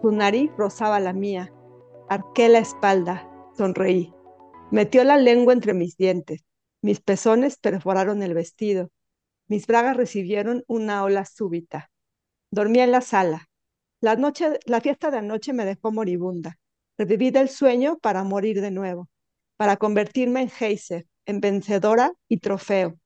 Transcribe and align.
Su 0.00 0.12
nariz 0.12 0.50
rozaba 0.56 1.00
la 1.00 1.12
mía. 1.12 1.52
Arqué 2.08 2.48
la 2.48 2.60
espalda. 2.60 3.28
Sonreí. 3.56 4.14
Metió 4.70 5.02
la 5.02 5.16
lengua 5.16 5.52
entre 5.52 5.74
mis 5.74 5.96
dientes. 5.96 6.44
Mis 6.82 7.00
pezones 7.00 7.56
perforaron 7.56 8.22
el 8.22 8.32
vestido. 8.32 8.90
Mis 9.48 9.66
bragas 9.66 9.96
recibieron 9.96 10.62
una 10.68 11.02
ola 11.02 11.24
súbita. 11.24 11.90
Dormí 12.52 12.78
en 12.78 12.92
la 12.92 13.00
sala. 13.00 13.48
La, 14.00 14.14
noche, 14.14 14.60
la 14.66 14.80
fiesta 14.80 15.10
de 15.10 15.18
anoche 15.18 15.52
me 15.52 15.64
dejó 15.64 15.90
moribunda. 15.90 16.58
Reviví 16.96 17.30
del 17.32 17.48
sueño 17.48 17.98
para 17.98 18.22
morir 18.22 18.60
de 18.60 18.70
nuevo, 18.70 19.08
para 19.56 19.76
convertirme 19.76 20.42
en 20.42 20.50
geyser, 20.50 21.06
en 21.26 21.40
vencedora 21.40 22.12
y 22.28 22.38
trofeo. 22.38 22.98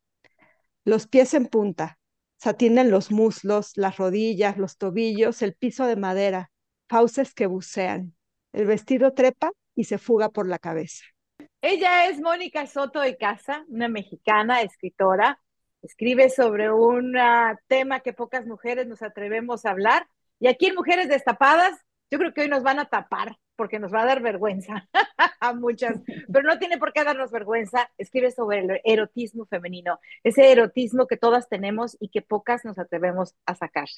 Los 0.84 1.06
pies 1.06 1.32
en 1.32 1.46
punta, 1.46 1.98
en 2.44 2.90
los 2.90 3.10
muslos, 3.10 3.72
las 3.76 3.96
rodillas, 3.96 4.58
los 4.58 4.76
tobillos, 4.76 5.40
el 5.40 5.54
piso 5.54 5.86
de 5.86 5.96
madera, 5.96 6.51
fauces 6.92 7.32
que 7.32 7.46
bucean. 7.46 8.14
El 8.52 8.66
vestido 8.66 9.14
trepa 9.14 9.50
y 9.74 9.84
se 9.84 9.96
fuga 9.96 10.28
por 10.28 10.46
la 10.46 10.58
cabeza. 10.58 11.06
Ella 11.62 12.06
es 12.06 12.20
Mónica 12.20 12.66
Soto 12.66 13.00
de 13.00 13.16
Casa, 13.16 13.64
una 13.68 13.88
mexicana 13.88 14.60
escritora. 14.60 15.40
Escribe 15.80 16.28
sobre 16.28 16.70
un 16.70 17.16
uh, 17.16 17.56
tema 17.66 18.00
que 18.00 18.12
pocas 18.12 18.44
mujeres 18.44 18.86
nos 18.86 19.00
atrevemos 19.00 19.64
a 19.64 19.70
hablar. 19.70 20.06
Y 20.38 20.48
aquí 20.48 20.66
en 20.66 20.74
Mujeres 20.74 21.08
Destapadas, 21.08 21.80
yo 22.12 22.18
creo 22.18 22.34
que 22.34 22.42
hoy 22.42 22.48
nos 22.48 22.62
van 22.62 22.78
a 22.78 22.84
tapar 22.84 23.38
porque 23.56 23.78
nos 23.78 23.90
va 23.90 24.02
a 24.02 24.04
dar 24.04 24.20
vergüenza 24.20 24.86
a 25.40 25.54
muchas, 25.54 25.96
pero 26.30 26.46
no 26.46 26.58
tiene 26.58 26.76
por 26.76 26.92
qué 26.92 27.04
darnos 27.04 27.30
vergüenza. 27.30 27.90
Escribe 27.96 28.30
sobre 28.30 28.58
el 28.58 28.80
erotismo 28.84 29.46
femenino, 29.46 29.98
ese 30.22 30.52
erotismo 30.52 31.06
que 31.06 31.16
todas 31.16 31.48
tenemos 31.48 31.96
y 32.00 32.10
que 32.10 32.20
pocas 32.20 32.66
nos 32.66 32.78
atrevemos 32.78 33.34
a 33.46 33.54
sacar. 33.54 33.88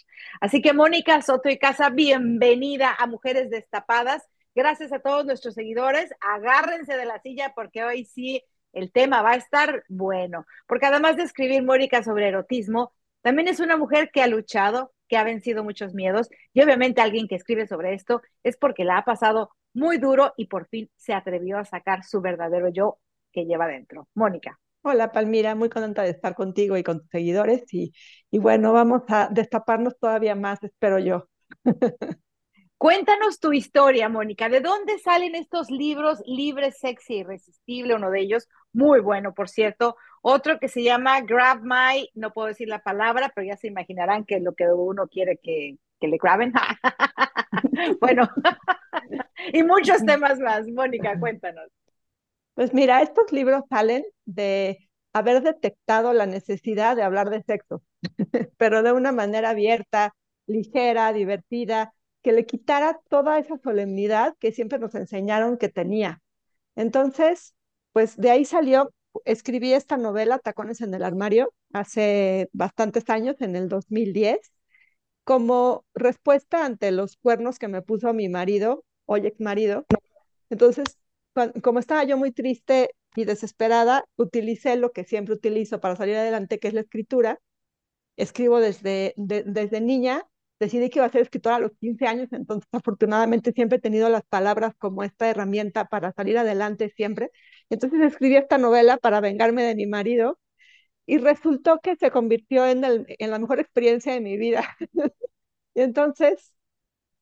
Así 0.40 0.62
que 0.62 0.72
Mónica 0.72 1.20
Soto 1.22 1.48
y 1.48 1.58
Casa, 1.58 1.90
bienvenida 1.90 2.94
a 2.96 3.08
Mujeres 3.08 3.50
Destapadas. 3.50 4.22
Gracias 4.54 4.92
a 4.92 5.00
todos 5.00 5.26
nuestros 5.26 5.54
seguidores. 5.54 6.14
Agárrense 6.20 6.96
de 6.96 7.06
la 7.06 7.20
silla 7.20 7.52
porque 7.56 7.82
hoy 7.82 8.04
sí 8.04 8.44
el 8.72 8.92
tema 8.92 9.22
va 9.22 9.32
a 9.32 9.36
estar 9.36 9.82
bueno. 9.88 10.46
Porque 10.68 10.86
además 10.86 11.16
de 11.16 11.24
escribir 11.24 11.64
Mónica 11.64 12.04
sobre 12.04 12.28
erotismo, 12.28 12.92
también 13.22 13.48
es 13.48 13.58
una 13.58 13.76
mujer 13.76 14.12
que 14.12 14.22
ha 14.22 14.28
luchado, 14.28 14.93
que 15.08 15.16
ha 15.16 15.24
vencido 15.24 15.64
muchos 15.64 15.94
miedos 15.94 16.28
y 16.52 16.62
obviamente 16.62 17.00
alguien 17.00 17.28
que 17.28 17.36
escribe 17.36 17.66
sobre 17.66 17.94
esto 17.94 18.22
es 18.42 18.56
porque 18.56 18.84
la 18.84 18.98
ha 18.98 19.04
pasado 19.04 19.50
muy 19.72 19.98
duro 19.98 20.32
y 20.36 20.46
por 20.46 20.68
fin 20.68 20.90
se 20.96 21.12
atrevió 21.12 21.58
a 21.58 21.64
sacar 21.64 22.04
su 22.04 22.20
verdadero 22.20 22.68
yo 22.68 22.98
que 23.32 23.44
lleva 23.44 23.66
dentro. 23.66 24.08
Mónica. 24.14 24.58
Hola 24.82 25.12
Palmira, 25.12 25.54
muy 25.54 25.70
contenta 25.70 26.02
de 26.02 26.10
estar 26.10 26.34
contigo 26.34 26.76
y 26.76 26.82
con 26.82 27.00
tus 27.00 27.08
seguidores 27.08 27.64
y, 27.72 27.92
y 28.30 28.38
bueno, 28.38 28.72
vamos 28.72 29.02
a 29.08 29.28
destaparnos 29.30 29.98
todavía 29.98 30.34
más, 30.34 30.62
espero 30.62 30.98
yo. 30.98 31.28
Cuéntanos 32.76 33.40
tu 33.40 33.54
historia, 33.54 34.10
Mónica. 34.10 34.50
¿De 34.50 34.60
dónde 34.60 34.98
salen 34.98 35.34
estos 35.34 35.70
libros 35.70 36.22
Libre, 36.26 36.70
Sexy, 36.70 37.20
Irresistible? 37.20 37.94
Uno 37.94 38.10
de 38.10 38.20
ellos, 38.20 38.46
muy 38.74 39.00
bueno, 39.00 39.32
por 39.32 39.48
cierto. 39.48 39.96
Otro 40.26 40.58
que 40.58 40.68
se 40.68 40.82
llama 40.82 41.20
Grab 41.20 41.60
My, 41.64 42.08
no 42.14 42.32
puedo 42.32 42.48
decir 42.48 42.66
la 42.66 42.82
palabra, 42.82 43.30
pero 43.34 43.46
ya 43.46 43.58
se 43.58 43.66
imaginarán 43.66 44.24
que 44.24 44.36
es 44.36 44.42
lo 44.42 44.54
que 44.54 44.66
uno 44.66 45.06
quiere 45.06 45.36
que, 45.36 45.76
que 46.00 46.08
le 46.08 46.16
graben. 46.16 46.50
bueno, 48.00 48.30
y 49.52 49.62
muchos 49.62 50.02
temas 50.06 50.38
más. 50.40 50.66
Mónica, 50.66 51.20
cuéntanos. 51.20 51.68
Pues 52.54 52.72
mira, 52.72 53.02
estos 53.02 53.32
libros 53.32 53.64
salen 53.68 54.02
de 54.24 54.88
haber 55.12 55.42
detectado 55.42 56.14
la 56.14 56.24
necesidad 56.24 56.96
de 56.96 57.02
hablar 57.02 57.28
de 57.28 57.42
sexo, 57.42 57.82
pero 58.56 58.82
de 58.82 58.92
una 58.92 59.12
manera 59.12 59.50
abierta, 59.50 60.14
ligera, 60.46 61.12
divertida 61.12 61.92
que 62.22 62.32
le 62.32 62.46
quitara 62.46 62.98
toda 63.10 63.38
esa 63.38 63.58
solemnidad 63.58 64.34
que 64.40 64.52
siempre 64.52 64.78
nos 64.78 64.94
enseñaron 64.94 65.58
que 65.58 65.68
tenía. 65.68 66.22
Entonces, 66.76 67.54
pues 67.92 68.16
de 68.16 68.30
ahí 68.30 68.46
salió, 68.46 68.90
escribí 69.24 69.72
esta 69.72 69.96
novela, 69.96 70.38
Tacones 70.38 70.80
en 70.80 70.94
el 70.94 71.02
Armario, 71.02 71.52
hace 71.72 72.48
bastantes 72.52 73.08
años, 73.10 73.36
en 73.40 73.56
el 73.56 73.68
2010, 73.68 74.52
como 75.24 75.84
respuesta 75.94 76.64
ante 76.64 76.92
los 76.92 77.16
cuernos 77.16 77.58
que 77.58 77.68
me 77.68 77.82
puso 77.82 78.12
mi 78.14 78.28
marido, 78.28 78.84
hoy 79.06 79.26
ex 79.26 79.40
marido. 79.40 79.86
Entonces, 80.50 80.98
como 81.62 81.78
estaba 81.78 82.04
yo 82.04 82.16
muy 82.16 82.32
triste 82.32 82.90
y 83.16 83.24
desesperada, 83.24 84.04
utilicé 84.16 84.76
lo 84.76 84.92
que 84.92 85.04
siempre 85.04 85.34
utilizo 85.34 85.80
para 85.80 85.96
salir 85.96 86.16
adelante, 86.16 86.58
que 86.58 86.68
es 86.68 86.74
la 86.74 86.82
escritura. 86.82 87.40
Escribo 88.16 88.60
desde, 88.60 89.14
desde 89.16 89.80
niña 89.80 90.24
decidí 90.64 90.90
que 90.90 90.98
iba 90.98 91.06
a 91.06 91.10
ser 91.10 91.22
escritora 91.22 91.56
a 91.56 91.60
los 91.60 91.72
15 91.78 92.06
años, 92.06 92.28
entonces 92.32 92.68
afortunadamente 92.72 93.52
siempre 93.52 93.78
he 93.78 93.80
tenido 93.80 94.08
las 94.08 94.24
palabras 94.24 94.74
como 94.78 95.02
esta 95.02 95.28
herramienta 95.28 95.86
para 95.86 96.12
salir 96.12 96.38
adelante 96.38 96.90
siempre. 96.90 97.30
Entonces 97.70 98.00
escribí 98.00 98.36
esta 98.36 98.58
novela 98.58 98.96
para 98.98 99.20
vengarme 99.20 99.62
de 99.62 99.74
mi 99.74 99.86
marido 99.86 100.38
y 101.06 101.18
resultó 101.18 101.80
que 101.80 101.96
se 101.96 102.10
convirtió 102.10 102.66
en, 102.66 102.84
el, 102.84 103.06
en 103.08 103.30
la 103.30 103.38
mejor 103.38 103.60
experiencia 103.60 104.12
de 104.12 104.20
mi 104.20 104.36
vida. 104.36 104.64
y 105.74 105.80
entonces, 105.80 106.54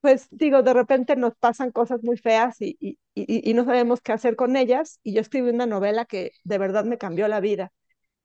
pues 0.01 0.29
digo, 0.31 0.63
de 0.63 0.75
repente 0.75 1.17
nos 1.17 1.35
pasan 1.37 1.71
cosas 1.73 2.03
muy 2.03 2.17
feas 2.17 2.61
y, 2.61 2.77
y, 2.81 2.99
y, 3.15 3.55
no 3.55 3.65
sabemos 3.65 4.01
qué 4.01 4.13
hacer 4.13 4.37
con 4.37 4.57
ellas 4.57 5.01
y 5.03 5.15
yo 5.15 5.21
escribí 5.21 5.51
una 5.51 5.67
novela 5.67 6.05
que 6.05 6.33
de 6.45 6.59
verdad 6.59 6.85
me 6.85 6.99
cambió 6.99 7.29
la 7.29 7.41
vida. 7.41 7.73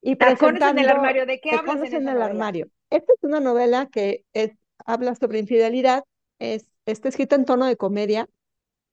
Y 0.01 0.15
presentando, 0.15 0.67
en 0.67 0.79
el 0.79 0.89
armario, 0.89 1.25
¿de 1.25 1.39
qué 1.39 1.51
hablas 1.51 1.81
en, 1.81 2.03
en 2.03 2.09
el 2.09 2.21
armario? 2.21 2.69
Esta 2.89 3.13
es 3.13 3.23
una 3.23 3.39
novela 3.39 3.89
que 3.91 4.23
es 4.33 4.51
habla 4.87 5.15
sobre 5.15 5.39
infidelidad, 5.39 6.03
es, 6.39 6.67
está 6.87 7.09
escrita 7.09 7.35
en 7.35 7.45
tono 7.45 7.65
de 7.67 7.77
comedia 7.77 8.27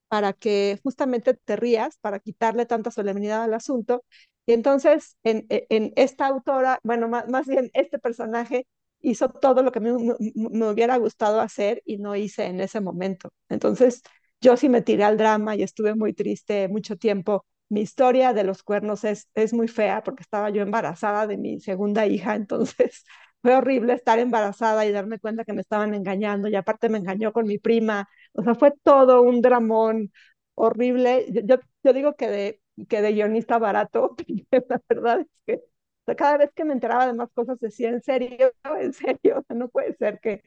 para 0.08 0.32
que 0.32 0.78
justamente 0.82 1.34
te 1.34 1.56
rías, 1.56 1.98
para 1.98 2.20
quitarle 2.20 2.66
tanta 2.66 2.90
solemnidad 2.90 3.42
al 3.44 3.54
asunto. 3.54 4.04
Y 4.46 4.52
entonces, 4.52 5.16
en, 5.24 5.46
e, 5.48 5.66
en 5.70 5.92
esta 5.96 6.26
autora, 6.26 6.78
bueno, 6.82 7.08
más, 7.08 7.28
más, 7.28 7.46
bien 7.46 7.70
este 7.74 7.98
personaje 7.98 8.66
hizo 9.00 9.28
todo 9.30 9.62
lo 9.62 9.72
que 9.72 9.80
me, 9.80 9.92
me, 9.92 10.14
me, 10.34 10.68
hubiera 10.70 10.96
gustado 10.98 11.40
hacer 11.40 11.82
y 11.84 11.98
no 11.98 12.16
hice 12.16 12.44
en 12.46 12.60
ese 12.60 12.80
momento. 12.80 13.30
Entonces, 13.48 14.02
yo 14.40 14.56
sí 14.56 14.68
me 14.68 14.82
tiré 14.82 15.04
al 15.04 15.16
drama 15.16 15.56
y 15.56 15.62
estuve 15.62 15.94
muy 15.94 16.12
triste 16.12 16.68
mucho 16.68 16.96
tiempo. 16.96 17.44
Mi 17.68 17.80
historia 17.80 18.32
de 18.34 18.44
los 18.44 18.62
cuernos 18.62 19.04
es, 19.04 19.28
es 19.34 19.52
muy 19.54 19.68
fea 19.68 20.02
porque 20.02 20.22
estaba 20.22 20.50
yo 20.50 20.62
embarazada 20.62 21.26
de 21.26 21.38
mi 21.38 21.60
segunda 21.60 22.06
hija, 22.06 22.34
entonces 22.36 23.04
fue 23.44 23.56
horrible 23.56 23.94
estar 23.94 24.18
embarazada 24.20 24.86
y 24.86 24.92
darme 24.92 25.20
cuenta 25.20 25.44
que 25.44 25.52
me 25.54 25.60
estaban 25.62 25.94
engañando 25.94 26.48
y 26.48 26.56
aparte 26.56 26.88
me 26.88 26.98
engañó 26.98 27.32
con 27.34 27.46
mi 27.46 27.58
prima. 27.58 28.08
O 28.32 28.42
sea, 28.42 28.56
fue 28.56 28.72
todo 28.84 29.22
un 29.22 29.42
dramón 29.42 30.12
horrible. 30.56 31.26
Yo, 31.44 31.58
yo 31.84 31.92
digo 31.92 32.16
que 32.16 32.28
de, 32.30 32.62
que 32.88 33.02
de 33.02 33.12
guionista 33.12 33.58
barato, 33.58 34.16
la 34.68 34.82
verdad 34.88 35.20
es 35.20 35.28
que 35.46 36.16
cada 36.16 36.38
vez 36.38 36.50
que 36.54 36.64
me 36.64 36.72
enteraba 36.74 37.06
de 37.06 37.12
más 37.14 37.30
cosas 37.34 37.60
decía, 37.60 37.90
en 37.90 38.02
serio, 38.02 38.52
en 38.80 38.92
serio, 38.94 39.44
no 39.50 39.68
puede 39.68 39.94
ser 39.96 40.20
que, 40.20 40.42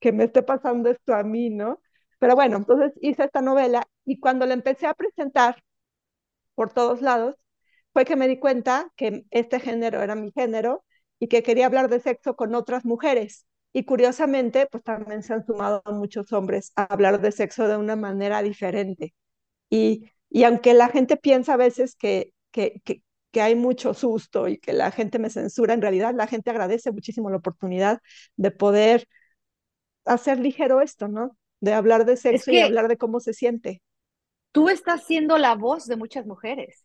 que 0.00 0.12
me 0.12 0.24
esté 0.24 0.42
pasando 0.42 0.90
esto 0.90 1.14
a 1.14 1.22
mí, 1.24 1.50
¿no? 1.50 1.80
Pero 2.18 2.34
bueno, 2.34 2.56
entonces 2.58 2.92
hice 3.00 3.24
esta 3.24 3.40
novela 3.42 3.86
y 4.04 4.18
cuando 4.20 4.46
la 4.46 4.54
empecé 4.54 4.86
a 4.88 4.94
presentar 4.94 5.62
por 6.54 6.72
todos 6.72 7.02
lados, 7.02 7.36
fue 7.92 8.04
que 8.04 8.16
me 8.16 8.28
di 8.28 8.38
cuenta 8.38 8.92
que 8.96 9.24
este 9.30 9.60
género 9.60 10.02
era 10.02 10.14
mi 10.14 10.32
género 10.32 10.84
y 11.20 11.28
que 11.28 11.44
quería 11.44 11.66
hablar 11.66 11.90
de 11.90 12.00
sexo 12.00 12.36
con 12.36 12.54
otras 12.56 12.86
mujeres. 12.86 13.46
Y 13.74 13.84
curiosamente, 13.84 14.66
pues 14.70 14.84
también 14.84 15.22
se 15.24 15.34
han 15.34 15.46
sumado 15.46 15.82
muchos 15.92 16.32
hombres 16.32 16.72
a 16.76 16.84
hablar 16.84 17.22
de 17.22 17.32
sexo 17.32 17.68
de 17.68 17.78
una 17.78 17.96
manera 17.96 18.42
diferente. 18.42 19.14
Y, 19.70 20.10
y 20.30 20.44
aunque 20.44 20.74
la 20.74 20.88
gente 20.88 21.16
piensa 21.16 21.54
a 21.54 21.56
veces 21.56 21.96
que, 21.96 22.32
que, 22.52 22.80
que, 22.84 23.02
que 23.32 23.42
hay 23.42 23.54
mucho 23.56 23.94
susto 23.94 24.48
y 24.48 24.58
que 24.58 24.72
la 24.72 24.90
gente 24.92 25.18
me 25.18 25.30
censura, 25.30 25.74
en 25.74 25.82
realidad 25.82 26.14
la 26.14 26.26
gente 26.28 26.50
agradece 26.50 26.92
muchísimo 26.92 27.30
la 27.30 27.38
oportunidad 27.38 28.00
de 28.36 28.50
poder 28.50 29.08
hacer 30.04 30.38
ligero 30.40 30.80
esto, 30.82 31.08
¿no? 31.08 31.36
De 31.60 31.72
hablar 31.74 32.04
de 32.06 32.16
sexo 32.18 32.52
y 32.52 32.60
hablar 32.60 32.88
de 32.88 32.96
cómo 32.98 33.20
se 33.20 33.32
siente. 33.34 33.82
Tú 34.52 34.68
estás 34.68 35.04
siendo 35.06 35.38
la 35.38 35.56
voz 35.56 35.86
de 35.86 35.96
muchas 35.96 36.24
mujeres. 36.26 36.84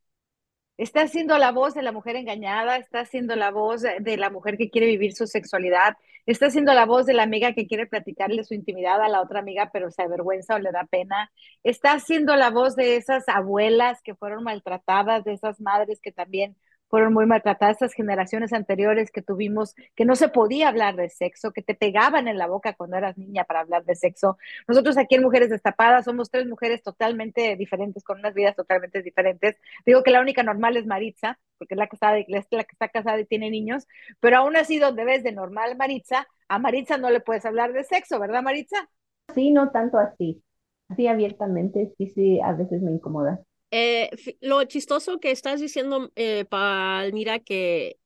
Está 0.78 1.08
siendo 1.08 1.38
la 1.38 1.54
voz 1.54 1.74
de 1.74 1.82
la 1.82 1.94
mujer 1.94 2.18
engañada, 2.18 2.76
está 2.76 3.06
siendo 3.06 3.36
la 3.38 3.50
voz 3.50 3.82
de 3.82 4.18
la 4.18 4.30
mujer 4.30 4.58
que 4.58 4.70
quiere 4.70 4.88
vivir 4.88 5.14
su 5.14 5.26
sexualidad, 5.26 5.96
está 6.26 6.50
siendo 6.50 6.74
la 6.74 6.86
voz 6.86 7.06
de 7.06 7.14
la 7.14 7.24
amiga 7.24 7.54
que 7.54 7.66
quiere 7.66 7.88
platicarle 7.88 8.44
su 8.44 8.54
intimidad 8.56 9.02
a 9.02 9.08
la 9.08 9.22
otra 9.22 9.40
amiga, 9.40 9.70
pero 9.72 9.90
se 9.90 10.02
avergüenza 10.02 10.56
o 10.56 10.60
le 10.60 10.74
da 10.74 10.84
pena. 10.84 11.32
Está 11.64 11.98
siendo 12.00 12.36
la 12.36 12.50
voz 12.50 12.76
de 12.76 12.98
esas 12.98 13.24
abuelas 13.30 14.02
que 14.02 14.16
fueron 14.16 14.44
maltratadas, 14.44 15.24
de 15.24 15.34
esas 15.34 15.62
madres 15.62 16.02
que 16.02 16.12
también 16.12 16.58
fueron 16.90 17.14
muy 17.14 17.26
maltratadas 17.26 17.76
estas 17.76 17.94
generaciones 17.94 18.54
anteriores 18.54 19.12
que 19.12 19.22
tuvimos, 19.22 19.76
que 19.96 20.06
no 20.06 20.16
se 20.16 20.30
podía 20.30 20.70
hablar 20.70 20.96
de 20.96 21.10
sexo, 21.10 21.52
que 21.52 21.62
te 21.62 21.76
pegaban 21.76 22.28
en 22.28 22.38
la 22.38 22.48
boca 22.48 22.74
cuando 22.74 22.98
eras 22.98 23.18
niña 23.18 23.44
para 23.44 23.62
hablar 23.62 23.86
de 23.86 23.96
sexo. 23.96 24.38
Nosotros 24.68 24.98
aquí 24.98 25.16
en 25.16 25.24
Mujeres 25.24 25.50
Destapadas 25.50 26.06
somos 26.06 26.30
tres 26.30 26.48
mujeres 26.48 26.84
totalmente 26.84 27.56
diferentes, 27.56 28.04
con 28.04 28.20
unas 28.20 28.34
vidas 28.34 28.56
totalmente 28.56 29.02
diferentes. 29.02 29.58
Digo 29.86 30.04
que 30.04 30.12
la 30.12 30.22
única 30.22 30.44
normal 30.44 30.78
es 30.78 30.86
Maritza, 30.86 31.40
porque 31.58 31.74
es 31.76 31.78
la 31.78 31.88
que 31.88 31.96
está, 31.96 32.18
es 32.18 32.28
la 32.52 32.64
que 32.64 32.74
está 32.74 32.90
casada 32.90 33.20
y 33.20 33.26
tiene 33.26 33.50
niños, 33.50 33.88
pero 34.20 34.38
aún 34.38 34.56
así 34.56 34.80
donde 34.80 35.06
ves 35.06 35.24
de 35.24 35.32
normal 35.32 35.76
Maritza, 35.78 36.28
a 36.48 36.60
Maritza 36.60 36.98
no 36.98 37.10
le 37.10 37.20
puedes 37.20 37.46
hablar 37.46 37.74
de 37.74 37.84
sexo, 37.84 38.20
¿verdad 38.20 38.44
Maritza? 38.44 38.90
Sí, 39.34 39.52
no 39.52 39.72
tanto 39.72 39.98
así. 39.98 40.44
Así 40.88 41.08
abiertamente, 41.08 41.94
sí, 41.98 42.08
sí, 42.08 42.40
a 42.42 42.54
veces 42.54 42.82
me 42.82 42.92
incomoda. 42.92 43.42
Eh, 43.72 44.10
lo 44.42 44.64
chistoso 44.66 45.20
que 45.20 45.32
estás 45.32 45.60
diciendo, 45.60 46.12
eh, 46.16 46.46
Palmira, 46.46 47.40
que 47.40 47.98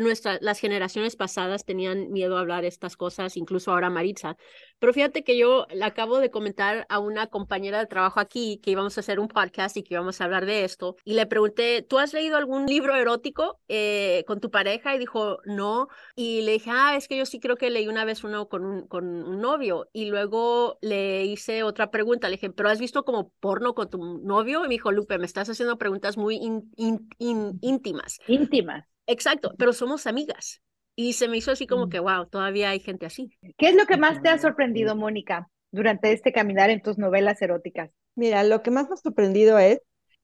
nuestra, 0.00 0.38
las 0.40 0.60
generaciones 0.60 1.16
pasadas 1.16 1.64
tenían 1.64 2.10
miedo 2.10 2.36
a 2.36 2.40
hablar 2.40 2.64
estas 2.64 2.96
cosas, 2.96 3.36
incluso 3.36 3.72
ahora 3.72 3.90
Maritza. 3.90 4.36
Pero 4.78 4.92
fíjate 4.92 5.24
que 5.24 5.36
yo 5.36 5.66
le 5.72 5.84
acabo 5.84 6.18
de 6.18 6.30
comentar 6.30 6.86
a 6.88 6.98
una 6.98 7.26
compañera 7.26 7.78
de 7.78 7.86
trabajo 7.86 8.20
aquí 8.20 8.60
que 8.62 8.70
íbamos 8.70 8.96
a 8.96 9.00
hacer 9.00 9.18
un 9.18 9.28
podcast 9.28 9.76
y 9.76 9.82
que 9.82 9.94
íbamos 9.94 10.20
a 10.20 10.24
hablar 10.24 10.46
de 10.46 10.64
esto. 10.64 10.96
Y 11.04 11.14
le 11.14 11.26
pregunté, 11.26 11.82
¿tú 11.82 11.98
has 11.98 12.12
leído 12.12 12.36
algún 12.36 12.66
libro 12.66 12.94
erótico 12.94 13.60
eh, 13.68 14.24
con 14.26 14.40
tu 14.40 14.50
pareja? 14.50 14.94
Y 14.94 14.98
dijo, 14.98 15.38
no. 15.44 15.88
Y 16.14 16.42
le 16.42 16.52
dije, 16.52 16.70
ah, 16.72 16.94
es 16.96 17.08
que 17.08 17.16
yo 17.16 17.26
sí 17.26 17.40
creo 17.40 17.56
que 17.56 17.70
leí 17.70 17.88
una 17.88 18.04
vez 18.04 18.22
uno 18.24 18.48
con 18.48 18.64
un, 18.64 18.86
con 18.86 19.06
un 19.06 19.40
novio. 19.40 19.88
Y 19.92 20.06
luego 20.06 20.78
le 20.80 21.24
hice 21.24 21.62
otra 21.62 21.90
pregunta. 21.90 22.28
Le 22.28 22.36
dije, 22.36 22.50
¿pero 22.50 22.68
has 22.68 22.78
visto 22.78 23.04
como 23.04 23.30
porno 23.40 23.74
con 23.74 23.90
tu 23.90 23.98
novio? 23.98 24.64
Y 24.64 24.68
me 24.68 24.74
dijo, 24.74 24.92
Lupe, 24.92 25.18
me 25.18 25.26
estás 25.26 25.48
haciendo 25.48 25.78
preguntas 25.78 26.16
muy 26.16 26.36
íntimas. 26.76 28.18
Íntimas. 28.26 28.84
Exacto, 29.08 29.54
pero 29.58 29.72
somos 29.72 30.06
amigas. 30.06 30.62
Y 30.94 31.14
se 31.14 31.28
me 31.28 31.38
hizo 31.38 31.50
así 31.50 31.66
como 31.66 31.86
mm. 31.86 31.88
que, 31.88 31.98
wow, 31.98 32.26
todavía 32.28 32.70
hay 32.70 32.80
gente 32.80 33.06
así. 33.06 33.30
¿Qué 33.56 33.70
es 33.70 33.74
lo 33.74 33.86
que 33.86 33.96
más 33.96 34.20
te 34.20 34.28
ha 34.28 34.38
sorprendido, 34.38 34.94
Mónica, 34.94 35.48
durante 35.70 36.12
este 36.12 36.30
caminar 36.30 36.70
en 36.70 36.82
tus 36.82 36.98
novelas 36.98 37.40
eróticas? 37.40 37.90
Mira, 38.14 38.44
lo 38.44 38.62
que 38.62 38.70
más 38.70 38.88
me 38.88 38.94
ha 38.94 38.96
sorprendido 38.98 39.58
es 39.58 39.80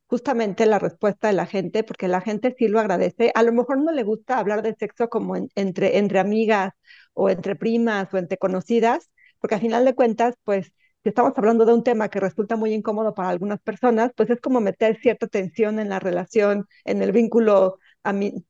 justamente 0.07 0.67
la 0.67 0.79
respuesta 0.79 1.29
de 1.29 1.33
la 1.33 1.47
gente, 1.47 1.83
porque 1.83 2.09
la 2.09 2.21
gente 2.21 2.55
sí 2.59 2.69
lo 2.69 2.79
agradece. 2.79 3.33
A 3.35 3.43
lo 3.43 3.53
mejor 3.53 3.79
no 3.79 3.91
le 3.91 4.03
gusta 4.03 4.39
hablar 4.39 4.63
de 4.63 4.75
sexo 4.75 5.09
como 5.09 5.35
entre, 5.37 5.97
entre 5.99 6.19
amigas 6.19 6.73
o 7.15 7.31
entre 7.31 7.57
primas 7.57 8.13
o 8.13 8.19
entre 8.19 8.37
conocidas, 8.37 9.11
porque 9.41 9.55
al 9.55 9.63
final 9.63 9.87
de 9.87 9.95
cuentas, 9.95 10.35
pues, 10.45 10.73
si 11.03 11.09
estamos 11.09 11.33
hablando 11.37 11.65
de 11.65 11.73
un 11.73 11.85
tema 11.85 12.11
que 12.11 12.21
resulta 12.21 12.57
muy 12.57 12.75
incómodo 12.75 13.15
para 13.15 13.31
algunas 13.31 13.61
personas, 13.61 14.13
pues 14.15 14.29
es 14.29 14.41
como 14.41 14.61
meter 14.61 14.99
cierta 15.01 15.27
tensión 15.27 15.79
en 15.79 15.89
la 15.89 16.01
relación, 16.01 16.67
en 16.85 17.03
el 17.03 17.13
vínculo 17.13 17.79
a 18.03 18.13
mí, 18.13 18.45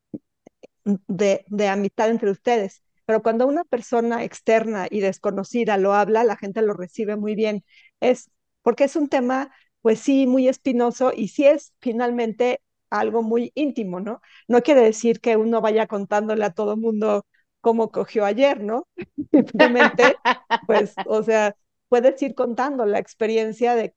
de, 0.85 1.45
de 1.49 1.69
amistad 1.69 2.11
entre 2.11 2.31
ustedes. 2.31 2.83
Pero 3.07 3.23
cuando 3.23 3.47
una 3.47 3.65
persona 3.65 4.25
externa 4.25 4.87
y 4.91 5.01
desconocida 5.01 5.77
lo 5.77 5.95
habla, 5.95 6.25
la 6.25 6.37
gente 6.37 6.63
lo 6.63 6.75
recibe 6.75 7.17
muy 7.17 7.35
bien. 7.35 7.65
Es 8.01 8.31
porque 8.63 8.85
es 8.85 8.97
un 8.97 9.09
tema, 9.09 9.53
pues 9.83 10.01
sí, 10.01 10.27
muy 10.27 10.49
espinoso 10.49 11.13
y 11.15 11.29
sí 11.29 11.47
es 11.47 11.75
finalmente 11.81 12.61
algo 12.91 13.23
muy 13.23 13.53
íntimo, 13.55 14.01
¿no? 14.01 14.21
No 14.49 14.63
quiere 14.63 14.81
decir 14.83 15.21
que 15.21 15.37
uno 15.37 15.61
vaya 15.61 15.87
contándole 15.87 16.45
a 16.45 16.53
todo 16.53 16.77
mundo 16.77 17.27
cómo 17.61 17.91
cogió 17.91 18.25
ayer, 18.25 18.61
¿no? 18.63 18.87
Simplemente, 19.33 20.21
pues, 20.67 21.01
o 21.05 21.23
sea, 21.23 21.57
puedes 21.94 22.20
ir 22.23 22.35
contando 22.35 22.87
la 22.87 22.99
experiencia 22.99 23.76
de, 23.76 23.94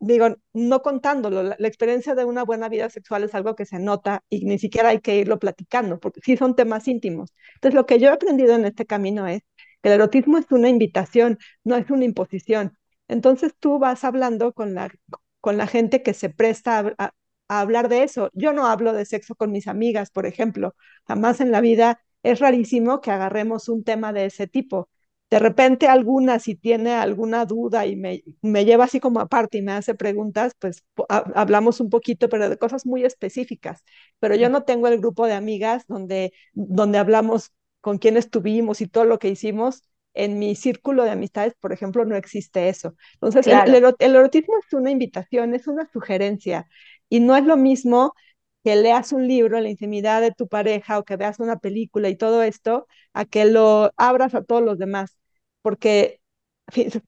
digo, 0.00 0.36
no 0.54 0.80
contándolo, 0.80 1.42
la, 1.42 1.68
experiencia 1.68 2.14
de 2.14 2.24
una 2.24 2.42
buena 2.42 2.70
vida 2.70 2.88
sexual 2.88 3.22
es 3.24 3.34
algo 3.34 3.54
que 3.54 3.66
se 3.66 3.78
nota 3.78 4.24
y 4.30 4.46
ni 4.46 4.58
siquiera 4.58 4.88
hay 4.88 5.00
que 5.00 5.18
irlo 5.18 5.38
platicando, 5.38 6.00
porque 6.00 6.22
sí 6.24 6.38
son 6.38 6.56
temas 6.56 6.88
íntimos. 6.88 7.34
Entonces, 7.56 7.74
lo 7.74 7.84
que 7.84 7.98
yo 7.98 8.08
he 8.08 8.12
aprendido 8.12 8.54
en 8.54 8.64
este 8.64 8.86
camino 8.86 9.26
es 9.26 9.42
que 9.82 9.90
el 9.90 9.96
erotismo 9.96 10.38
es 10.38 10.50
una 10.50 10.70
invitación, 10.70 11.38
no 11.64 11.76
es 11.76 11.90
una 11.90 12.06
imposición. 12.06 12.78
Entonces, 13.08 13.52
tú 13.60 13.78
vas 13.78 14.02
hablando 14.02 14.54
con 14.54 14.72
la, 14.74 14.90
con 15.42 15.58
la 15.58 15.66
gente 15.66 16.02
que 16.02 16.14
se 16.14 16.30
presta 16.30 16.94
a 16.96 17.12
hablar 17.48 17.90
de 17.90 18.04
eso. 18.04 18.30
Yo 18.32 18.54
no 18.54 18.66
hablo 18.68 18.94
de 18.94 19.04
sexo 19.04 19.34
con 19.34 19.52
mis 19.52 19.68
amigas, 19.68 20.10
por 20.10 20.24
ejemplo, 20.24 20.74
jamás 21.06 21.42
en 21.42 21.50
la 21.52 21.60
vida 21.60 22.00
es 22.22 22.38
rarísimo 22.40 23.02
que 23.02 23.10
agarremos 23.10 23.68
un 23.68 23.84
tema 23.84 24.14
de 24.14 24.24
ese 24.24 24.46
tipo 24.46 24.88
de 25.30 25.38
repente 25.40 25.88
alguna, 25.88 26.38
si 26.38 26.54
tiene 26.54 26.92
alguna 26.94 27.44
duda 27.46 27.84
y 27.86 27.96
me, 27.96 28.22
me 28.42 28.64
lleva 28.64 28.84
así 28.84 29.00
como 29.00 29.20
aparte 29.20 29.58
y 29.58 29.62
me 29.62 29.72
hace 29.72 29.94
preguntas, 29.94 30.52
pues 30.58 30.84
hablamos 31.08 31.80
un 31.80 31.90
poquito, 31.90 32.28
pero 32.28 32.48
de 32.48 32.58
cosas 32.58 32.86
muy 32.86 33.04
específicas. 33.04 33.82
Pero 34.20 34.36
yo 34.36 34.48
no 34.48 34.62
tengo 34.64 34.86
el 34.88 34.98
grupo 34.98 35.26
de 35.26 35.34
amigas 35.34 35.84
donde, 35.88 36.32
donde 36.54 36.98
hablamos 36.98 37.52
con 37.80 37.98
quién 37.98 38.16
estuvimos 38.16 38.80
y 38.80 38.86
todo 38.88 39.04
lo 39.04 39.18
que 39.18 39.28
hicimos. 39.28 39.82
En 40.14 40.38
mi 40.38 40.54
círculo 40.54 41.04
de 41.04 41.10
amistades, 41.10 41.54
por 41.60 41.72
ejemplo, 41.74 42.04
no 42.06 42.16
existe 42.16 42.68
eso. 42.70 42.94
Entonces, 43.14 43.50
el, 43.66 43.74
el 43.98 44.14
erotismo 44.16 44.54
es 44.66 44.72
una 44.72 44.90
invitación, 44.90 45.54
es 45.54 45.66
una 45.66 45.86
sugerencia 45.92 46.66
y 47.08 47.20
no 47.20 47.36
es 47.36 47.44
lo 47.44 47.56
mismo 47.56 48.14
que 48.66 48.74
leas 48.74 49.12
un 49.12 49.28
libro 49.28 49.60
la 49.60 49.68
intimidad 49.70 50.20
de 50.20 50.32
tu 50.32 50.48
pareja 50.48 50.98
o 50.98 51.04
que 51.04 51.14
veas 51.16 51.38
una 51.38 51.58
película 51.58 52.08
y 52.08 52.16
todo 52.16 52.42
esto, 52.42 52.88
a 53.12 53.24
que 53.24 53.44
lo 53.44 53.92
abras 53.96 54.34
a 54.34 54.42
todos 54.42 54.60
los 54.62 54.76
demás, 54.76 55.16
porque 55.62 56.20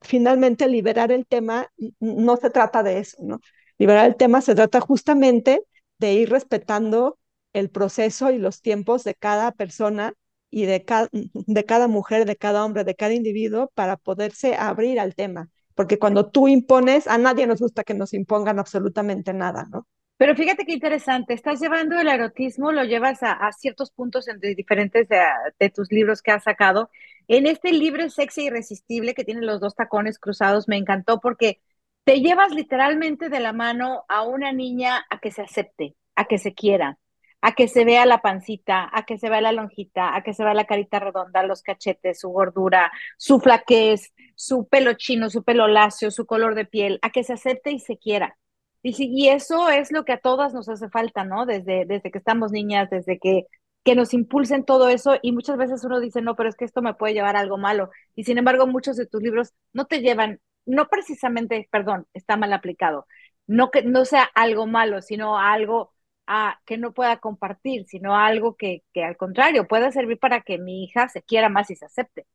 finalmente 0.02 0.68
liberar 0.68 1.10
el 1.10 1.26
tema 1.26 1.68
no 1.98 2.36
se 2.36 2.50
trata 2.50 2.84
de 2.84 3.00
eso, 3.00 3.16
¿no? 3.22 3.40
Liberar 3.76 4.06
el 4.06 4.14
tema 4.16 4.40
se 4.40 4.54
trata 4.54 4.80
justamente 4.80 5.62
de 5.98 6.12
ir 6.14 6.30
respetando 6.30 7.18
el 7.52 7.70
proceso 7.70 8.30
y 8.30 8.38
los 8.38 8.62
tiempos 8.62 9.02
de 9.02 9.14
cada 9.16 9.50
persona 9.50 10.14
y 10.50 10.66
de, 10.66 10.84
de 11.32 11.64
cada 11.64 11.88
mujer, 11.88 12.24
de 12.24 12.36
cada 12.36 12.64
hombre, 12.64 12.84
de 12.84 12.94
cada 12.94 13.14
individuo 13.14 13.72
para 13.74 13.96
poderse 13.96 14.54
abrir 14.54 15.00
al 15.00 15.16
tema. 15.16 15.48
Porque 15.74 15.98
cuando 15.98 16.30
tú 16.30 16.46
impones, 16.46 17.08
a 17.08 17.18
nadie 17.18 17.48
nos 17.48 17.58
gusta 17.60 17.82
que 17.82 17.94
nos 17.94 18.14
impongan 18.14 18.60
absolutamente 18.60 19.32
nada, 19.32 19.66
¿no? 19.72 19.88
Pero 20.18 20.34
fíjate 20.34 20.66
qué 20.66 20.72
interesante, 20.72 21.32
estás 21.32 21.60
llevando 21.60 21.98
el 21.98 22.08
erotismo, 22.08 22.72
lo 22.72 22.82
llevas 22.82 23.20
a, 23.22 23.52
ciertos 23.52 23.92
puntos 23.92 24.26
entre 24.26 24.56
diferentes 24.56 25.08
de, 25.08 25.70
tus 25.70 25.92
libros 25.92 26.22
que 26.22 26.32
has 26.32 26.42
sacado. 26.42 26.90
En 27.28 27.46
este 27.46 27.72
libro 27.72 28.10
Sexy 28.10 28.46
Irresistible, 28.46 29.14
que 29.14 29.24
tiene 29.24 29.42
los 29.42 29.60
dos 29.60 29.76
tacones 29.76 30.18
cruzados, 30.18 30.66
me 30.66 30.76
encantó 30.76 31.20
porque 31.20 31.60
te 32.02 32.20
llevas 32.20 32.52
literalmente 32.52 33.28
de 33.28 33.38
la 33.38 33.52
mano 33.52 34.04
a 34.08 34.22
una 34.22 34.52
niña 34.52 35.06
a 35.08 35.20
que 35.20 35.30
se 35.30 35.42
acepte, 35.42 35.94
a 36.16 36.24
que 36.24 36.38
se 36.38 36.52
quiera, 36.52 36.98
a 37.40 37.52
que 37.54 37.68
se 37.68 37.84
vea 37.84 38.04
la 38.04 38.20
pancita, 38.20 38.90
a 38.92 39.04
que 39.04 39.18
se 39.18 39.30
vea 39.30 39.40
la 39.40 39.52
lonjita, 39.52 40.16
a 40.16 40.24
que 40.24 40.34
se 40.34 40.42
vea 40.42 40.54
la 40.54 40.66
carita 40.66 40.98
redonda, 40.98 41.44
los 41.44 41.62
cachetes, 41.62 42.18
su 42.20 42.30
gordura, 42.30 42.90
su 43.18 43.38
flaquez, 43.38 44.12
su 44.34 44.66
pelo 44.66 44.94
chino, 44.94 45.30
su 45.30 45.44
pelo 45.44 45.68
lacio, 45.68 46.10
su 46.10 46.26
color 46.26 46.56
de 46.56 46.64
piel, 46.64 46.98
a 47.02 47.10
que 47.10 47.22
se 47.22 47.34
acepte 47.34 47.70
y 47.70 47.78
se 47.78 47.98
quiera 47.98 48.36
y, 48.82 49.28
eso 49.28 49.68
es 49.70 49.90
lo 49.92 50.04
que 50.04 50.12
a 50.12 50.20
todas 50.20 50.54
nos 50.54 50.68
hace 50.68 50.88
falta, 50.88 51.24
¿no? 51.24 51.46
Desde, 51.46 51.84
desde 51.84 52.10
que 52.10 52.18
estamos 52.18 52.52
niñas, 52.52 52.88
desde 52.90 53.18
que, 53.18 53.46
que 53.84 53.94
nos 53.94 54.14
impulsen 54.14 54.64
todo 54.64 54.88
eso 54.88 55.16
y 55.22 55.32
muchas 55.32 55.56
veces 55.56 55.84
uno 55.84 56.00
dice, 56.00 56.22
no, 56.22 56.36
pero 56.36 56.48
es 56.48 56.56
que 56.56 56.64
esto 56.64 56.82
me 56.82 56.94
puede 56.94 57.14
llevar 57.14 57.36
a 57.36 57.40
algo 57.40 57.58
malo. 57.58 57.90
Y 58.14 58.24
sin 58.24 58.38
embargo, 58.38 58.66
muchos 58.66 58.96
de 58.96 59.06
tus 59.06 59.22
libros 59.22 59.52
no 59.72 59.86
te 59.86 60.00
llevan, 60.00 60.40
no 60.64 60.88
precisamente, 60.88 61.68
perdón, 61.70 62.06
está 62.14 62.36
mal 62.36 62.52
aplicado, 62.52 63.06
no 63.46 63.70
que 63.70 63.82
no 63.82 64.04
sea 64.04 64.28
algo 64.34 64.66
malo, 64.66 65.02
sino 65.02 65.38
algo 65.38 65.92
ah, 66.26 66.60
que 66.64 66.78
no 66.78 66.92
pueda 66.92 67.18
compartir, 67.18 67.86
sino 67.86 68.16
algo 68.16 68.56
que, 68.56 68.84
que 68.92 69.04
al 69.04 69.16
contrario 69.16 69.66
pueda 69.66 69.90
servir 69.90 70.18
para 70.18 70.42
que 70.42 70.58
mi 70.58 70.84
hija 70.84 71.08
se 71.08 71.22
quiera 71.22 71.48
más 71.48 71.70
y 71.70 71.76
se 71.76 71.86
acepte. 71.86 72.26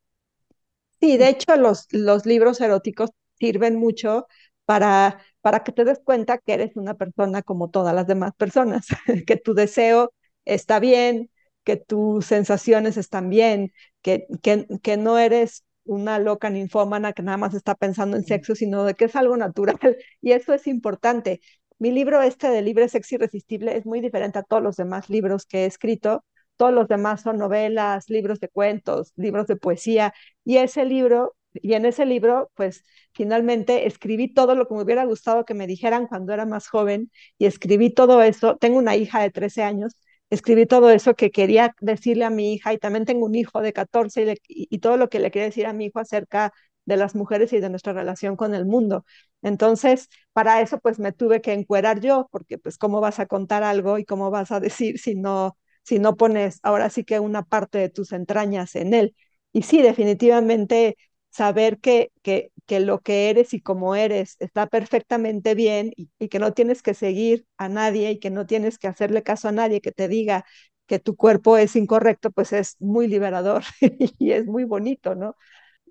Sí, 0.99 1.17
de 1.17 1.29
hecho 1.29 1.55
los, 1.55 1.87
los 1.91 2.25
libros 2.25 2.61
eróticos 2.61 3.11
sirven 3.37 3.75
mucho 3.75 4.25
para, 4.65 5.19
para 5.43 5.63
que 5.63 5.73
te 5.73 5.85
des 5.85 5.99
cuenta 6.03 6.37
que 6.39 6.53
eres 6.55 6.77
una 6.77 6.95
persona 6.95 7.43
como 7.43 7.69
todas 7.69 7.93
las 7.93 8.07
demás 8.07 8.33
personas, 8.37 8.87
que 9.27 9.37
tu 9.37 9.53
deseo 9.53 10.13
está 10.45 10.79
bien, 10.79 11.29
que 11.65 11.75
tus 11.77 12.25
sensaciones 12.25 12.97
están 12.97 13.29
bien, 13.29 13.73
que, 14.01 14.25
que, 14.41 14.67
que 14.81 14.97
no 14.97 15.19
eres 15.19 15.65
una 15.85 16.17
loca 16.19 16.49
ninfómana 16.49 17.11
que 17.13 17.23
nada 17.23 17.37
más 17.37 17.53
está 17.53 17.75
pensando 17.75 18.15
en 18.17 18.23
sexo, 18.23 18.55
sino 18.55 18.85
de 18.85 18.93
que 18.95 19.05
es 19.05 19.15
algo 19.17 19.35
natural. 19.37 19.77
Y 20.21 20.31
eso 20.31 20.53
es 20.53 20.65
importante. 20.67 21.41
Mi 21.77 21.91
libro 21.91 22.21
este 22.21 22.49
de 22.49 22.61
Libre, 22.61 22.87
Sexy 22.87 23.15
Irresistible 23.15 23.75
es 23.75 23.85
muy 23.85 23.99
diferente 23.99 24.39
a 24.39 24.43
todos 24.43 24.63
los 24.63 24.77
demás 24.77 25.09
libros 25.09 25.45
que 25.45 25.63
he 25.63 25.65
escrito. 25.65 26.23
Todos 26.55 26.73
los 26.73 26.87
demás 26.87 27.21
son 27.21 27.37
novelas, 27.37 28.09
libros 28.09 28.39
de 28.39 28.47
cuentos, 28.47 29.11
libros 29.17 29.47
de 29.47 29.57
poesía. 29.57 30.13
Y 30.45 30.57
ese 30.57 30.85
libro, 30.85 31.35
y 31.53 31.73
en 31.73 31.85
ese 31.85 32.05
libro, 32.05 32.51
pues 32.55 32.83
finalmente 33.13 33.87
escribí 33.87 34.33
todo 34.33 34.55
lo 34.55 34.67
que 34.67 34.75
me 34.75 34.83
hubiera 34.83 35.05
gustado 35.05 35.45
que 35.45 35.53
me 35.53 35.67
dijeran 35.67 36.07
cuando 36.07 36.33
era 36.33 36.45
más 36.45 36.67
joven 36.67 37.11
y 37.37 37.45
escribí 37.45 37.93
todo 37.93 38.21
eso. 38.23 38.57
Tengo 38.57 38.77
una 38.77 38.95
hija 38.95 39.21
de 39.21 39.31
13 39.31 39.63
años 39.63 39.95
escribí 40.33 40.65
todo 40.65 40.89
eso 40.89 41.15
que 41.15 41.31
quería 41.31 41.75
decirle 41.79 42.25
a 42.25 42.29
mi 42.29 42.53
hija 42.53 42.73
y 42.73 42.77
también 42.77 43.05
tengo 43.05 43.25
un 43.25 43.35
hijo 43.35 43.61
de 43.61 43.73
14 43.73 44.35
y, 44.47 44.79
todo 44.79 44.97
lo 44.97 45.09
que 45.09 45.19
le 45.19 45.31
quería 45.31 45.45
decir 45.45 45.65
a 45.67 45.73
mi 45.73 45.85
hijo 45.85 45.99
acerca 45.99 46.53
de 46.85 46.97
las 46.97 47.15
mujeres 47.15 47.53
y 47.53 47.59
de 47.59 47.69
nuestra 47.69 47.93
relación 47.93 48.35
con 48.35 48.53
el 48.55 48.65
mundo. 48.65 49.05
Entonces, 49.41 50.09
para 50.33 50.61
eso 50.61 50.79
pues 50.79 50.99
me 50.99 51.11
tuve 51.11 51.41
que 51.41 51.53
encuerar 51.53 51.99
yo, 51.99 52.27
porque 52.31 52.57
pues 52.57 52.77
cómo 52.77 52.99
vas 53.01 53.19
a 53.19 53.25
contar 53.27 53.63
algo 53.63 53.97
y 53.99 54.05
cómo 54.05 54.31
vas 54.31 54.51
a 54.51 54.59
decir 54.59 54.99
si 54.99 55.15
no, 55.15 55.57
si 55.83 55.99
no 55.99 56.15
pones 56.17 56.59
ahora 56.63 56.89
sí 56.89 57.03
que 57.03 57.19
una 57.19 57.43
parte 57.43 57.77
de 57.77 57.89
tus 57.89 58.11
entrañas 58.11 58.75
en 58.75 58.93
él. 58.93 59.15
Y 59.51 59.63
sí, 59.63 59.81
definitivamente 59.81 60.97
saber 61.33 61.79
que, 61.79 62.11
que, 62.23 62.51
que 62.67 62.79
lo 62.81 63.01
que 63.01 63.29
eres 63.31 63.53
y 63.55 63.61
cómo 63.61 63.95
eres 63.95 64.37
está 64.39 64.67
perfectamente 64.67 65.55
bien 65.55 65.93
y, 65.97 66.09
y, 66.19 66.29
que 66.29 66.39
no 66.39 66.53
tienes 66.53 66.83
que 66.83 66.93
seguir 66.93 67.45
a 67.57 67.69
nadie 67.69 68.11
y 68.11 68.19
que 68.19 68.29
no 68.31 68.45
tienes 68.47 68.77
que 68.79 68.87
hacerle 68.87 69.23
caso 69.23 69.49
a 69.49 69.53
nadie 69.53 69.81
que 69.81 69.91
te 69.91 70.07
diga 70.07 70.45
que 70.87 70.99
tu 70.99 71.15
cuerpo 71.15 71.57
es 71.57 71.75
incorrecto, 71.75 72.31
pues 72.31 72.53
es 72.53 72.75
muy 72.79 73.07
liberador 73.07 73.63
y 74.19 74.31
es 74.33 74.45
muy 74.45 74.63
bonito, 74.65 75.15
¿no? 75.15 75.35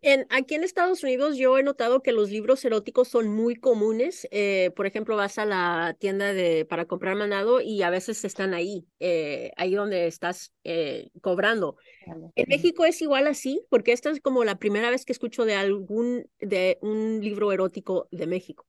En, 0.04 0.26
aquí 0.30 0.56
en 0.56 0.64
Estados 0.64 1.04
Unidos 1.04 1.36
yo 1.36 1.56
he 1.58 1.62
notado 1.62 2.02
que 2.02 2.10
los 2.10 2.28
libros 2.28 2.64
eróticos 2.64 3.06
son 3.06 3.28
muy 3.28 3.54
comunes. 3.54 4.26
Eh, 4.32 4.72
por 4.74 4.86
ejemplo, 4.86 5.16
vas 5.16 5.38
a 5.38 5.46
la 5.46 5.96
tienda 5.98 6.32
de, 6.32 6.64
para 6.64 6.86
comprar 6.86 7.14
mandado 7.14 7.60
y 7.60 7.82
a 7.82 7.90
veces 7.90 8.24
están 8.24 8.52
ahí, 8.52 8.84
eh, 8.98 9.52
ahí 9.56 9.74
donde 9.74 10.08
estás 10.08 10.52
eh, 10.64 11.08
cobrando. 11.20 11.76
En 12.34 12.48
México 12.48 12.84
es 12.84 13.00
igual 13.00 13.28
así, 13.28 13.64
porque 13.70 13.92
esta 13.92 14.10
es 14.10 14.20
como 14.20 14.42
la 14.42 14.56
primera 14.56 14.90
vez 14.90 15.04
que 15.04 15.12
escucho 15.12 15.44
de 15.44 15.54
algún, 15.54 16.28
de 16.40 16.78
un 16.82 17.20
libro 17.20 17.52
erótico 17.52 18.08
de 18.10 18.26
México. 18.26 18.66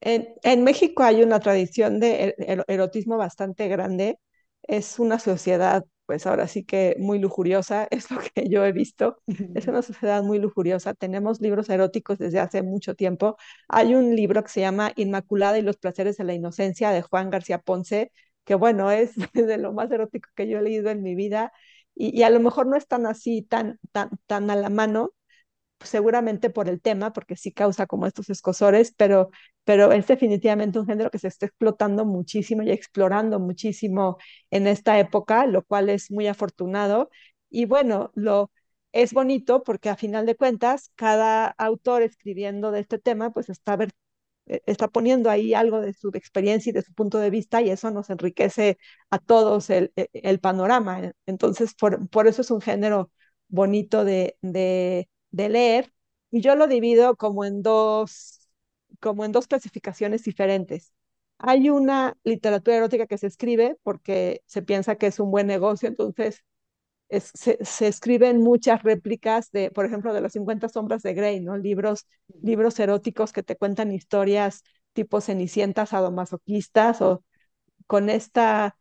En, 0.00 0.28
en 0.42 0.64
México 0.64 1.04
hay 1.04 1.22
una 1.22 1.38
tradición 1.38 2.00
de 2.00 2.34
er, 2.36 2.64
erotismo 2.66 3.16
bastante 3.16 3.68
grande. 3.68 4.18
Es 4.62 4.98
una 4.98 5.20
sociedad 5.20 5.84
pues 6.08 6.26
ahora 6.26 6.48
sí 6.48 6.64
que 6.64 6.96
muy 6.98 7.20
lujuriosa, 7.20 7.88
es 7.92 8.10
lo 8.10 8.18
que 8.34 8.48
yo 8.50 8.66
he 8.66 8.72
visto. 8.72 9.18
Es 9.54 9.68
una 9.68 9.82
sociedad 9.82 10.24
muy 10.24 10.40
lujuriosa. 10.40 10.94
Tenemos 10.94 11.40
libros 11.42 11.70
eróticos 11.70 12.18
desde 12.18 12.40
hace 12.40 12.62
mucho 12.62 12.96
tiempo. 12.96 13.36
Hay 13.68 13.94
un 13.94 14.16
libro 14.16 14.42
que 14.42 14.50
se 14.50 14.60
llama 14.60 14.92
Inmaculada 14.96 15.58
y 15.58 15.62
los 15.62 15.76
placeres 15.78 16.16
de 16.18 16.24
la 16.24 16.34
inocencia 16.34 16.90
de 16.90 17.02
Juan 17.02 17.30
García 17.30 17.60
Ponce, 17.60 18.12
que 18.44 18.56
bueno, 18.56 18.90
es 18.90 19.12
de 19.34 19.58
lo 19.58 19.72
más 19.74 19.90
erótico 19.92 20.30
que 20.34 20.48
yo 20.48 20.58
he 20.58 20.62
leído 20.62 20.90
en 20.90 21.02
mi 21.02 21.14
vida 21.14 21.52
y, 21.94 22.16
y 22.18 22.22
a 22.22 22.30
lo 22.30 22.40
mejor 22.40 22.66
no 22.66 22.76
es 22.76 22.86
tan 22.86 23.06
así, 23.06 23.42
tan, 23.42 23.78
tan, 23.92 24.10
tan 24.26 24.50
a 24.50 24.56
la 24.56 24.70
mano, 24.70 25.12
seguramente 25.80 26.50
por 26.50 26.68
el 26.68 26.80
tema, 26.80 27.12
porque 27.12 27.36
sí 27.36 27.52
causa 27.52 27.86
como 27.86 28.06
estos 28.06 28.30
escosores, 28.30 28.92
pero, 28.96 29.30
pero 29.64 29.92
es 29.92 30.06
definitivamente 30.06 30.78
un 30.78 30.86
género 30.86 31.10
que 31.10 31.18
se 31.18 31.28
está 31.28 31.46
explotando 31.46 32.04
muchísimo 32.04 32.62
y 32.62 32.70
explorando 32.70 33.38
muchísimo 33.40 34.18
en 34.50 34.66
esta 34.66 34.98
época, 34.98 35.46
lo 35.46 35.62
cual 35.64 35.88
es 35.90 36.10
muy 36.10 36.26
afortunado. 36.26 37.10
Y 37.50 37.64
bueno, 37.66 38.10
lo 38.14 38.50
es 38.92 39.12
bonito 39.12 39.62
porque 39.62 39.88
a 39.90 39.96
final 39.96 40.26
de 40.26 40.36
cuentas, 40.36 40.90
cada 40.96 41.46
autor 41.58 42.02
escribiendo 42.02 42.70
de 42.70 42.80
este 42.80 42.98
tema, 42.98 43.30
pues 43.32 43.48
está, 43.50 43.76
ver, 43.76 43.90
e, 44.46 44.62
está 44.66 44.88
poniendo 44.88 45.30
ahí 45.30 45.54
algo 45.54 45.80
de 45.80 45.92
su 45.94 46.08
experiencia 46.14 46.70
y 46.70 46.72
de 46.72 46.82
su 46.82 46.92
punto 46.94 47.18
de 47.18 47.30
vista 47.30 47.62
y 47.62 47.70
eso 47.70 47.90
nos 47.90 48.10
enriquece 48.10 48.78
a 49.10 49.18
todos 49.18 49.70
el, 49.70 49.92
e, 49.96 50.08
el 50.12 50.40
panorama. 50.40 51.12
Entonces, 51.26 51.74
por, 51.74 52.08
por 52.08 52.26
eso 52.28 52.42
es 52.42 52.50
un 52.50 52.60
género 52.60 53.10
bonito 53.48 54.04
de 54.04 54.36
de 55.30 55.48
leer 55.48 55.92
y 56.30 56.40
yo 56.40 56.54
lo 56.56 56.66
divido 56.66 57.16
como 57.16 57.44
en 57.44 57.62
dos, 57.62 58.48
como 59.00 59.24
en 59.24 59.32
dos 59.32 59.46
clasificaciones 59.46 60.24
diferentes. 60.24 60.92
Hay 61.38 61.70
una 61.70 62.16
literatura 62.24 62.76
erótica 62.76 63.06
que 63.06 63.18
se 63.18 63.28
escribe 63.28 63.76
porque 63.82 64.42
se 64.46 64.62
piensa 64.62 64.96
que 64.96 65.06
es 65.08 65.20
un 65.20 65.30
buen 65.30 65.46
negocio, 65.46 65.88
entonces 65.88 66.44
es, 67.08 67.30
se, 67.34 67.58
se, 67.64 67.88
escriben 67.88 68.42
muchas 68.42 68.82
réplicas 68.82 69.50
de, 69.50 69.70
por 69.70 69.86
ejemplo, 69.86 70.12
de 70.12 70.20
las 70.20 70.32
50 70.32 70.68
sombras 70.68 71.02
de 71.02 71.14
Grey, 71.14 71.40
¿no? 71.40 71.56
Libros, 71.56 72.06
libros 72.42 72.78
eróticos 72.80 73.32
que 73.32 73.42
te 73.42 73.56
cuentan 73.56 73.92
historias 73.92 74.62
tipo 74.92 75.20
cenicientas 75.20 75.90
sadomasoquistas 75.90 77.00
o 77.02 77.24
con 77.86 78.10
esta 78.10 78.76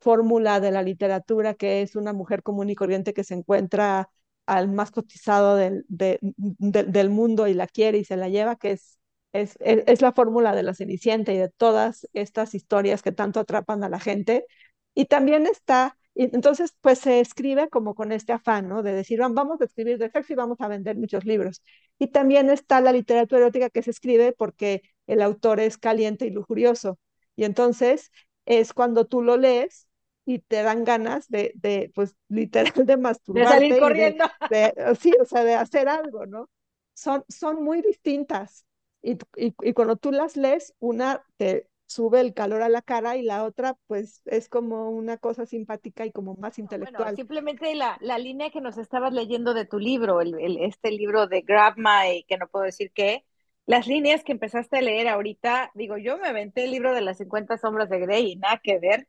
fórmula 0.00 0.60
de 0.60 0.70
la 0.70 0.82
literatura 0.82 1.54
que 1.54 1.82
es 1.82 1.96
una 1.96 2.12
mujer 2.12 2.42
común 2.42 2.70
y 2.70 2.74
corriente 2.74 3.14
que 3.14 3.24
se 3.24 3.34
encuentra 3.34 4.10
al 4.46 4.68
más 4.68 4.90
cotizado 4.90 5.56
del, 5.56 5.84
de, 5.88 6.18
de, 6.20 6.84
del 6.84 7.10
mundo 7.10 7.46
y 7.48 7.54
la 7.54 7.66
quiere 7.66 7.98
y 7.98 8.04
se 8.04 8.16
la 8.16 8.28
lleva, 8.28 8.56
que 8.56 8.72
es, 8.72 8.98
es, 9.32 9.56
es 9.60 10.02
la 10.02 10.12
fórmula 10.12 10.54
de 10.54 10.62
la 10.62 10.74
Cenicienta 10.74 11.32
y 11.32 11.38
de 11.38 11.48
todas 11.50 12.08
estas 12.12 12.54
historias 12.54 13.02
que 13.02 13.12
tanto 13.12 13.40
atrapan 13.40 13.82
a 13.84 13.88
la 13.88 14.00
gente. 14.00 14.46
Y 14.94 15.06
también 15.06 15.46
está, 15.46 15.96
entonces 16.14 16.74
pues 16.80 16.98
se 17.00 17.20
escribe 17.20 17.68
como 17.68 17.94
con 17.94 18.12
este 18.12 18.32
afán, 18.32 18.68
¿no? 18.68 18.82
De 18.82 18.92
decir, 18.92 19.18
vamos 19.20 19.60
a 19.60 19.64
escribir 19.64 19.98
de 19.98 20.10
sexo 20.10 20.32
y 20.32 20.36
vamos 20.36 20.60
a 20.60 20.68
vender 20.68 20.96
muchos 20.96 21.24
libros. 21.24 21.62
Y 21.98 22.08
también 22.08 22.50
está 22.50 22.80
la 22.80 22.92
literatura 22.92 23.40
erótica 23.42 23.70
que 23.70 23.82
se 23.82 23.90
escribe 23.90 24.32
porque 24.36 24.82
el 25.06 25.22
autor 25.22 25.60
es 25.60 25.78
caliente 25.78 26.26
y 26.26 26.30
lujurioso. 26.30 26.98
Y 27.36 27.44
entonces 27.44 28.10
es 28.46 28.72
cuando 28.72 29.06
tú 29.06 29.22
lo 29.22 29.36
lees 29.36 29.88
y 30.24 30.38
te 30.38 30.62
dan 30.62 30.84
ganas 30.84 31.28
de, 31.28 31.52
de 31.56 31.90
pues 31.94 32.16
literal 32.28 32.72
de 32.74 32.96
masturbarte. 32.96 33.54
De 33.54 33.68
salir 33.68 33.78
corriendo. 33.80 34.24
De, 34.50 34.72
de, 34.74 34.94
sí, 34.96 35.12
o 35.20 35.24
sea, 35.24 35.44
de 35.44 35.54
hacer 35.54 35.88
algo, 35.88 36.26
¿no? 36.26 36.48
Son, 36.94 37.24
son 37.28 37.62
muy 37.62 37.82
distintas. 37.82 38.66
Y, 39.02 39.18
y, 39.36 39.54
y, 39.60 39.72
cuando 39.74 39.96
tú 39.96 40.12
las 40.12 40.36
lees, 40.36 40.74
una 40.78 41.22
te 41.36 41.68
sube 41.86 42.20
el 42.20 42.32
calor 42.32 42.62
a 42.62 42.70
la 42.70 42.80
cara 42.80 43.16
y 43.16 43.22
la 43.22 43.44
otra 43.44 43.76
pues 43.86 44.22
es 44.24 44.48
como 44.48 44.90
una 44.90 45.18
cosa 45.18 45.44
simpática 45.44 46.06
y 46.06 46.12
como 46.12 46.34
más 46.36 46.58
intelectual. 46.58 47.02
Bueno, 47.02 47.16
simplemente 47.16 47.74
la, 47.74 47.98
la 48.00 48.18
línea 48.18 48.50
que 48.50 48.62
nos 48.62 48.78
estabas 48.78 49.12
leyendo 49.12 49.52
de 49.52 49.66
tu 49.66 49.78
libro, 49.78 50.22
el, 50.22 50.34
el, 50.40 50.58
este 50.58 50.90
libro 50.90 51.26
de 51.26 51.42
Grab 51.42 51.74
My, 51.76 52.24
que 52.26 52.38
no 52.38 52.48
puedo 52.48 52.64
decir 52.64 52.90
qué, 52.94 53.26
las 53.66 53.86
líneas 53.86 54.24
que 54.24 54.32
empezaste 54.32 54.78
a 54.78 54.82
leer 54.82 55.08
ahorita, 55.08 55.70
digo, 55.74 55.96
yo 55.98 56.18
me 56.18 56.28
aventé 56.28 56.64
el 56.64 56.70
libro 56.70 56.94
de 56.94 57.00
las 57.02 57.18
50 57.18 57.58
sombras 57.58 57.88
de 57.90 58.00
Grey 58.00 58.32
y 58.32 58.36
nada 58.36 58.60
que 58.62 58.78
ver 58.78 59.06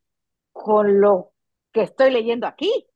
con 0.56 1.02
lo 1.02 1.34
que 1.74 1.82
estoy 1.84 2.12
leyendo 2.12 2.48
aquí. 2.48 2.88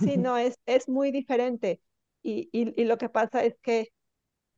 Sí, 0.00 0.16
no, 0.16 0.38
es, 0.38 0.58
es 0.64 0.88
muy 0.88 1.12
diferente. 1.12 1.80
Y, 2.22 2.48
y, 2.52 2.80
y, 2.80 2.84
lo 2.86 2.96
que 2.96 3.10
pasa 3.10 3.44
es 3.44 3.54
que, 3.60 3.92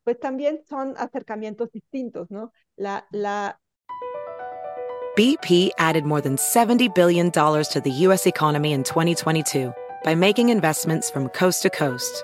pues 0.05 0.21
también 0.21 0.63
son 0.69 0.95
acercamientos 0.97 1.71
distintos, 1.73 2.31
¿no? 2.31 2.53
La, 2.77 3.07
la... 3.11 3.59
BP 5.17 5.71
added 5.79 6.05
more 6.05 6.21
than 6.21 6.37
$70 6.37 6.95
billion 6.95 7.33
to 7.33 7.81
the 7.83 7.91
U.S. 7.91 8.27
economy 8.27 8.73
in 8.73 8.85
2022 8.85 9.75
by 10.05 10.15
making 10.15 10.51
investments 10.51 11.11
from 11.11 11.29
coast 11.31 11.63
to 11.63 11.71
coast. 11.71 12.23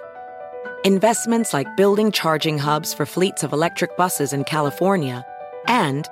Investments 0.84 1.52
like 1.52 1.76
building 1.76 2.12
charging 2.12 2.56
hubs 2.56 2.94
for 2.94 3.04
fleets 3.04 3.42
of 3.42 3.52
electric 3.52 3.96
buses 3.96 4.32
in 4.32 4.44
California 4.44 5.24
and 5.66 6.08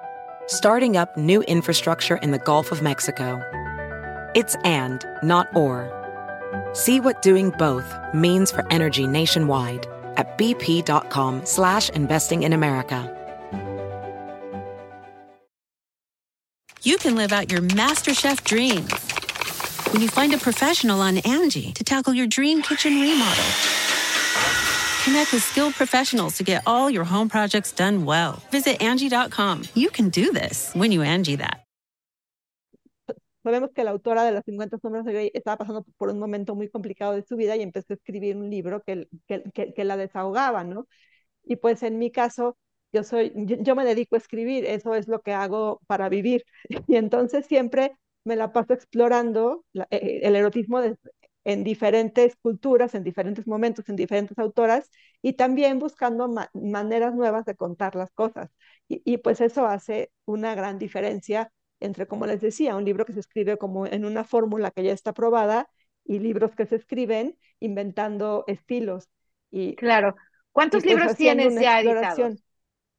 starting 0.51 0.97
up 0.97 1.17
new 1.17 1.43
infrastructure 1.43 2.17
in 2.17 2.33
the 2.33 2.39
Gulf 2.39 2.73
of 2.73 2.83
Mexico. 2.83 3.41
It's 4.35 4.57
and, 4.65 5.05
not 5.23 5.49
or. 5.55 5.89
See 6.73 6.99
what 7.01 7.23
doing 7.23 7.51
both 7.51 7.97
means 8.13 8.51
for 8.51 8.67
energy 8.71 9.07
nationwide 9.07 9.87
at 10.17 10.37
bp.com 10.37 11.47
slash 11.47 11.89
investing 11.91 12.43
in 12.43 12.53
America. 12.53 13.17
You 16.83 16.99
can 16.99 17.15
live 17.15 17.33
out 17.33 17.53
your 17.53 17.61
MasterChef 17.61 18.43
dreams 18.43 18.91
when 19.93 20.03
you 20.03 20.09
find 20.09 20.35
a 20.35 20.39
professional 20.39 21.01
on 21.01 21.19
Angie 21.19 21.73
to 21.75 21.85
tackle 21.85 22.13
your 22.13 22.27
dream 22.27 22.63
kitchen 22.63 23.01
remodel 23.01 23.45
Connect 25.05 25.33
with 25.33 25.43
skilled 25.43 25.75
professionals 25.75 26.37
to 26.37 26.45
get 26.45 26.63
all 26.67 26.91
your 26.91 27.05
home 27.05 27.31
projects 27.31 27.73
done 27.73 28.05
well. 28.05 28.43
Visit 28.51 28.83
Angie.com. 28.83 29.63
You 29.75 29.89
can 29.89 30.11
do 30.11 30.31
this 30.31 30.73
when 30.75 30.93
you 30.93 31.01
Angie 31.01 31.37
that. 31.37 31.65
Sabemos 33.43 33.71
que 33.75 33.83
la 33.83 33.93
autora 33.93 34.25
de 34.25 34.33
las 34.33 34.45
50 34.45 34.79
sombras 34.79 35.07
de 35.07 35.13
Grey 35.15 35.31
estaba 35.33 35.57
pasando 35.57 35.87
por 35.97 36.11
un 36.11 36.19
momento 36.19 36.55
muy 36.55 36.69
complicado 36.69 37.15
de 37.15 37.23
su 37.23 37.37
vida 37.37 37.57
y 37.57 37.63
empezó 37.63 37.95
a 37.95 37.97
escribir 37.97 38.37
un 38.37 38.51
libro 38.51 38.83
que, 38.83 39.09
que, 39.27 39.43
que, 39.55 39.73
que 39.73 39.85
la 39.85 39.97
desahogaba, 39.97 40.65
¿no? 40.65 40.87
Y 41.45 41.57
pues 41.57 41.83
en 41.83 41.99
mi 41.99 42.11
caso, 42.11 42.59
yo 42.93 43.03
soy, 43.03 43.33
yo, 43.35 43.57
yo, 43.59 43.75
me 43.75 43.87
dedico 43.87 44.17
a 44.17 44.19
escribir, 44.19 44.67
eso 44.67 44.95
es 44.95 45.09
lo 45.09 45.23
que 45.23 45.33
hago 45.33 45.81
para 45.87 46.11
vivir. 46.11 46.45
Y 46.89 46.97
entonces 46.97 47.47
siempre 47.47 47.93
me 48.25 48.37
la 48.37 48.53
paso 48.53 48.75
explorando 48.75 49.65
la, 49.73 49.89
eh, 49.91 50.21
el 50.23 50.37
erotismo 50.37 50.83
de, 50.83 50.97
en 51.45 51.65
diferentes 51.65 52.37
culturas, 52.37 52.95
en 52.95 53.05
diferentes 53.05 53.47
momentos, 53.47 53.89
en 53.89 53.97
diferentes 53.97 54.39
autoras, 54.39 54.91
y 55.23 55.35
también 55.35 55.79
buscando 55.79 56.29
ma 56.29 56.51
maneras 56.55 57.15
nuevas 57.15 57.45
de 57.45 57.57
contar 57.57 57.97
las 57.97 58.11
cosas. 58.13 58.51
Y, 58.89 59.03
y, 59.05 59.19
pues 59.19 59.41
eso 59.41 59.67
hace 59.67 60.11
una 60.25 60.55
gran 60.55 60.79
diferencia 60.79 61.53
entre, 61.81 62.07
como 62.07 62.27
les 62.27 62.41
decía, 62.41 62.77
un 62.77 62.85
libro 62.85 63.05
que 63.05 63.13
se 63.13 63.21
escribe 63.21 63.57
como 63.57 63.87
en 63.87 64.05
una 64.05 64.25
fórmula 64.25 64.71
que 64.71 64.85
ya 64.85 64.93
está 64.93 65.13
probada 65.15 65.69
y 66.05 66.19
libros 66.19 66.55
que 66.55 66.67
se 66.67 66.77
escriben 66.77 67.39
inventando 67.59 68.45
estilos. 68.47 69.09
Y, 69.51 69.75
claro. 69.77 70.15
¿Cuántos 70.53 70.85
y 70.85 70.89
pues 70.89 70.97
libros 70.97 71.17
tienes 71.17 71.61
ya 71.61 71.81
editados? 71.81 72.45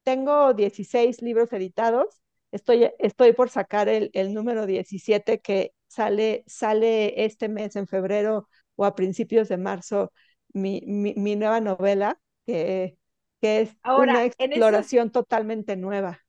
Tengo 0.04 0.54
16 0.54 1.22
libros 1.22 1.54
editados. 1.54 2.22
Estoy, 2.52 2.90
estoy 3.00 3.34
por 3.34 3.50
sacar 3.50 3.88
el, 3.88 4.10
el 4.14 4.34
número 4.34 4.66
17 4.66 5.40
que 5.42 5.74
sale, 5.92 6.44
sale 6.48 7.26
este 7.26 7.50
mes, 7.50 7.76
en 7.76 7.86
febrero 7.88 8.48
o 8.76 8.86
a 8.86 8.96
principios 8.96 9.50
de 9.50 9.58
marzo, 9.58 10.14
mi, 10.54 10.82
mi, 10.86 11.14
mi 11.16 11.36
nueva 11.36 11.60
novela, 11.60 12.18
que, 12.46 12.98
que 13.42 13.62
es 13.62 13.76
Ahora, 13.84 14.14
una 14.14 14.26
exploración 14.26 15.08
esos, 15.08 15.12
totalmente 15.12 15.76
nueva. 15.76 16.22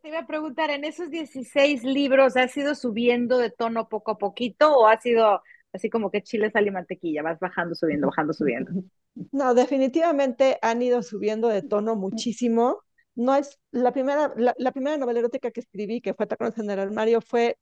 Te 0.00 0.08
iba 0.08 0.20
a 0.20 0.26
preguntar, 0.26 0.70
¿en 0.70 0.84
esos 0.84 1.10
16 1.10 1.82
libros 1.84 2.36
has 2.36 2.56
ido 2.56 2.74
subiendo 2.74 3.38
de 3.38 3.50
tono 3.50 3.88
poco 3.88 4.12
a 4.12 4.18
poquito 4.18 4.72
o 4.74 4.86
ha 4.86 4.98
sido 5.00 5.42
así 5.72 5.90
como 5.90 6.10
que 6.10 6.22
chile, 6.22 6.50
sal 6.50 6.66
y 6.66 6.70
mantequilla, 6.70 7.22
vas 7.22 7.38
bajando, 7.40 7.74
subiendo, 7.74 8.06
bajando, 8.06 8.32
subiendo? 8.32 8.70
No, 9.32 9.54
definitivamente 9.54 10.58
han 10.62 10.80
ido 10.82 11.02
subiendo 11.02 11.48
de 11.48 11.62
tono 11.62 11.96
muchísimo. 11.96 12.82
No 13.14 13.34
es 13.34 13.58
la 13.72 13.92
primera, 13.92 14.32
la, 14.36 14.54
la 14.58 14.72
primera 14.72 14.96
novela 14.96 15.18
erótica 15.18 15.50
que 15.50 15.60
escribí, 15.60 16.00
que 16.00 16.14
fue 16.14 16.26
Tacones 16.26 16.56
en 16.58 16.70
el 16.70 16.78
armario, 16.78 17.20
fue 17.20 17.58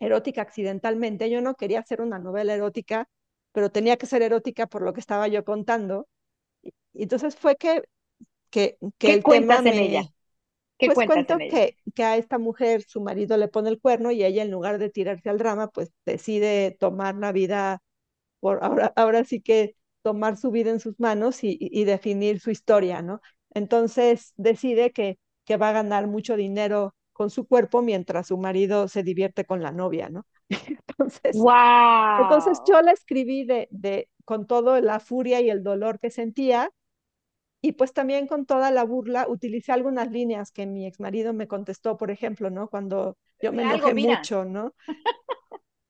erótica 0.00 0.42
accidentalmente. 0.42 1.30
Yo 1.30 1.40
no 1.40 1.54
quería 1.54 1.80
hacer 1.80 2.00
una 2.00 2.18
novela 2.18 2.54
erótica, 2.54 3.08
pero 3.52 3.70
tenía 3.70 3.96
que 3.96 4.06
ser 4.06 4.22
erótica 4.22 4.66
por 4.66 4.82
lo 4.82 4.92
que 4.92 5.00
estaba 5.00 5.28
yo 5.28 5.44
contando. 5.44 6.08
Y, 6.62 6.74
entonces 6.94 7.36
fue 7.36 7.56
que, 7.56 7.82
que, 8.50 8.78
que 8.98 9.08
¿Qué 9.08 9.14
el 9.14 9.22
cuentas 9.22 9.62
tema 9.62 9.70
en 9.70 9.76
me... 9.76 9.86
ella? 9.86 10.02
¿Qué 10.78 10.88
pues 10.88 11.06
cuento 11.06 11.38
que, 11.38 11.76
que 11.94 12.04
a 12.04 12.16
esta 12.18 12.38
mujer 12.38 12.82
su 12.82 13.00
marido 13.00 13.36
le 13.38 13.48
pone 13.48 13.70
el 13.70 13.80
cuerno 13.80 14.10
y 14.10 14.22
ella 14.24 14.42
en 14.42 14.50
lugar 14.50 14.78
de 14.78 14.90
tirarse 14.90 15.30
al 15.30 15.38
drama, 15.38 15.68
pues 15.68 15.90
decide 16.04 16.76
tomar 16.78 17.14
la 17.16 17.32
vida, 17.32 17.82
por 18.40 18.62
ahora, 18.62 18.92
ahora 18.96 19.24
sí 19.24 19.40
que 19.40 19.74
tomar 20.02 20.36
su 20.36 20.50
vida 20.50 20.70
en 20.70 20.80
sus 20.80 21.00
manos 21.00 21.42
y, 21.44 21.56
y 21.60 21.84
definir 21.84 22.40
su 22.40 22.50
historia, 22.50 23.02
¿no? 23.02 23.20
Entonces 23.54 24.34
decide 24.36 24.92
que, 24.92 25.18
que 25.46 25.56
va 25.56 25.70
a 25.70 25.72
ganar 25.72 26.06
mucho 26.08 26.36
dinero 26.36 26.94
con 27.16 27.30
su 27.30 27.46
cuerpo 27.46 27.80
mientras 27.80 28.26
su 28.26 28.36
marido 28.36 28.88
se 28.88 29.02
divierte 29.02 29.46
con 29.46 29.62
la 29.62 29.72
novia, 29.72 30.10
¿no? 30.10 30.26
Entonces, 30.88 31.36
wow. 31.36 32.22
entonces 32.22 32.62
yo 32.68 32.80
la 32.80 32.92
escribí 32.92 33.44
de, 33.44 33.68
de, 33.70 34.08
con 34.24 34.46
toda 34.46 34.80
la 34.80 35.00
furia 35.00 35.40
y 35.40 35.50
el 35.50 35.62
dolor 35.62 35.98
que 35.98 36.10
sentía 36.10 36.70
y 37.60 37.72
pues 37.72 37.92
también 37.92 38.26
con 38.26 38.46
toda 38.46 38.70
la 38.70 38.84
burla 38.84 39.26
utilicé 39.28 39.72
algunas 39.72 40.10
líneas 40.10 40.52
que 40.52 40.66
mi 40.66 40.86
ex 40.86 41.00
marido 41.00 41.32
me 41.32 41.48
contestó, 41.48 41.96
por 41.96 42.10
ejemplo, 42.10 42.50
¿no? 42.50 42.68
Cuando 42.68 43.16
yo 43.40 43.52
me 43.52 43.62
enojé 43.62 43.94
mucho, 43.94 44.44
¿no? 44.44 44.74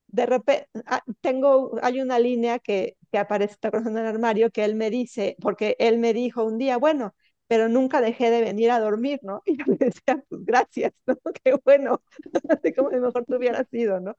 De 0.06 0.26
repente, 0.26 0.68
ah, 0.87 1.02
tengo, 1.21 1.78
hay 1.83 2.00
una 2.00 2.18
línea 2.18 2.59
que, 2.59 2.97
que 3.12 3.18
aparece 3.18 3.56
en 3.91 3.99
el 3.99 4.06
armario 4.06 4.50
que 4.50 4.65
él 4.65 4.75
me 4.75 4.91
dice, 4.91 5.36
porque 5.41 5.76
él 5.78 5.99
me 5.99 6.15
dijo 6.15 6.45
un 6.45 6.56
día, 6.56 6.78
bueno, 6.78 7.15
pero 7.49 7.69
nunca 7.69 8.00
dejé 8.00 8.30
de 8.30 8.41
venir 8.43 8.71
a 8.71 8.80
dormir, 8.80 9.21
¿no? 9.23 9.43
Y 9.47 9.56
yo 9.59 9.65
le 9.67 9.76
decía, 9.76 10.23
pues 10.28 10.45
gracias, 10.45 10.93
¿no? 11.06 11.17
Qué 11.45 11.54
bueno, 11.65 12.02
así 12.49 12.73
como 12.75 12.91
mejor 12.91 13.25
tú 13.26 13.37
hubieras 13.37 13.67
sido, 13.71 14.00
¿no? 14.00 14.17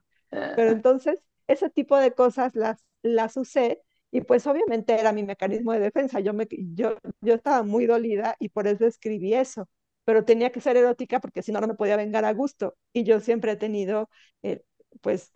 Pero 0.53 0.71
entonces, 0.71 1.23
ese 1.47 1.69
tipo 1.69 1.97
de 1.97 2.13
cosas 2.13 2.55
las, 2.55 2.83
las 3.01 3.37
usé 3.37 3.83
y 4.11 4.21
pues 4.21 4.47
obviamente 4.47 4.99
era 4.99 5.11
mi 5.13 5.23
mecanismo 5.23 5.73
de 5.73 5.79
defensa. 5.79 6.19
Yo, 6.19 6.33
me, 6.33 6.47
yo, 6.51 6.97
yo 7.21 7.35
estaba 7.35 7.63
muy 7.63 7.85
dolida 7.85 8.35
y 8.39 8.49
por 8.49 8.67
eso 8.67 8.85
escribí 8.85 9.33
eso, 9.33 9.69
pero 10.05 10.25
tenía 10.25 10.51
que 10.51 10.61
ser 10.61 10.77
erótica 10.77 11.19
porque 11.19 11.41
si 11.43 11.51
no, 11.51 11.61
no 11.61 11.67
me 11.67 11.75
podía 11.75 11.97
vengar 11.97 12.25
a 12.25 12.33
gusto. 12.33 12.75
Y 12.93 13.03
yo 13.03 13.19
siempre 13.19 13.51
he 13.53 13.55
tenido, 13.57 14.09
eh, 14.43 14.63
pues, 15.01 15.31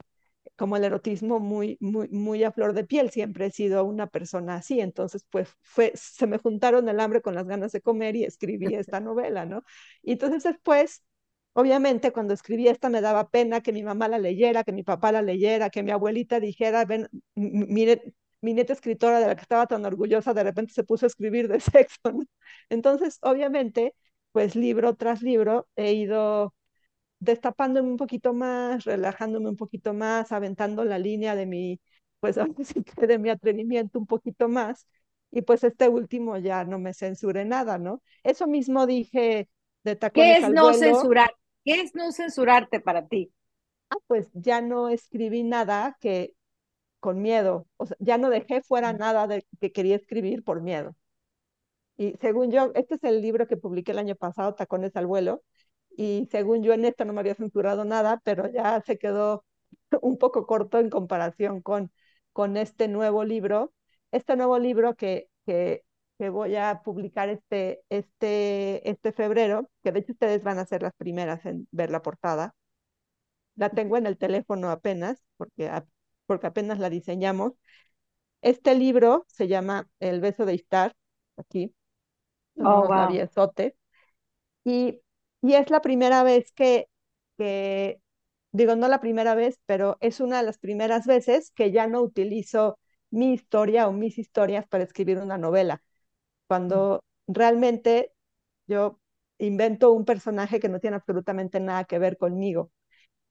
como 0.56 0.78
el 0.78 0.84
erotismo 0.84 1.40
muy, 1.40 1.78
muy, 1.80 2.08
muy 2.10 2.44
a 2.44 2.52
flor 2.52 2.74
de 2.74 2.84
piel, 2.86 3.10
siempre 3.12 3.48
he 3.48 3.52
sido 3.52 3.84
una 3.86 4.08
persona 4.08 4.56
así, 4.56 4.80
entonces 4.80 5.26
pues 5.30 5.50
fue, 5.62 5.92
se 5.96 6.28
me 6.28 6.38
juntaron 6.38 6.88
el 6.90 7.00
hambre 7.00 7.22
con 7.22 7.36
las 7.36 7.48
ganas 7.48 7.72
de 7.72 7.82
comer 7.82 8.16
y 8.16 8.24
escribí 8.26 8.76
esta 8.76 9.00
novela, 9.02 9.46
¿no? 9.46 9.64
Y 10.04 10.14
entonces 10.14 10.44
después, 10.44 11.04
obviamente 11.54 12.12
cuando 12.12 12.34
escribí 12.34 12.68
esta 12.68 12.90
me 12.90 13.02
daba 13.02 13.30
pena 13.30 13.62
que 13.62 13.74
mi 13.74 13.84
mamá 13.84 14.08
la 14.08 14.20
leyera, 14.20 14.64
que 14.64 14.72
mi 14.72 14.84
papá 14.84 15.12
la 15.12 15.22
leyera, 15.22 15.70
que 15.70 15.84
mi 15.84 15.92
abuelita 15.92 16.40
dijera, 16.40 16.86
ven, 16.86 17.08
mire, 17.36 18.14
mi 18.42 18.54
nieta 18.54 18.74
escritora 18.74 19.20
de 19.20 19.28
la 19.28 19.36
que 19.36 19.42
estaba 19.42 19.68
tan 19.68 19.86
orgullosa 19.86 20.34
de 20.34 20.44
repente 20.44 20.74
se 20.74 20.84
puso 20.84 21.06
a 21.06 21.08
escribir 21.08 21.48
de 21.48 21.60
sexo, 21.60 22.00
¿no? 22.14 22.24
Entonces, 22.70 23.18
obviamente, 23.22 23.94
pues 24.32 24.56
libro 24.56 24.96
tras 24.96 25.22
libro 25.22 25.68
he 25.76 25.94
ido 25.94 26.54
destapándome 27.22 27.90
un 27.90 27.98
poquito 27.98 28.34
más, 28.34 28.84
relajándome 28.84 29.48
un 29.50 29.56
poquito 29.56 29.94
más, 29.94 30.32
aventando 30.32 30.84
la 30.84 31.00
línea 31.00 31.36
de 31.36 31.46
mi, 31.46 31.80
pues 32.20 32.36
de 32.98 33.20
mi 33.20 33.30
atrevimiento 33.30 34.00
un 34.00 34.08
poquito 34.08 34.50
más. 34.50 34.88
Y 35.32 35.44
pues 35.44 35.64
este 35.64 35.88
último 35.88 36.38
ya 36.38 36.66
no 36.66 36.78
me 36.80 36.94
censuré 36.94 37.46
nada, 37.46 37.78
¿no? 37.78 38.02
Eso 38.24 38.48
mismo 38.48 38.86
dije 38.86 39.48
de 39.84 39.96
tacones 39.96 40.34
¿Qué 40.34 40.40
es 40.40 40.44
al 40.44 40.54
no 40.54 40.64
vuelo. 40.64 40.80
censurar? 40.80 41.32
¿Qué 41.64 41.80
es 41.82 41.96
no 41.96 42.12
censurarte 42.12 42.82
para 42.82 43.08
ti? 43.08 43.32
Ah, 43.90 43.96
pues 44.08 44.30
ya 44.34 44.62
no 44.62 44.90
escribí 44.90 45.44
nada 45.44 45.98
que 46.02 46.34
con 47.00 47.22
miedo, 47.22 47.68
o 47.78 47.86
sea, 47.88 47.98
ya 48.00 48.18
no 48.18 48.30
dejé 48.30 48.62
fuera 48.62 48.94
nada 48.94 49.28
de 49.28 49.46
que 49.60 49.72
quería 49.72 49.96
escribir 49.96 50.44
por 50.44 50.62
miedo. 50.62 50.96
Y 51.98 52.16
según 52.20 52.52
yo, 52.52 52.72
este 52.76 52.96
es 52.96 53.04
el 53.04 53.22
libro 53.22 53.48
que 53.48 53.58
publiqué 53.58 53.92
el 53.92 54.00
año 54.00 54.16
pasado, 54.16 54.56
Tacones 54.56 54.96
al 54.96 55.06
vuelo, 55.08 55.44
y 55.98 56.28
según 56.32 56.64
yo 56.64 56.74
en 56.74 56.86
esto 56.86 57.06
no 57.06 57.14
me 57.14 57.22
había 57.22 57.36
censurado 57.36 57.86
nada, 57.86 58.22
pero 58.24 58.52
ya 58.52 58.82
se 58.82 58.98
quedó 58.98 59.46
un 60.02 60.18
poco 60.18 60.46
corto 60.46 60.80
en 60.80 60.90
comparación 60.90 61.62
con, 61.62 61.92
con 62.34 62.58
este 62.58 62.88
nuevo 62.88 63.24
libro. 63.24 63.74
Este 64.12 64.36
nuevo 64.36 64.60
libro 64.60 64.96
que, 64.96 65.28
que, 65.46 65.84
que 66.18 66.30
voy 66.30 66.56
a 66.56 66.82
publicar 66.84 67.30
este, 67.30 67.82
este, 67.90 68.90
este 68.90 69.12
febrero, 69.12 69.70
que 69.84 69.92
de 69.92 70.00
hecho 70.00 70.14
ustedes 70.14 70.44
van 70.44 70.60
a 70.60 70.66
ser 70.66 70.82
las 70.84 70.94
primeras 70.96 71.46
en 71.46 71.68
ver 71.72 71.92
la 71.92 72.02
portada. 72.02 72.54
La 73.56 73.70
tengo 73.70 73.98
en 73.98 74.08
el 74.08 74.18
teléfono 74.18 74.70
apenas, 74.70 75.24
porque, 75.38 75.72
porque 76.26 76.48
apenas 76.48 76.80
la 76.80 76.90
diseñamos. 76.90 77.54
Este 78.42 78.76
libro 78.76 79.26
se 79.28 79.48
llama 79.48 79.88
El 80.00 80.22
beso 80.22 80.46
de 80.46 80.56
Istar, 80.56 80.96
aquí, 81.38 81.74
oh, 82.58 82.82
wow. 82.88 82.90
labiosotes, 82.90 83.74
y 84.64 85.02
y 85.42 85.54
es 85.56 85.70
la 85.70 85.82
primera 85.82 86.24
vez 86.24 86.52
que, 86.54 86.88
que, 87.38 88.02
digo, 88.52 88.76
no 88.76 88.88
la 88.88 89.00
primera 89.02 89.36
vez, 89.36 89.60
pero 89.66 89.98
es 90.02 90.20
una 90.20 90.38
de 90.40 90.44
las 90.46 90.58
primeras 90.60 91.06
veces 91.08 91.52
que 91.52 91.72
ya 91.72 91.88
no 91.88 92.02
utilizo 92.02 92.80
mi 93.10 93.34
historia 93.34 93.88
o 93.88 93.94
mis 93.94 94.18
historias 94.18 94.68
para 94.68 94.84
escribir 94.84 95.20
una 95.20 95.38
novela. 95.38 95.82
Cuando 96.48 97.04
realmente 97.28 98.14
yo 98.68 99.00
invento 99.40 99.92
un 99.92 100.06
personaje 100.06 100.60
que 100.60 100.70
no 100.70 100.80
tiene 100.80 100.98
absolutamente 100.98 101.60
nada 101.60 101.86
que 101.86 102.00
ver 102.00 102.18
conmigo. 102.18 102.72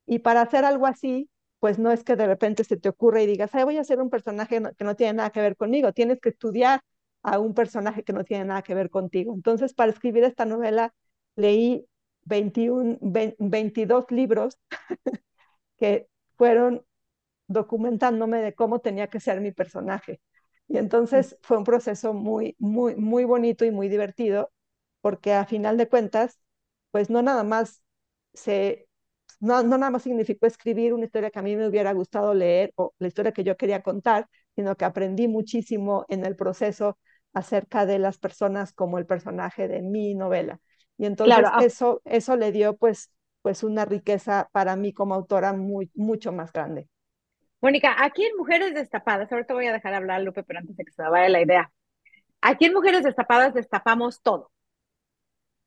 Y 0.07 0.20
para 0.20 0.42
hacer 0.42 0.64
algo 0.64 0.87
así, 0.87 1.31
pues 1.61 1.79
no 1.79 1.90
es 1.92 2.05
que 2.05 2.16
de 2.16 2.27
repente 2.27 2.64
se 2.64 2.77
te 2.77 2.88
ocurra 2.88 3.23
y 3.23 3.27
digas, 3.27 3.55
Ay, 3.55 3.64
voy 3.64 3.77
a 3.79 3.83
hacer 3.83 4.01
un 4.01 4.11
personaje 4.11 4.61
que 4.77 4.85
no 4.85 4.96
tiene 4.96 5.14
nada 5.14 5.31
que 5.31 5.40
ver 5.40 5.57
conmigo. 5.57 5.92
Tienes 5.92 6.20
que 6.20 6.31
estudiar 6.31 6.81
a 7.23 7.38
un 7.38 7.55
personaje 7.55 8.03
que 8.05 8.12
no 8.12 8.25
tiene 8.25 8.46
nada 8.46 8.62
que 8.62 8.75
ver 8.75 8.90
contigo. 8.90 9.35
Entonces, 9.35 9.75
para 9.75 9.92
escribir 9.92 10.25
esta 10.25 10.44
novela, 10.46 10.94
leí 11.37 11.87
21, 12.31 12.99
22 13.38 14.07
libros 14.11 14.59
que 15.79 16.09
fueron 16.37 16.85
documentándome 17.49 18.40
de 18.43 18.55
cómo 18.55 18.81
tenía 18.81 19.09
que 19.09 19.21
ser 19.21 19.40
mi 19.40 19.53
personaje. 19.53 20.21
Y 20.69 20.79
entonces 20.79 21.38
fue 21.43 21.59
un 21.59 21.64
proceso 21.64 22.14
muy, 22.14 22.57
muy, 22.59 22.97
muy 22.97 23.25
bonito 23.25 23.64
y 23.64 23.73
muy 23.73 23.88
divertido, 23.88 24.53
porque 25.03 25.35
a 25.35 25.47
final 25.47 25.77
de 25.79 25.88
cuentas, 25.88 26.40
pues 26.93 27.11
no 27.11 27.23
nada 27.23 27.45
más 27.45 27.83
se, 28.35 28.88
no, 29.40 29.62
no 29.62 29.79
nada 29.79 29.90
más 29.90 30.03
significó 30.05 30.47
escribir 30.47 30.95
una 30.95 31.07
historia 31.07 31.31
que 31.31 31.38
a 31.40 31.43
mí 31.43 31.57
me 31.57 31.69
hubiera 31.69 31.93
gustado 31.93 32.35
leer 32.35 32.73
o 32.77 32.95
la 32.99 33.09
historia 33.09 33.33
que 33.33 33.45
yo 33.45 33.57
quería 33.57 33.83
contar, 33.83 34.29
sino 34.57 34.77
que 34.77 34.85
aprendí 34.85 35.29
muchísimo 35.29 36.07
en 36.09 36.25
el 36.27 36.37
proceso 36.37 36.99
acerca 37.33 37.87
de 37.87 37.99
las 37.99 38.19
personas 38.19 38.73
como 38.73 38.99
el 38.99 39.07
personaje 39.07 39.69
de 39.69 39.83
mi 39.83 40.14
novela. 40.14 40.61
Y 41.00 41.06
entonces 41.06 41.38
eso, 41.62 42.02
eso 42.04 42.36
le 42.36 42.52
dio 42.52 42.76
pues, 42.76 43.10
pues 43.40 43.62
una 43.62 43.86
riqueza 43.86 44.50
para 44.52 44.76
mí 44.76 44.92
como 44.92 45.14
autora 45.14 45.54
muy, 45.54 45.90
mucho 45.94 46.30
más 46.30 46.52
grande. 46.52 46.88
Mónica, 47.62 47.96
aquí 48.04 48.22
en 48.26 48.36
Mujeres 48.36 48.74
Destapadas, 48.74 49.32
ahorita 49.32 49.54
voy 49.54 49.66
a 49.66 49.72
dejar 49.72 49.94
hablar 49.94 50.20
Lupe, 50.20 50.42
pero 50.42 50.58
antes 50.58 50.76
de 50.76 50.84
que 50.84 50.92
se 50.92 51.02
me 51.02 51.08
vaya 51.08 51.30
la 51.30 51.40
idea. 51.40 51.72
Aquí 52.42 52.66
en 52.66 52.74
Mujeres 52.74 53.02
Destapadas 53.02 53.54
destapamos 53.54 54.20
todo. 54.20 54.50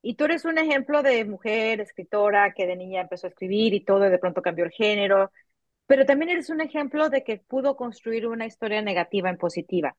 Y 0.03 0.13
tú 0.17 0.25
eres 0.25 0.45
un 0.45 0.59
ejemplo 0.59 1.01
de 1.01 1.25
mujer 1.25 1.81
escritora 1.81 2.53
que 2.53 2.67
de 2.67 2.75
niña 2.75 3.01
empezó 3.01 3.25
a 3.25 3.31
escribir 3.31 3.73
y 3.73 3.83
todo, 3.83 4.05
y 4.05 4.11
de 4.11 4.19
pronto 4.19 4.43
cambió 4.43 4.65
el 4.65 4.71
género, 4.71 5.31
pero 5.87 6.05
también 6.05 6.29
eres 6.29 6.51
un 6.51 6.61
ejemplo 6.61 7.09
de 7.09 7.23
que 7.23 7.39
pudo 7.39 7.75
construir 7.75 8.27
una 8.27 8.45
historia 8.45 8.83
negativa 8.83 9.31
en 9.31 9.37
positiva, 9.37 9.95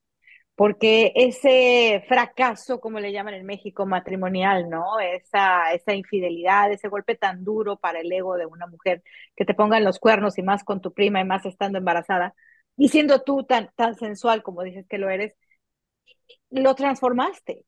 porque 0.56 1.12
ese 1.16 2.04
fracaso, 2.08 2.80
como 2.80 3.00
le 3.00 3.12
llaman 3.12 3.34
en 3.34 3.46
México, 3.46 3.86
matrimonial, 3.86 4.68
¿no? 4.70 5.00
Esa, 5.00 5.72
esa 5.72 5.94
infidelidad, 5.94 6.72
ese 6.72 6.88
golpe 6.88 7.16
tan 7.16 7.44
duro 7.44 7.76
para 7.78 8.00
el 8.00 8.12
ego 8.12 8.36
de 8.36 8.46
una 8.46 8.66
mujer, 8.66 9.02
que 9.36 9.44
te 9.44 9.54
pongan 9.54 9.84
los 9.84 9.98
cuernos 9.98 10.38
y 10.38 10.42
más 10.42 10.64
con 10.64 10.80
tu 10.80 10.92
prima 10.92 11.20
y 11.20 11.24
más 11.24 11.44
estando 11.46 11.78
embarazada, 11.78 12.34
y 12.76 12.88
siendo 12.88 13.22
tú 13.22 13.44
tan, 13.44 13.70
tan 13.76 13.96
sensual 13.96 14.42
como 14.42 14.62
dices 14.62 14.86
que 14.88 14.98
lo 14.98 15.10
eres, 15.10 15.34
lo 16.50 16.74
transformaste 16.74 17.64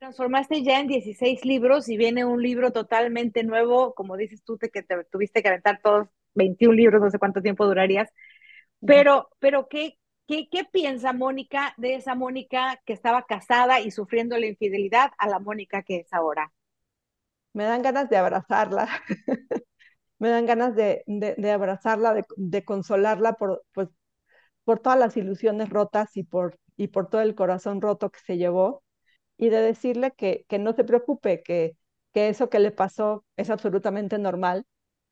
transformaste 0.00 0.62
ya 0.62 0.80
en 0.80 0.88
16 0.88 1.44
libros 1.44 1.88
y 1.90 1.98
viene 1.98 2.24
un 2.24 2.42
libro 2.42 2.72
totalmente 2.72 3.44
nuevo, 3.44 3.92
como 3.94 4.16
dices 4.16 4.42
tú, 4.42 4.56
que 4.58 4.70
te 4.82 5.04
tuviste 5.04 5.42
que 5.42 5.48
aventar 5.48 5.80
todos 5.82 6.08
21 6.34 6.74
libros, 6.74 7.02
no 7.02 7.10
sé 7.10 7.18
cuánto 7.18 7.42
tiempo 7.42 7.66
durarías. 7.66 8.08
Pero, 8.80 9.28
pero 9.40 9.68
¿qué, 9.68 9.98
qué, 10.50 10.64
piensa 10.70 11.12
Mónica 11.12 11.74
de 11.76 11.96
esa 11.96 12.14
Mónica 12.14 12.80
que 12.86 12.92
estaba 12.92 13.26
casada 13.26 13.80
y 13.80 13.90
sufriendo 13.90 14.38
la 14.38 14.46
infidelidad 14.46 15.10
a 15.18 15.28
la 15.28 15.38
Mónica 15.38 15.82
que 15.82 15.98
es 15.98 16.12
ahora? 16.12 16.52
Me 17.52 17.64
dan 17.64 17.82
ganas 17.82 18.08
de 18.08 18.16
abrazarla. 18.16 18.88
Me 20.18 20.28
dan 20.28 20.46
ganas 20.46 20.76
de, 20.76 21.02
abrazarla, 21.52 22.24
de, 22.36 22.64
consolarla 22.64 23.32
por, 23.34 23.64
pues, 23.72 23.88
por 24.64 24.78
todas 24.78 24.98
las 24.98 25.16
ilusiones 25.16 25.70
rotas 25.70 26.14
y 26.16 26.24
por, 26.24 26.58
todo 27.10 27.22
el 27.22 27.34
corazón 27.34 27.80
roto 27.80 28.10
que 28.10 28.20
se 28.20 28.36
llevó 28.36 28.84
y 29.38 29.48
de 29.48 29.62
decirle 29.62 30.12
que, 30.12 30.44
no 30.58 30.74
se 30.74 30.84
preocupe, 30.84 31.42
que 31.42 31.76
eso 32.12 32.50
que 32.50 32.58
le 32.58 32.70
pasó 32.70 33.24
es 33.36 33.48
absolutamente 33.48 34.18
normal. 34.18 34.66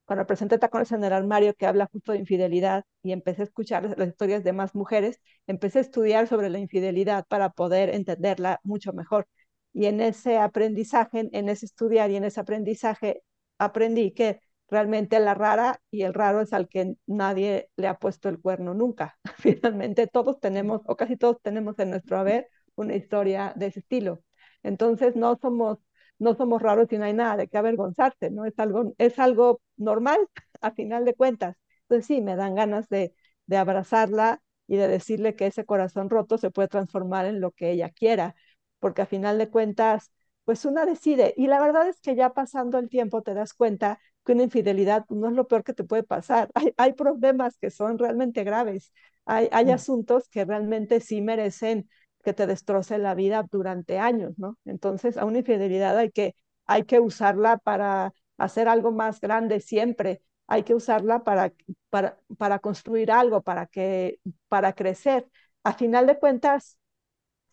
Cuando 0.08 0.26
presenté 0.26 0.58
Tacones 0.58 0.90
en 0.92 1.04
el 1.04 1.12
armario, 1.12 1.54
que 1.54 1.66
habla 1.66 1.86
justo 1.92 2.12
de 2.12 2.18
infidelidad, 2.18 2.84
y 3.02 3.12
empecé 3.12 3.42
a 3.42 3.44
escuchar 3.44 3.94
las 3.98 4.08
historias 4.08 4.42
de 4.42 4.54
más 4.54 4.74
mujeres, 4.74 5.20
empecé 5.46 5.80
a 5.80 5.82
estudiar 5.82 6.26
sobre 6.26 6.48
la 6.48 6.58
infidelidad 6.58 7.26
para 7.28 7.50
poder 7.50 7.90
entenderla 7.90 8.58
mucho 8.64 8.94
mejor. 8.94 9.28
Y 9.74 9.84
en 9.84 10.00
ese 10.00 10.38
aprendizaje, 10.38 11.28
en 11.30 11.48
ese 11.50 11.66
estudiar 11.66 12.10
y 12.10 12.16
en 12.16 12.24
ese 12.24 12.40
aprendizaje, 12.40 13.22
aprendí 13.58 14.12
que 14.12 14.40
realmente 14.70 15.20
la 15.20 15.34
rara 15.34 15.78
y 15.90 16.02
el 16.04 16.14
raro 16.14 16.40
es 16.40 16.54
al 16.54 16.68
que 16.68 16.94
nadie 17.06 17.68
le 17.76 17.88
ha 17.88 17.98
puesto 17.98 18.30
el 18.30 18.40
cuerno 18.40 18.72
nunca. 18.72 19.18
Finalmente 19.36 20.06
todos 20.06 20.40
tenemos, 20.40 20.80
o 20.86 20.96
casi 20.96 21.18
todos 21.18 21.36
tenemos 21.42 21.78
en 21.80 21.90
nuestro 21.90 22.18
haber, 22.18 22.48
una 22.76 22.94
historia 22.96 23.52
de 23.56 23.66
ese 23.66 23.80
estilo. 23.80 24.22
Entonces 24.62 25.16
no 25.16 25.36
somos, 25.40 25.78
no 26.18 26.35
somos 26.35 26.62
raros 26.62 26.92
y 26.92 26.98
no 26.98 27.04
hay 27.04 27.14
nada 27.14 27.37
de 27.37 27.48
qué 27.48 27.59
avergonzarse, 27.59 28.31
¿no? 28.31 28.44
Es 28.44 28.59
algo, 28.59 28.94
es 28.98 29.18
algo 29.18 29.61
normal 29.76 30.18
a 30.61 30.72
final 30.72 31.04
de 31.04 31.14
cuentas. 31.14 31.57
Entonces 31.83 32.07
sí, 32.07 32.20
me 32.20 32.37
dan 32.37 32.54
ganas 32.54 32.88
de, 32.88 33.14
de 33.46 33.57
abrazarla 33.57 34.42
y 34.66 34.76
de 34.76 34.88
decirle 34.88 35.35
que 35.35 35.46
ese 35.46 35.64
corazón 35.64 36.11
roto 36.11 36.38
se 36.38 36.50
puede 36.50 36.68
transformar 36.68 37.26
en 37.26 37.40
lo 37.40 37.52
que 37.52 37.70
ella 37.70 37.90
quiera, 37.90 38.35
porque 38.78 39.02
a 39.02 39.07
final 39.07 39.38
de 39.38 39.48
cuentas, 39.50 40.12
pues 40.44 40.64
una 40.64 40.87
decide. 40.87 41.35
Y 41.37 41.46
la 41.46 41.61
verdad 41.61 41.88
es 41.88 42.00
que 42.00 42.14
ya 42.14 42.31
pasando 42.35 42.78
el 42.78 42.88
tiempo 42.88 43.22
te 43.22 43.35
das 43.35 43.54
cuenta 43.54 43.98
que 44.24 44.33
una 44.33 44.42
infidelidad 44.44 45.07
no 45.09 45.28
es 45.28 45.35
lo 45.35 45.48
peor 45.48 45.64
que 45.64 45.72
te 45.74 45.85
puede 45.85 46.02
pasar. 46.02 46.50
Hay, 46.54 46.74
hay 46.76 46.92
problemas 46.92 47.57
que 47.59 47.70
son 47.70 47.98
realmente 47.98 48.44
graves. 48.44 48.92
Hay, 49.24 49.48
hay 49.52 49.66
mm. 49.66 49.70
asuntos 49.70 50.28
que 50.28 50.44
realmente 50.44 51.00
sí 51.00 51.22
merecen 51.22 51.88
que 52.24 52.33
te 52.35 52.46
destroce 52.46 52.98
la 52.98 53.14
vida 53.14 53.44
durante 53.50 53.98
años, 53.98 54.38
¿no? 54.38 54.57
Entonces, 54.64 55.16
a 55.16 55.24
una 55.24 55.38
infidelidad 55.38 55.96
hay 55.98 56.11
que, 56.11 56.35
hay 56.66 56.85
que 56.85 57.00
usarla 57.00 57.59
para 57.59 58.12
hacer 58.37 58.68
algo 58.68 58.92
más 58.92 59.20
grande 59.20 59.61
siempre, 59.61 60.22
hay 60.46 60.62
que 60.62 60.74
usarla 60.74 61.24
para, 61.24 61.52
para, 61.90 62.18
para 62.38 62.59
construir 62.59 63.11
algo, 63.12 63.42
para, 63.42 63.66
que, 63.66 64.20
para 64.48 64.72
crecer. 64.74 65.26
A 65.64 65.74
final 65.74 66.07
de 66.07 66.18
cuentas, 66.18 66.78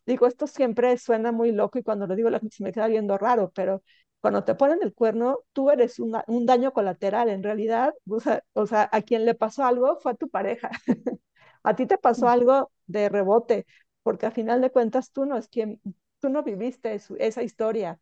digo, 0.05 0.27
esto 0.27 0.47
siempre 0.47 0.97
suena 0.97 1.31
muy 1.31 1.51
loco 1.51 1.79
y 1.79 1.83
cuando 1.83 2.07
lo 2.07 2.15
digo 2.15 2.29
la 2.29 2.39
gente 2.39 2.55
se 2.55 2.63
me 2.63 2.71
queda 2.71 2.87
viendo 2.87 3.17
raro, 3.17 3.51
pero 3.55 3.83
cuando 4.21 4.43
te 4.43 4.55
ponen 4.55 4.79
el 4.81 4.93
cuerno, 4.93 5.39
tú 5.53 5.69
eres 5.69 5.99
un 5.99 6.45
daño 6.47 6.73
colateral. 6.73 7.29
En 7.29 7.43
realidad, 7.43 7.93
o 8.09 8.19
sea, 8.19 8.43
o 8.53 8.65
sea, 8.65 8.89
a 8.91 9.01
quien 9.03 9.23
le 9.25 9.35
pasó 9.35 9.63
algo 9.65 9.97
fue 9.99 10.13
a 10.13 10.15
tu 10.15 10.29
pareja. 10.29 10.71
a 11.63 11.75
ti 11.75 11.85
te 11.85 11.97
pasó 11.97 12.27
algo 12.27 12.71
de 12.87 13.09
rebote 13.09 13.65
porque 14.05 14.27
a 14.27 14.31
final 14.31 14.61
de 14.61 14.71
cuentas 14.71 15.11
tú 15.11 15.25
no 15.25 15.37
es 15.37 15.49
quien, 15.49 15.81
tú 16.21 16.29
no 16.29 16.43
viviste 16.43 16.95
esa 17.19 17.43
historia, 17.43 17.99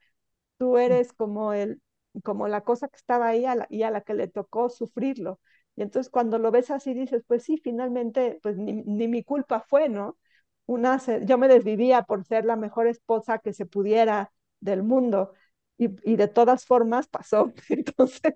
tú 0.57 0.77
eres 0.77 1.13
como 1.13 1.53
el, 1.53 1.81
como 2.23 2.47
la 2.47 2.61
cosa 2.63 2.87
que 2.87 2.97
estaba 2.97 3.27
ahí 3.29 3.45
y 3.69 3.83
a 3.83 3.91
la 3.91 4.01
que 4.01 4.13
le 4.13 4.27
tocó 4.27 4.69
sufrirlo. 4.69 5.39
Y 5.75 5.81
entonces 5.83 6.11
cuando 6.11 6.39
lo 6.39 6.51
ves 6.51 6.71
así 6.71 6.93
dices, 6.93 7.23
pues 7.27 7.43
sí, 7.43 7.57
finalmente, 7.57 8.39
pues 8.43 8.57
ni, 8.57 8.73
mi 9.07 9.23
culpa 9.23 9.61
fue, 9.61 9.89
¿no? 9.89 10.17
Una, 10.65 10.99
yo 11.25 11.37
me 11.37 11.47
desvivía 11.47 12.03
por 12.03 12.23
ser 12.25 12.45
la 12.45 12.55
mejor 12.55 12.87
esposa 12.87 13.39
que 13.39 13.53
se 13.53 13.65
pudiera 13.65 14.31
del 14.61 14.83
mundo 14.83 15.33
y, 15.77 15.89
y 16.09 16.15
de 16.17 16.27
todas 16.27 16.65
formas 16.65 17.07
pasó. 17.07 17.53
Entonces, 17.69 18.35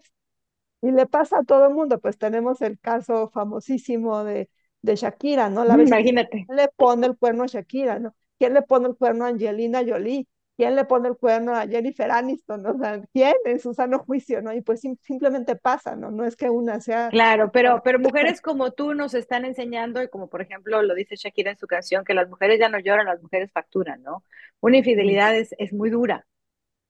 y 0.81 0.91
le 0.91 1.05
pasa 1.07 1.39
a 1.39 1.43
todo 1.43 1.67
el 1.67 1.73
mundo, 1.73 1.99
pues 1.99 2.17
tenemos 2.17 2.61
el 2.61 2.79
caso 2.79 3.29
famosísimo 3.29 4.23
de 4.23 4.49
de 4.81 4.95
Shakira, 4.95 5.49
¿no? 5.49 5.63
La 5.63 5.77
mm, 5.77 5.81
Imagínate. 5.81 6.45
¿Quién 6.45 6.57
le 6.57 6.67
pone 6.75 7.07
el 7.07 7.17
cuerno 7.17 7.43
a 7.43 7.47
Shakira, 7.47 7.99
no? 7.99 8.15
¿Quién 8.37 8.53
le 8.53 8.61
pone 8.61 8.87
el 8.87 8.95
cuerno 8.95 9.25
a 9.25 9.29
Angelina 9.29 9.83
Jolie? 9.85 10.27
¿Quién 10.57 10.75
le 10.75 10.85
pone 10.85 11.07
el 11.07 11.15
cuerno 11.17 11.55
a 11.55 11.67
Jennifer 11.67 12.09
Aniston? 12.09 12.65
O 12.65 12.77
sea, 12.79 12.99
¿quién 13.13 13.35
en 13.45 13.59
su 13.59 13.75
sano 13.75 13.99
juicio, 13.99 14.41
no? 14.41 14.51
Y 14.53 14.61
pues 14.61 14.81
simplemente 15.01 15.55
pasa, 15.55 15.95
¿no? 15.95 16.09
No 16.09 16.25
es 16.25 16.35
que 16.35 16.49
una 16.49 16.81
sea... 16.81 17.09
Claro, 17.09 17.51
pero, 17.51 17.81
pero 17.83 17.99
mujeres 17.99 18.41
como 18.41 18.71
tú 18.71 18.95
nos 18.95 19.13
están 19.13 19.45
enseñando, 19.45 20.01
y 20.01 20.09
como 20.09 20.29
por 20.29 20.41
ejemplo 20.41 20.81
lo 20.81 20.95
dice 20.95 21.15
Shakira 21.15 21.51
en 21.51 21.57
su 21.59 21.67
canción, 21.67 22.03
que 22.03 22.15
las 22.15 22.27
mujeres 22.27 22.59
ya 22.59 22.69
no 22.69 22.79
lloran, 22.79 23.05
las 23.05 23.21
mujeres 23.21 23.51
facturan, 23.51 24.01
¿no? 24.01 24.23
Una 24.59 24.77
infidelidad 24.77 25.35
es, 25.35 25.53
es 25.59 25.73
muy 25.73 25.91
dura, 25.91 26.25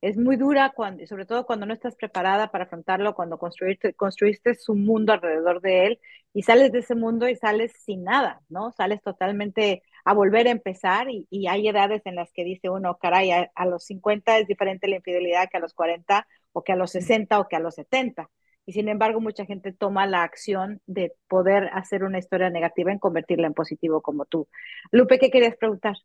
es 0.02 0.18
muy 0.18 0.36
dura, 0.36 0.74
cuando, 0.76 1.06
sobre 1.08 1.26
todo 1.26 1.46
cuando 1.46 1.66
no 1.66 1.74
estás 1.74 1.96
preparada 1.96 2.52
para 2.52 2.66
afrontarlo, 2.66 3.16
cuando 3.16 3.38
construiste, 3.40 3.94
construiste 3.94 4.56
su 4.56 4.76
mundo 4.76 5.14
alrededor 5.14 5.62
de 5.62 5.88
él 5.88 6.00
y 6.34 6.44
sales 6.44 6.72
de 6.72 6.80
ese 6.80 6.96
mundo 6.96 7.28
y 7.28 7.36
sales 7.36 7.74
sin 7.84 8.04
nada, 8.04 8.42
¿no? 8.50 8.72
Sales 8.72 9.02
totalmente 9.02 9.82
a 10.06 10.14
volver 10.14 10.48
a 10.48 10.52
empezar 10.52 11.08
y, 11.10 11.48
hay 11.48 11.68
edades 11.68 12.04
en 12.06 12.16
las 12.16 12.32
que 12.32 12.44
dice 12.44 12.70
uno, 12.70 12.98
caray, 12.98 13.32
a, 13.32 13.66
los 13.66 13.86
50 13.86 14.38
es 14.40 14.48
diferente 14.48 14.88
la 14.88 14.98
infidelidad 14.98 15.50
que 15.50 15.58
a 15.58 15.60
los 15.60 15.74
40 15.74 16.28
o 16.54 16.64
que 16.64 16.74
a 16.74 16.76
los 16.76 16.92
60 16.92 17.40
o 17.40 17.48
que 17.48 17.56
a 17.56 17.60
los 17.60 17.76
70. 17.76 18.30
Y 18.66 18.74
sin 18.74 18.90
embargo, 18.90 19.22
mucha 19.22 19.46
gente 19.46 19.72
toma 19.74 20.06
la 20.08 20.24
acción 20.24 20.82
de 20.86 21.14
poder 21.28 21.70
hacer 21.74 22.04
una 22.04 22.20
historia 22.20 22.50
negativa 22.50 22.92
en 22.92 23.00
convertirla 23.00 23.48
en 23.48 23.54
positivo 23.54 24.02
como 24.02 24.26
tú. 24.26 24.48
Lupe, 24.92 25.20
¿qué 25.20 25.32
querías 25.32 25.56
preguntar? 25.56 25.96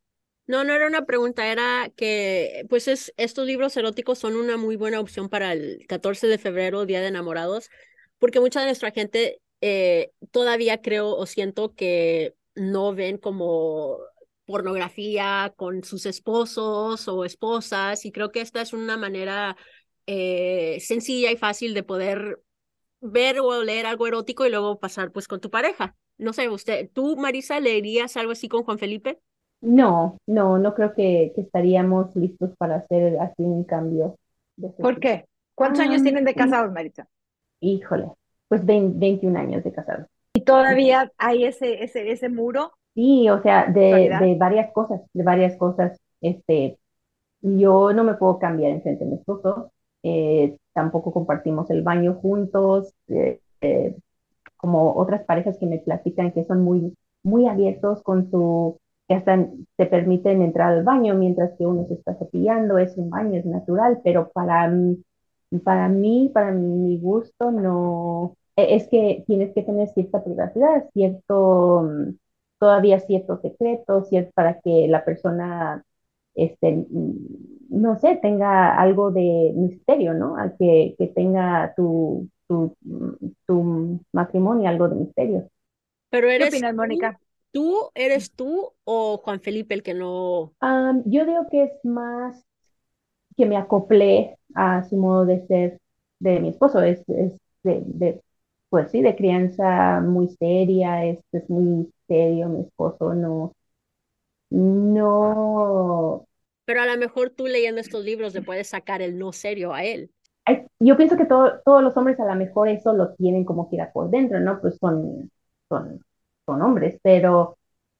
No, 0.53 0.65
no 0.65 0.75
era 0.75 0.87
una 0.87 1.07
pregunta, 1.07 1.51
era 1.51 1.91
que 1.97 2.67
pues 2.69 2.87
es, 2.87 3.15
estos 3.17 3.47
libros 3.47 3.75
eróticos 3.79 4.19
son 4.19 4.37
una 4.37 4.59
muy 4.59 4.77
buena 4.77 5.01
opción 5.01 5.31
para 5.31 5.55
el 5.55 5.87
14 5.88 6.27
de 6.27 6.37
febrero, 6.37 6.85
Día 6.85 7.01
de 7.01 7.07
Enamorados, 7.07 7.71
porque 8.19 8.38
mucha 8.38 8.61
de 8.61 8.67
nuestra 8.67 8.91
gente 8.91 9.41
eh, 9.62 10.12
todavía 10.31 10.83
creo 10.83 11.17
o 11.17 11.25
siento 11.25 11.75
que 11.75 12.35
no 12.55 12.95
ven 12.95 13.17
como 13.17 13.97
pornografía 14.45 15.55
con 15.57 15.85
sus 15.85 16.05
esposos 16.05 17.09
o 17.09 17.25
esposas 17.25 18.05
y 18.05 18.12
creo 18.12 18.31
que 18.31 18.43
esta 18.43 18.61
es 18.61 18.75
una 18.75 18.99
manera 18.99 19.57
eh, 20.07 20.81
sencilla 20.81 21.31
y 21.31 21.38
fácil 21.38 21.73
de 21.73 21.83
poder 21.83 22.43
ver 23.01 23.41
o 23.41 23.65
leer 23.65 23.87
algo 23.87 24.07
erótico 24.07 24.47
y 24.47 24.51
luego 24.51 24.81
pasar 24.81 25.12
pues 25.12 25.29
con 25.29 25.41
tu 25.41 25.51
pareja. 25.51 25.97
No 26.19 26.35
sé, 26.35 26.51
usted, 26.51 26.91
¿tú, 26.93 27.17
Marisa, 27.17 27.59
leerías 27.59 28.19
algo 28.19 28.33
así 28.33 28.49
con 28.49 28.65
Juan 28.65 28.79
Felipe? 28.79 29.19
No, 29.62 30.18
no, 30.27 30.59
no 30.59 30.75
creo 30.75 30.92
que, 30.92 31.33
estaríamos 31.37 32.14
listos 32.16 32.51
para 32.59 32.77
hacer 32.77 33.18
así 33.20 33.42
un 33.44 33.64
cambio. 33.64 34.16
¿Por 34.79 34.98
qué? 34.98 35.25
¿Cuántos 35.55 35.81
años 35.81 36.01
ah, 36.01 36.05
tienen 36.05 36.25
de 36.25 36.35
casados, 36.35 36.72
Marisa? 36.72 37.07
Híjole, 37.61 38.09
pues 38.48 38.66
21 38.66 39.38
años 39.38 39.62
de 39.62 39.72
casados. 39.72 40.07
¿Y 40.35 40.40
todavía 40.40 41.12
hay 41.16 41.44
ese, 41.44 41.85
ese, 41.85 42.11
ese 42.11 42.29
muro? 42.29 42.72
Sí, 42.94 43.31
o 43.31 43.40
sea, 43.40 43.66
de, 43.66 44.37
varias 44.38 44.72
cosas, 44.72 45.01
de 45.12 45.22
varias 45.22 45.57
cosas. 45.57 45.96
Este, 46.20 46.79
yo 47.40 47.92
no 47.92 48.03
me 48.03 48.14
puedo 48.14 48.40
cambiar 48.40 48.72
en 48.72 48.83
frente 48.83 49.05
de 49.05 49.11
mi 49.11 49.16
esposo, 49.16 49.72
eh, 50.03 50.57
tampoco 50.72 51.12
compartimos 51.12 51.70
el 51.70 51.83
baño 51.83 52.14
juntos, 52.14 52.94
eh, 53.09 53.40
eh, 53.61 53.96
como 54.57 54.94
otras 54.96 55.25
parejas 55.25 55.57
que 55.59 55.66
me 55.66 55.79
platican 55.79 56.33
que 56.33 56.44
son 56.44 56.62
muy, 56.62 56.96
muy 57.22 57.46
abiertos 57.46 58.03
con 58.03 58.29
su 58.31 58.79
que 59.12 59.18
hasta 59.18 59.46
te 59.77 59.87
permiten 59.87 60.42
entrar 60.42 60.72
al 60.72 60.85
baño 60.85 61.14
mientras 61.14 61.53
que 61.59 61.66
uno 61.66 61.87
se 61.87 61.94
está 61.94 62.14
cepillando, 62.16 62.79
es 62.79 62.96
un 62.96 63.11
baño, 63.11 63.38
es 63.38 63.44
natural, 63.44 64.01
pero 64.03 64.31
para 64.33 64.68
mí, 64.68 65.03
para 65.64 65.88
mí, 65.88 66.31
para 66.33 66.51
mi 66.53 66.98
gusto, 66.98 67.51
no, 67.51 68.37
e, 68.57 68.75
es 68.77 68.88
que 68.88 69.22
tienes 69.27 69.53
que 69.55 69.62
tener 69.62 69.88
cierta 69.88 70.25
privacidad, 70.25 70.88
cierto, 70.94 71.88
todavía 72.59 73.01
cierto 73.01 73.38
secreto, 73.42 74.05
cierto, 74.05 74.31
para 74.35 74.61
que 74.61 74.88
la 74.88 75.05
persona, 75.05 75.85
este, 76.35 76.87
no 77.68 77.98
sé, 77.98 78.16
tenga 78.16 78.75
algo 78.81 79.11
de 79.11 79.53
misterio, 79.55 80.14
¿no? 80.14 80.37
Al 80.37 80.57
que, 80.57 80.94
que 80.96 81.09
tenga 81.09 81.75
tu, 81.77 82.29
tu, 82.48 82.75
tu 83.46 84.01
matrimonio 84.12 84.68
algo 84.70 84.88
de 84.88 84.96
misterio. 84.96 85.48
Pero 86.09 86.31
eres 86.31 86.51
¿Qué 86.51 86.57
opinas, 86.57 86.75
Mónica? 86.75 87.18
¿Tú 87.53 87.91
eres 87.95 88.33
tú 88.33 88.73
o 88.85 89.19
Juan 89.19 89.41
Felipe 89.41 89.75
el 89.75 89.83
que 89.83 89.95
no? 89.95 90.53
yo 91.05 91.27
digo 91.27 91.47
que 91.51 91.65
es 91.65 91.85
más 91.85 92.45
que 93.37 93.47
me 93.47 93.57
acoplé 93.57 94.38
a 94.55 94.85
su 94.85 94.97
modo 94.97 95.27
de 95.27 95.47
ser 95.47 95.79
de 96.19 96.41
mi 96.41 96.51
esposo, 96.51 96.83
es, 96.83 97.01
es 97.09 97.33
de, 97.62 97.83
de, 97.87 98.21
pues 98.69 98.91
sí, 98.91 99.03
de 99.03 99.17
crianza 99.17 100.01
muy 100.01 100.29
seria, 100.29 101.05
es, 101.05 101.19
es 101.33 101.49
muy 101.51 101.93
serio 102.07 102.49
mi 102.49 102.62
esposo, 102.62 103.15
no, 103.15 103.53
no. 104.51 106.27
Pero 106.65 106.83
a 106.83 106.87
lo 106.87 106.97
mejor 106.97 107.31
tú 107.31 107.47
leyendo 107.47 107.81
estos 107.81 108.05
libros 108.05 108.35
le 108.35 108.43
puedes 108.43 108.69
sacar 108.69 109.03
el 109.03 109.19
no 109.19 109.33
serio 109.33 109.75
a 109.75 109.85
él. 109.85 110.11
Yo 110.81 110.97
pienso 110.97 111.17
que 111.17 111.27
todo, 111.27 111.61
todos 111.65 111.83
los 111.83 111.97
hombres 111.97 112.19
a 112.21 112.25
lo 112.25 112.35
mejor 112.35 112.69
eso 112.69 112.93
lo 112.93 113.15
tienen 113.15 113.45
como 113.45 113.71
que 113.71 113.79
por 113.93 114.11
dentro, 114.11 114.41
¿no? 114.41 114.61
Pues 114.61 114.77
son, 114.79 115.31
son 115.69 116.01
con 116.53 116.62
hombres, 116.62 116.99
pero 117.03 117.57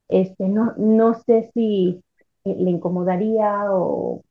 este, 0.09 0.47
no, 0.47 0.75
no 0.77 1.15
sé 1.15 1.51
si 1.55 2.03
le 2.45 2.71
incomodaría 2.71 3.65
o... 3.71 4.23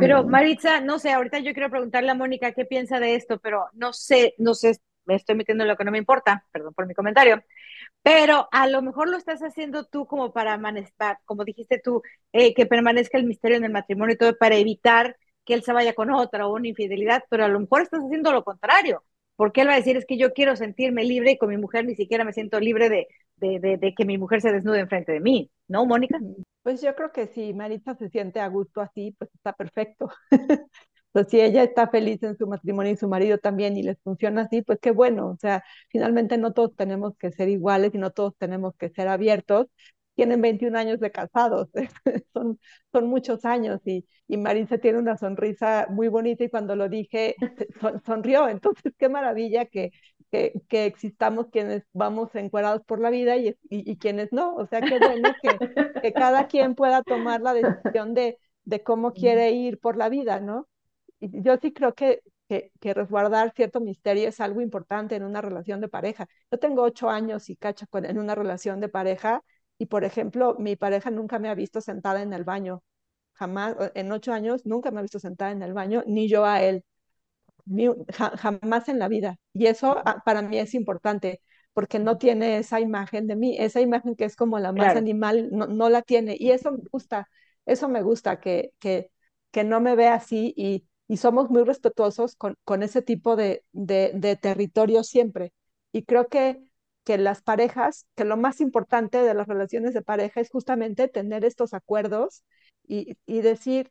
Pero 0.00 0.24
Maritza, 0.24 0.80
no 0.80 0.98
sé, 0.98 1.12
ahorita 1.12 1.38
yo 1.38 1.52
quiero 1.52 1.70
preguntarle 1.70 2.10
a 2.10 2.14
Mónica 2.14 2.52
qué 2.52 2.64
piensa 2.64 2.98
de 2.98 3.14
esto, 3.14 3.38
pero 3.38 3.66
no 3.74 3.92
sé, 3.92 4.34
no 4.38 4.54
sé, 4.54 4.78
me 5.04 5.14
estoy 5.14 5.36
metiendo 5.36 5.62
en 5.64 5.68
lo 5.68 5.76
que 5.76 5.84
no 5.84 5.90
me 5.90 5.98
importa, 5.98 6.46
perdón 6.50 6.72
por 6.72 6.86
mi 6.86 6.94
comentario, 6.94 7.44
pero 8.02 8.48
a 8.50 8.66
lo 8.66 8.80
mejor 8.82 9.08
lo 9.08 9.18
estás 9.18 9.40
haciendo 9.42 9.84
tú 9.84 10.06
como 10.06 10.32
para, 10.32 10.58
como 11.26 11.44
dijiste 11.44 11.78
tú, 11.78 12.02
eh, 12.32 12.54
que 12.54 12.66
permanezca 12.66 13.18
el 13.18 13.26
misterio 13.26 13.58
en 13.58 13.64
el 13.64 13.72
matrimonio 13.72 14.14
y 14.14 14.18
todo 14.18 14.36
para 14.36 14.56
evitar 14.56 15.16
que 15.44 15.54
él 15.54 15.62
se 15.62 15.74
vaya 15.74 15.94
con 15.94 16.10
otra 16.10 16.46
o 16.46 16.54
una 16.54 16.68
infidelidad, 16.68 17.22
pero 17.28 17.44
a 17.44 17.48
lo 17.48 17.60
mejor 17.60 17.82
estás 17.82 18.02
haciendo 18.02 18.32
lo 18.32 18.42
contrario, 18.42 19.04
porque 19.36 19.62
él 19.62 19.68
va 19.68 19.74
a 19.74 19.76
decir 19.76 19.96
es 19.96 20.06
que 20.06 20.18
yo 20.18 20.32
quiero 20.32 20.56
sentirme 20.56 21.04
libre 21.04 21.32
y 21.32 21.38
con 21.38 21.48
mi 21.48 21.56
mujer 21.56 21.84
ni 21.84 21.94
siquiera 21.94 22.24
me 22.24 22.32
siento 22.32 22.60
libre 22.60 22.88
de, 22.88 23.08
de, 23.36 23.76
de, 23.76 23.94
que 23.94 24.04
mi 24.04 24.18
mujer 24.18 24.40
se 24.40 24.52
desnude 24.52 24.80
enfrente 24.80 25.12
de 25.12 25.20
mí, 25.20 25.50
¿no, 25.68 25.86
Mónica? 25.86 26.18
Pues 26.62 26.80
yo 26.80 26.94
creo 26.94 27.12
que 27.12 27.26
si 27.26 27.52
Marita 27.54 27.94
se 27.96 28.08
siente 28.08 28.40
a 28.40 28.48
gusto 28.48 28.80
así, 28.80 29.14
pues 29.18 29.30
está 29.34 29.52
perfecto. 29.52 30.10
pues 31.12 31.28
si 31.28 31.40
ella 31.40 31.62
está 31.62 31.88
feliz 31.88 32.22
en 32.22 32.36
su 32.36 32.46
matrimonio 32.46 32.92
y 32.92 32.96
su 32.96 33.08
marido 33.08 33.38
también 33.38 33.76
y 33.76 33.82
les 33.82 33.98
funciona 34.02 34.42
así, 34.42 34.62
pues 34.62 34.78
qué 34.80 34.92
bueno. 34.92 35.28
O 35.28 35.36
sea, 35.38 35.64
finalmente 35.90 36.38
no 36.38 36.52
todos 36.52 36.74
tenemos 36.76 37.16
que 37.18 37.32
ser 37.32 37.48
iguales 37.48 37.94
y 37.94 37.98
no 37.98 38.10
todos 38.12 38.36
tenemos 38.38 38.74
que 38.76 38.90
ser 38.90 39.08
abiertos, 39.08 39.66
tienen 40.14 40.40
21 40.40 40.76
años 40.76 41.00
de 41.00 41.10
casados, 41.10 41.68
son, 42.32 42.58
son 42.92 43.06
muchos 43.06 43.44
años 43.44 43.80
y, 43.84 44.06
y 44.28 44.36
Marisa 44.36 44.78
tiene 44.78 44.98
una 44.98 45.16
sonrisa 45.16 45.86
muy 45.90 46.08
bonita 46.08 46.44
y 46.44 46.50
cuando 46.50 46.76
lo 46.76 46.88
dije 46.88 47.36
sonrió, 48.04 48.48
entonces 48.48 48.92
qué 48.98 49.08
maravilla 49.08 49.66
que, 49.66 49.92
que, 50.30 50.52
que, 50.68 50.86
existamos 50.86 51.48
quienes 51.50 51.84
vamos 51.92 52.34
encuadrados 52.34 52.82
por 52.84 53.00
la 53.00 53.10
vida 53.10 53.36
y, 53.36 53.56
y, 53.68 53.96
quienes 53.98 54.32
no, 54.32 54.54
o 54.54 54.66
sea, 54.66 54.80
qué 54.80 54.98
bueno 54.98 55.30
que, 55.42 56.00
que, 56.00 56.12
cada 56.12 56.46
quien 56.46 56.74
pueda 56.74 57.02
tomar 57.02 57.40
la 57.42 57.54
decisión 57.54 58.14
de, 58.14 58.38
de 58.64 58.82
cómo 58.82 59.12
quiere 59.14 59.52
ir 59.52 59.78
por 59.78 59.96
la 59.96 60.08
vida, 60.08 60.40
¿no? 60.40 60.68
Y 61.20 61.42
yo 61.42 61.56
sí 61.58 61.72
creo 61.72 61.94
que, 61.94 62.22
que, 62.48 62.72
que, 62.80 62.94
resguardar 62.94 63.52
cierto 63.54 63.80
misterio 63.80 64.28
es 64.28 64.40
algo 64.40 64.60
importante 64.60 65.16
en 65.16 65.22
una 65.22 65.40
relación 65.40 65.80
de 65.80 65.88
pareja. 65.88 66.26
Yo 66.50 66.58
tengo 66.58 66.82
ocho 66.82 67.10
años 67.10 67.48
y 67.50 67.56
cacha 67.56 67.86
en 67.92 68.18
una 68.18 68.34
relación 68.34 68.80
de 68.80 68.88
pareja 68.88 69.42
y 69.82 69.86
por 69.86 70.04
ejemplo, 70.04 70.54
mi 70.60 70.76
pareja 70.76 71.10
nunca 71.10 71.40
me 71.40 71.48
ha 71.48 71.54
visto 71.56 71.80
sentada 71.80 72.22
en 72.22 72.32
el 72.32 72.44
baño, 72.44 72.84
jamás, 73.32 73.74
en 73.96 74.12
ocho 74.12 74.32
años 74.32 74.64
nunca 74.64 74.92
me 74.92 75.00
ha 75.00 75.02
visto 75.02 75.18
sentada 75.18 75.50
en 75.50 75.62
el 75.62 75.72
baño, 75.72 76.04
ni 76.06 76.28
yo 76.28 76.44
a 76.46 76.62
él, 76.62 76.84
jamás 78.38 78.88
en 78.88 78.98
la 79.00 79.08
vida. 79.08 79.38
Y 79.52 79.66
eso 79.66 79.96
ah, 80.04 80.22
para 80.24 80.42
mí 80.42 80.58
es 80.58 80.74
importante, 80.74 81.40
porque 81.72 81.98
no 81.98 82.16
tiene 82.18 82.58
esa 82.58 82.80
imagen 82.80 83.26
de 83.26 83.36
mí, 83.36 83.56
esa 83.58 83.80
imagen 83.80 84.14
que 84.16 84.24
es 84.24 84.36
como 84.36 84.60
la 84.60 84.72
más 84.72 84.94
animal, 84.96 85.48
no, 85.52 85.66
no, 85.66 85.88
la 85.88 86.02
tiene. 86.02 86.36
Y 86.38 86.50
eso 86.52 86.72
me 86.72 86.82
gusta, 86.92 87.28
eso 87.66 87.88
me 87.88 88.02
gusta, 88.02 88.38
que, 88.40 88.72
que, 88.78 89.10
que 89.50 89.64
no 89.64 89.80
me 89.80 89.96
ve 89.96 90.06
así 90.08 90.54
y, 90.56 90.86
y 91.08 91.16
somos 91.16 91.50
muy 91.50 91.64
respetuosos 91.64 92.36
con, 92.36 92.56
con 92.64 92.84
ese 92.84 93.02
tipo 93.02 93.34
de, 93.36 93.64
de, 93.72 94.12
de 94.14 94.36
territorio 94.36 95.02
siempre. 95.02 95.52
Y 95.92 96.04
creo 96.04 96.28
que 96.28 96.62
que 97.04 97.18
las 97.18 97.42
parejas, 97.42 98.06
que 98.14 98.24
lo 98.24 98.36
más 98.36 98.60
importante 98.60 99.18
de 99.18 99.34
las 99.34 99.48
relaciones 99.48 99.94
de 99.94 100.02
pareja 100.02 100.40
es 100.40 100.50
justamente 100.50 101.08
tener 101.08 101.44
estos 101.44 101.74
acuerdos 101.74 102.44
y, 102.86 103.16
y 103.26 103.40
decir 103.40 103.90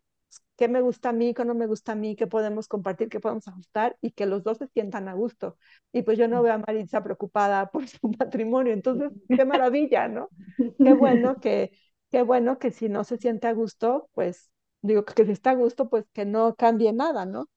qué 0.56 0.68
me 0.68 0.82
gusta 0.82 1.10
a 1.10 1.14
mí, 1.14 1.34
qué 1.34 1.44
no 1.44 1.56
me 1.56 1.68
gusta 1.68 1.94
a 1.94 1.96
mí, 1.96 2.16
qué 2.16 2.28
podemos 2.28 2.68
compartir, 2.68 3.10
qué 3.10 3.20
podemos 3.20 3.48
ajustar 3.48 3.98
y 4.02 4.12
que 4.12 4.26
los 4.26 4.44
dos 4.44 4.60
se 4.60 4.68
sientan 4.68 5.08
a 5.08 5.14
gusto. 5.14 5.58
Y 5.92 6.04
pues 6.04 6.18
yo 6.18 6.28
no 6.28 6.44
veo 6.44 6.54
a 6.54 6.58
Maritza 6.60 7.04
preocupada 7.04 7.70
por 7.72 7.88
su 7.88 7.98
matrimonio, 8.20 8.74
entonces 8.74 9.12
qué 9.28 9.44
maravilla, 9.44 10.08
¿no? 10.08 10.30
Qué 10.78 10.94
bueno 10.94 11.36
que, 11.38 11.72
qué 12.12 12.22
bueno 12.22 12.60
que 12.60 12.72
si 12.72 12.90
no 12.90 13.04
se 13.04 13.18
siente 13.18 13.48
a 13.48 13.54
gusto, 13.54 14.10
pues 14.14 14.52
digo 14.82 15.04
que 15.04 15.26
si 15.26 15.32
está 15.32 15.52
a 15.52 15.56
gusto, 15.56 15.90
pues 15.90 16.06
que 16.14 16.26
no 16.26 16.56
cambie 16.56 16.94
nada, 16.94 17.26
¿no? 17.26 17.48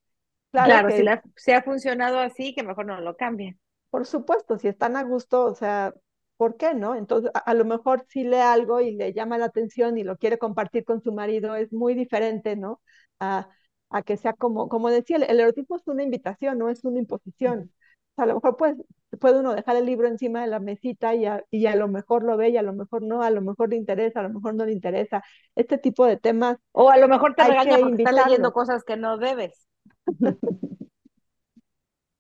Claro, 0.51 0.91
si, 0.91 1.03
la, 1.03 1.23
si 1.37 1.53
ha 1.53 1.63
funcionado 1.63 2.21
así, 2.21 2.55
que 2.55 2.63
mejor 2.63 2.87
no 2.87 3.01
lo 3.01 3.17
cambie. 3.17 3.57
Por 3.95 4.07
supuesto, 4.07 4.59
si 4.59 4.67
están 4.67 4.97
a 4.97 5.05
gusto, 5.05 5.45
o 5.45 5.55
sea, 5.55 5.95
¿por 6.37 6.57
qué 6.57 6.75
no? 6.75 6.97
Entonces, 6.97 7.31
a, 7.33 7.55
lo 7.55 7.65
mejor 7.65 8.05
si 8.09 8.25
lee 8.25 8.39
algo 8.39 8.81
y 8.81 8.91
le 8.91 9.13
llama 9.13 9.39
la 9.39 9.45
atención 9.45 9.97
y 9.97 10.03
lo 10.03 10.17
quiere 10.17 10.37
compartir 10.37 10.85
con 10.85 11.01
su 11.01 11.13
marido, 11.13 11.55
es 11.55 11.73
muy 11.73 11.95
diferente, 11.95 12.57
¿no? 12.57 12.81
A, 13.21 13.49
a 13.91 14.03
que 14.03 14.17
sea 14.17 14.33
como, 14.33 14.69
como 14.69 14.91
decía, 14.91 15.19
el, 15.19 15.39
erotismo 15.39 15.77
es 15.77 15.87
una 15.87 16.03
invitación, 16.03 16.59
no 16.59 16.71
es 16.71 16.85
una 16.85 16.99
imposición. 16.99 17.71
O 17.71 18.15
sea, 18.17 18.25
a 18.25 18.27
lo 18.27 18.35
mejor 18.35 18.57
pues, 18.57 18.75
puede 19.21 19.39
uno 19.39 19.55
dejar 19.55 19.77
el 19.77 19.87
libro 19.87 20.09
encima 20.09 20.41
de 20.41 20.49
la 20.49 20.59
mesita 20.59 21.15
y 21.15 21.27
a, 21.27 21.45
y 21.53 21.67
a 21.67 21.77
lo 21.77 21.87
mejor 21.87 22.25
lo 22.25 22.37
ve 22.37 22.49
y 22.49 22.57
a 22.57 22.63
lo 22.63 22.73
mejor 22.73 23.03
no, 23.03 23.23
a 23.23 23.31
lo 23.31 23.43
mejor 23.43 23.69
le 23.69 23.77
interesa, 23.77 24.19
a 24.19 24.25
lo 24.25 24.31
mejor 24.31 24.57
no 24.57 24.67
le 24.67 24.73
interesa. 24.73 25.23
Este 25.55 25.79
tipo 25.79 26.05
de 26.05 26.17
temas. 26.17 26.57
O 26.73 26.91
a 26.91 26.97
lo 26.97 27.07
mejor 27.07 27.37
te 27.37 27.45
regaña 27.45 27.79
porque 27.79 28.03
estás 28.03 28.27
leyendo 28.27 28.53
cosas 28.53 28.83
que 28.83 28.97
no 28.97 29.19
debes. 29.19 29.69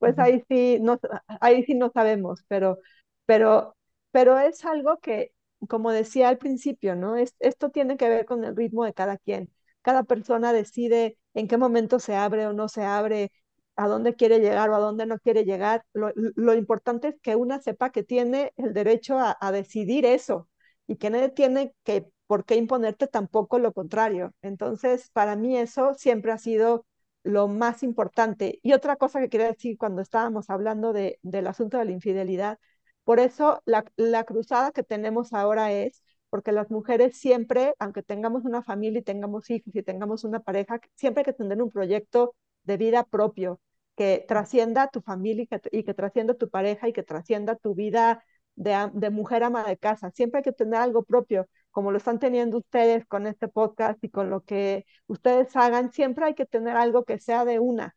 pues 0.04 0.18
ahí 0.18 0.44
sí 0.48 0.78
no, 0.80 0.98
ahí 1.40 1.64
sí 1.64 1.74
no 1.74 1.90
sabemos, 1.92 2.44
pero, 2.48 2.78
pero, 3.26 3.76
pero 4.10 4.38
es 4.38 4.64
algo 4.64 4.98
que, 4.98 5.32
como 5.68 5.90
decía 5.92 6.28
al 6.28 6.38
principio, 6.38 6.96
¿no? 6.96 7.16
Es, 7.16 7.34
esto 7.40 7.70
tiene 7.70 7.96
que 7.96 8.08
ver 8.08 8.26
con 8.26 8.44
el 8.44 8.56
ritmo 8.56 8.84
de 8.84 8.94
cada 8.94 9.18
quien. 9.18 9.50
Cada 9.82 10.04
persona 10.04 10.52
decide 10.52 11.18
en 11.34 11.48
qué 11.48 11.56
momento 11.56 11.98
se 11.98 12.14
abre 12.16 12.46
o 12.46 12.52
no 12.52 12.68
se 12.68 12.84
abre, 12.84 13.30
a 13.76 13.88
dónde 13.88 14.14
quiere 14.14 14.40
llegar 14.40 14.70
o 14.70 14.76
a 14.76 14.78
dónde 14.78 15.06
no 15.06 15.18
quiere 15.18 15.44
llegar. 15.44 15.84
Lo, 15.92 16.12
lo 16.14 16.54
importante 16.54 17.08
es 17.08 17.16
que 17.20 17.36
una 17.36 17.60
sepa 17.60 17.90
que 17.90 18.02
tiene 18.02 18.52
el 18.56 18.72
derecho 18.72 19.18
a, 19.18 19.52
decidir 19.52 20.04
eso 20.06 20.48
y 20.86 20.96
que 20.96 21.10
nadie 21.10 21.30
tiene 21.30 21.74
que 21.84 22.06
por 22.26 22.44
qué 22.44 22.56
imponerte 22.56 23.06
tampoco 23.06 23.58
lo 23.58 23.72
contrario. 23.72 24.32
Entonces, 24.42 25.10
para 25.10 25.36
mí 25.36 25.56
eso 25.56 25.94
siempre 25.94 26.32
ha 26.32 26.38
sido 26.38 26.86
lo 27.24 27.48
más 27.48 27.82
importante. 27.82 28.60
Y 28.62 28.74
otra 28.74 28.96
cosa 28.96 29.20
que 29.20 29.28
quería 29.28 29.48
decir 29.48 29.76
cuando 29.78 30.02
estábamos 30.02 30.50
hablando 30.50 30.92
de, 30.92 31.18
del 31.22 31.46
asunto 31.48 31.78
de 31.78 31.86
la 31.86 31.92
infidelidad, 31.92 32.58
por 33.04 33.20
eso 33.20 33.62
la, 33.66 33.84
cruzada 34.24 34.72
que 34.72 34.82
tenemos 34.82 35.32
ahora 35.32 35.72
es, 35.72 36.02
porque 36.30 36.52
las 36.52 36.70
mujeres 36.70 37.16
siempre, 37.18 37.74
aunque 37.78 38.02
tengamos 38.02 38.44
una 38.44 38.62
familia 38.62 39.00
y 39.00 39.02
tengamos 39.02 39.50
hijos 39.50 39.74
y 39.74 39.82
tengamos 39.82 40.24
una 40.24 40.40
pareja, 40.40 40.80
siempre 40.94 41.20
hay 41.20 41.24
que 41.26 41.32
tener 41.32 41.62
un 41.62 41.70
proyecto 41.70 42.34
de 42.64 42.76
vida 42.76 43.04
propio 43.04 43.60
que 43.96 44.24
trascienda 44.26 44.88
tu 44.88 45.00
familia 45.00 45.44
y 45.44 45.46
que, 45.46 45.60
y 45.70 45.84
que 45.84 45.94
trascienda 45.94 46.34
tu 46.34 46.50
pareja 46.50 46.88
y 46.88 46.92
que 46.92 47.02
trascienda 47.02 47.56
tu 47.56 47.74
vida 47.74 48.24
de, 48.56 48.90
de 48.94 49.10
mujer 49.10 49.44
ama 49.44 49.64
de 49.64 49.76
casa. 49.76 50.10
Siempre 50.10 50.38
hay 50.38 50.44
que 50.44 50.52
tener 50.52 50.80
algo 50.80 51.04
propio 51.04 51.48
como 51.74 51.90
lo 51.90 51.98
están 51.98 52.20
teniendo 52.20 52.58
ustedes 52.58 53.04
con 53.04 53.26
este 53.26 53.48
podcast 53.48 54.02
y 54.04 54.08
con 54.08 54.30
lo 54.30 54.42
que 54.44 54.86
ustedes 55.08 55.56
hagan, 55.56 55.90
siempre 55.92 56.24
hay 56.24 56.34
que 56.34 56.46
tener 56.46 56.76
algo 56.76 57.04
que 57.04 57.18
sea 57.18 57.44
de 57.44 57.58
una, 57.58 57.96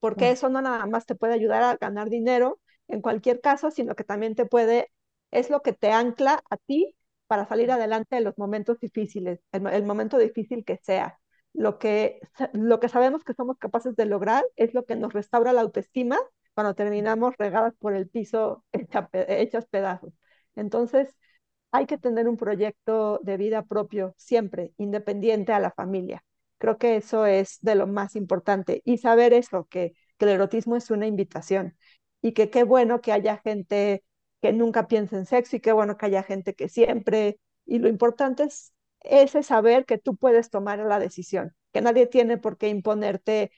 porque 0.00 0.30
eso 0.30 0.48
no 0.48 0.62
nada 0.62 0.86
más 0.86 1.04
te 1.04 1.14
puede 1.14 1.34
ayudar 1.34 1.62
a 1.62 1.76
ganar 1.76 2.08
dinero 2.08 2.60
en 2.88 3.02
cualquier 3.02 3.42
caso, 3.42 3.70
sino 3.70 3.94
que 3.94 4.04
también 4.04 4.34
te 4.34 4.46
puede, 4.46 4.90
es 5.30 5.50
lo 5.50 5.60
que 5.60 5.74
te 5.74 5.92
ancla 5.92 6.42
a 6.48 6.56
ti 6.56 6.96
para 7.26 7.46
salir 7.46 7.70
adelante 7.70 8.16
de 8.16 8.22
los 8.22 8.38
momentos 8.38 8.80
difíciles, 8.80 9.40
el, 9.52 9.84
momento 9.84 10.16
difícil 10.16 10.64
que 10.64 10.78
sea. 10.78 11.18
Lo 11.52 11.78
que, 11.78 12.20
lo 12.54 12.80
que 12.80 12.88
sabemos 12.88 13.22
que 13.22 13.34
somos 13.34 13.58
capaces 13.58 13.96
de 13.96 14.06
lograr 14.06 14.44
es 14.56 14.72
lo 14.72 14.86
que 14.86 14.96
nos 14.96 15.12
restaura 15.12 15.52
la 15.52 15.60
autoestima 15.60 16.16
cuando 16.54 16.74
terminamos 16.74 17.34
regadas 17.36 17.74
por 17.78 17.94
el 17.94 18.08
piso 18.08 18.64
hechas 18.72 19.66
pedazos. 19.66 20.14
Entonces, 20.56 21.14
hay 21.74 21.86
que 21.86 21.98
tener 21.98 22.28
un 22.28 22.36
proyecto 22.36 23.18
de 23.24 23.36
vida 23.36 23.64
propio 23.64 24.14
siempre, 24.16 24.72
independiente 24.78 25.52
a 25.52 25.58
la 25.58 25.72
familia. 25.72 26.24
Creo 26.58 26.78
que 26.78 26.94
eso 26.96 27.26
es 27.26 27.58
de 27.62 27.74
lo 27.74 27.86
más 27.88 28.14
importante 28.16 28.80
y 28.84 28.98
saber 28.98 29.32
eso, 29.32 29.66
que, 29.68 29.92
que 30.16 30.24
el 30.24 30.30
erotismo 30.32 30.76
es 30.76 30.90
una 30.92 31.06
invitación 31.08 31.76
y 32.22 32.32
que 32.32 32.48
qué 32.50 32.62
bueno 32.64 33.00
que 33.00 33.10
haya 33.12 33.38
gente 33.38 34.04
que 34.40 34.52
nunca 34.52 34.86
piensa 34.86 35.16
en 35.16 35.26
sexo 35.26 35.56
y 35.56 35.60
qué 35.60 35.72
bueno 35.72 35.96
que 35.96 36.06
haya 36.06 36.22
gente 36.22 36.54
que 36.54 36.68
siempre. 36.68 37.40
Y 37.66 37.78
lo 37.80 37.88
importante 37.88 38.44
es 38.44 38.72
ese 39.00 39.42
saber 39.42 39.84
que 39.84 39.98
tú 39.98 40.16
puedes 40.16 40.50
tomar 40.50 40.78
la 40.78 40.98
decisión, 41.00 41.54
que 41.72 41.80
nadie 41.80 42.06
tiene 42.06 42.38
por 42.38 42.56
qué 42.56 42.68
imponerte 42.68 43.50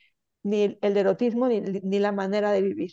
ni 0.43 0.77
el 0.81 0.97
erotismo 0.97 1.47
ni, 1.49 1.61
ni 1.61 1.99
la 1.99 2.11
manera 2.11 2.51
de 2.51 2.61
vivir. 2.63 2.91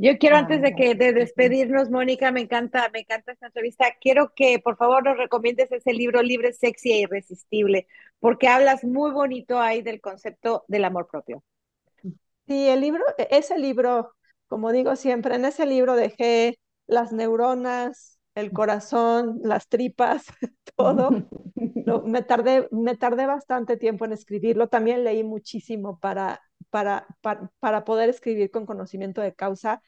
Yo 0.00 0.16
quiero 0.18 0.36
antes 0.36 0.62
de 0.62 0.74
que 0.74 0.94
de 0.94 1.12
despedirnos, 1.12 1.90
Mónica, 1.90 2.30
me 2.30 2.40
encanta, 2.40 2.88
me 2.92 3.00
encanta 3.00 3.32
esta 3.32 3.46
entrevista. 3.46 3.86
Quiero 4.00 4.32
que 4.32 4.60
por 4.60 4.76
favor 4.76 5.04
nos 5.04 5.16
recomiendes 5.16 5.72
ese 5.72 5.92
libro 5.92 6.22
Libre, 6.22 6.52
Sexy 6.52 6.92
e 6.92 7.00
Irresistible, 7.00 7.88
porque 8.20 8.46
hablas 8.46 8.84
muy 8.84 9.10
bonito 9.10 9.58
ahí 9.58 9.82
del 9.82 10.00
concepto 10.00 10.64
del 10.68 10.84
amor 10.84 11.08
propio. 11.10 11.42
Sí, 12.46 12.68
el 12.68 12.80
libro, 12.80 13.02
e, 13.18 13.26
ese 13.32 13.58
libro, 13.58 14.14
como 14.46 14.70
digo 14.70 14.94
siempre, 14.94 15.34
en 15.34 15.44
ese 15.44 15.66
libro 15.66 15.96
dejé 15.96 16.60
las 16.86 17.12
neuronas, 17.12 18.20
el 18.36 18.52
corazón, 18.52 19.40
las 19.42 19.68
tripas, 19.68 20.26
todo. 20.76 21.10
me, 22.04 22.22
tardé, 22.22 22.68
me 22.70 22.96
tardé 22.96 23.26
bastante 23.26 23.76
tiempo 23.76 24.04
en 24.04 24.12
escribirlo. 24.12 24.68
También 24.68 25.02
leí 25.02 25.24
muchísimo 25.24 25.98
para, 25.98 26.40
para, 26.70 27.06
para, 27.60 27.84
poder 27.84 28.08
escribir 28.08 28.50
con 28.50 28.66
conocimiento 28.66 29.20
de 29.20 29.34
causa. 29.34 29.82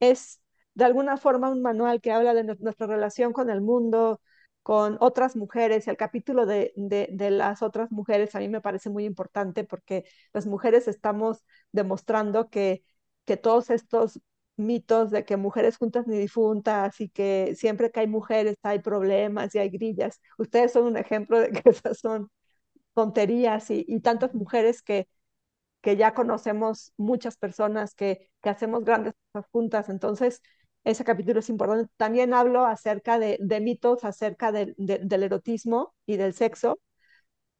Es 0.00 0.40
de 0.74 0.84
alguna 0.84 1.16
forma 1.16 1.50
un 1.50 1.62
manual 1.62 2.00
que 2.00 2.12
habla 2.12 2.34
de 2.34 2.44
nuestra 2.44 2.86
relación 2.86 3.32
con 3.32 3.50
el 3.50 3.60
mundo, 3.62 4.20
con 4.62 4.96
otras 5.00 5.36
mujeres. 5.36 5.88
El 5.88 5.96
capítulo 5.96 6.46
de, 6.46 6.72
de, 6.76 7.08
de, 7.12 7.30
las 7.30 7.62
otras 7.62 7.90
mujeres 7.90 8.34
a 8.34 8.40
mí 8.40 8.48
me 8.48 8.60
parece 8.60 8.90
muy 8.90 9.04
importante 9.04 9.64
porque 9.64 10.04
las 10.32 10.46
mujeres 10.46 10.88
estamos 10.88 11.44
demostrando 11.72 12.50
que, 12.50 12.84
que 13.24 13.36
todos 13.36 13.70
estos 13.70 14.20
mitos 14.56 15.10
de 15.10 15.24
que 15.24 15.36
mujeres 15.36 15.76
juntas 15.76 16.06
ni 16.06 16.16
difuntas 16.18 17.00
y 17.00 17.08
que 17.10 17.54
siempre 17.56 17.90
que 17.90 18.00
hay 18.00 18.06
mujeres 18.06 18.56
hay 18.62 18.78
problemas 18.80 19.54
y 19.54 19.58
hay 19.58 19.68
grillas. 19.70 20.20
Ustedes 20.38 20.72
son 20.72 20.84
un 20.84 20.96
ejemplo 20.96 21.38
de 21.40 21.50
que 21.50 21.62
esas 21.70 21.98
son 21.98 22.30
tonterías 22.94 23.70
y, 23.70 23.84
y 23.88 24.00
tantas 24.00 24.34
mujeres 24.34 24.82
que, 24.82 25.08
que 25.86 25.96
ya 25.96 26.14
conocemos 26.14 26.92
muchas 26.96 27.36
personas 27.36 27.94
que, 27.94 28.28
hacemos 28.42 28.84
grandes 28.84 29.14
juntas. 29.52 29.88
Entonces, 29.88 30.42
ese 30.82 31.04
capítulo 31.04 31.38
es 31.38 31.48
importante. 31.48 31.92
También 31.96 32.34
hablo 32.34 32.66
acerca 32.66 33.20
de, 33.20 33.38
mitos, 33.60 34.04
acerca 34.04 34.50
de, 34.50 34.74
del 34.76 35.22
erotismo 35.22 35.94
y 36.04 36.16
del 36.16 36.34
sexo, 36.34 36.80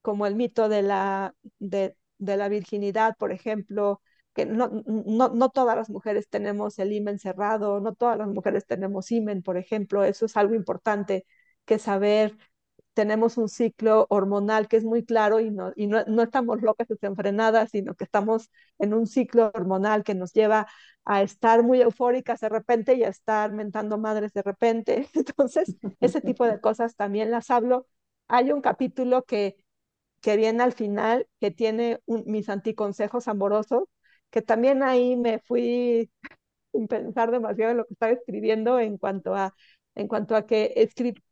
como 0.02 0.26
el 0.26 0.34
mito 0.34 0.68
de 0.68 0.82
la, 0.82 1.36
de 1.60 1.94
la 2.18 2.48
virginidad, 2.48 3.14
por 3.16 3.30
ejemplo, 3.30 4.02
que 4.34 4.44
no, 4.44 4.82
no, 4.86 5.28
no, 5.28 5.50
todas 5.50 5.76
las 5.76 5.88
mujeres 5.88 6.28
tenemos 6.28 6.80
el 6.80 6.92
imen 6.92 7.20
cerrado, 7.20 7.78
no 7.78 7.94
todas 7.94 8.18
las 8.18 8.26
mujeres 8.26 8.66
tenemos 8.66 9.12
imen, 9.12 9.42
por 9.42 9.56
ejemplo, 9.56 10.02
eso 10.02 10.26
es 10.26 10.36
algo 10.36 10.56
importante 10.56 11.26
que 11.64 11.78
saber. 11.78 12.36
Tenemos 12.96 13.38
un 13.38 13.48
ciclo 13.50 14.06
hormonal 14.10 14.68
que 14.68 14.78
es 14.78 14.84
muy 14.84 15.04
claro 15.04 15.40
y 15.40 15.50
no, 15.50 15.72
y 15.76 15.86
no, 15.86 16.04
no 16.06 16.22
estamos 16.22 16.62
locas 16.62 16.88
desenfrenadas, 16.88 17.70
sino 17.70 17.94
que 17.94 18.04
estamos 18.04 18.50
en 18.78 18.94
un 18.94 19.06
ciclo 19.06 19.50
hormonal 19.54 20.02
que 20.04 20.14
nos 20.14 20.32
lleva 20.32 20.66
a 21.04 21.22
estar 21.22 21.62
muy 21.62 21.82
eufóricas 21.82 22.40
de 22.40 22.48
repente 22.48 22.94
y 22.94 23.04
a 23.04 23.08
estar 23.08 23.52
mentando 23.52 23.98
madres 23.98 24.32
de 24.32 24.42
repente. 24.42 25.08
Entonces, 25.14 25.76
ese 26.00 26.22
tipo 26.22 26.46
de 26.46 26.60
cosas 26.60 26.96
también 26.96 27.30
las 27.30 27.50
hablo. 27.50 27.86
Hay 28.28 28.50
un 28.52 28.62
capítulo 28.62 29.24
que, 29.24 29.56
que 30.20 30.36
viene 30.36 30.62
al 30.62 30.72
final 30.72 31.28
que 31.40 31.50
tiene 31.50 32.00
un, 32.06 32.24
mis 32.26 32.48
anticonsejos 32.48 33.28
amorosos 33.28 33.84
que 34.30 34.42
también 34.42 34.82
ahí 34.82 35.16
me 35.16 35.38
fui 35.40 36.10
sin 36.72 36.88
pensar 36.88 37.30
demasiado 37.30 37.72
en 37.72 37.76
lo 37.78 37.86
que 37.86 37.94
estaba 37.94 38.12
escribiendo 38.12 38.78
en 38.80 38.98
cuanto 38.98 39.34
a, 39.34 39.54
en 39.94 40.08
cuanto 40.08 40.36
a 40.36 40.46
que 40.46 40.72
escribí, 40.76 41.22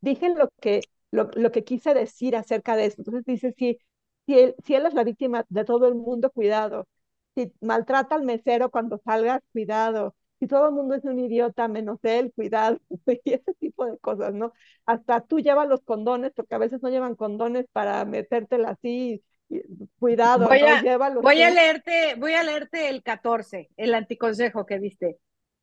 dije 0.00 0.34
lo 0.34 0.48
que, 0.60 0.82
lo, 1.10 1.30
lo, 1.34 1.52
que 1.52 1.64
quise 1.64 1.94
decir 1.94 2.36
acerca 2.36 2.76
de 2.76 2.86
eso. 2.86 2.96
Entonces 2.98 3.24
dice, 3.24 3.54
si, 3.56 3.78
si, 4.26 4.38
él, 4.38 4.54
si 4.64 4.74
él 4.74 4.86
es 4.86 4.94
la 4.94 5.04
víctima 5.04 5.44
de 5.48 5.64
todo 5.64 5.88
el 5.88 5.94
mundo, 5.94 6.30
cuidado. 6.30 6.86
Si 7.34 7.52
maltrata 7.60 8.14
al 8.14 8.22
mesero 8.22 8.70
cuando 8.70 8.98
salgas, 8.98 9.40
cuidado. 9.52 10.14
Si 10.40 10.46
todo 10.46 10.68
el 10.68 10.74
mundo 10.74 10.94
es 10.94 11.04
un 11.04 11.18
idiota 11.18 11.68
menos 11.68 11.98
él, 12.02 12.32
cuidado. 12.34 12.78
Y 13.24 13.34
ese 13.34 13.54
tipo 13.54 13.86
de 13.86 13.98
cosas, 13.98 14.34
¿no? 14.34 14.52
Hasta 14.86 15.20
tú 15.20 15.40
llevas 15.40 15.68
los 15.68 15.82
condones, 15.82 16.32
porque 16.34 16.54
a 16.54 16.58
veces 16.58 16.82
no 16.82 16.90
llevan 16.90 17.14
condones 17.16 17.66
para 17.72 18.04
metértela 18.04 18.70
así 18.70 19.22
cuidado, 19.98 20.48
voy, 20.48 20.60
a, 20.60 21.08
voy 21.20 21.42
a 21.42 21.50
leerte, 21.50 22.14
voy 22.16 22.32
a 22.32 22.42
leerte 22.42 22.88
el 22.88 23.02
14, 23.02 23.68
el 23.76 23.94
anticonsejo 23.94 24.66
que 24.66 24.78
viste. 24.78 25.18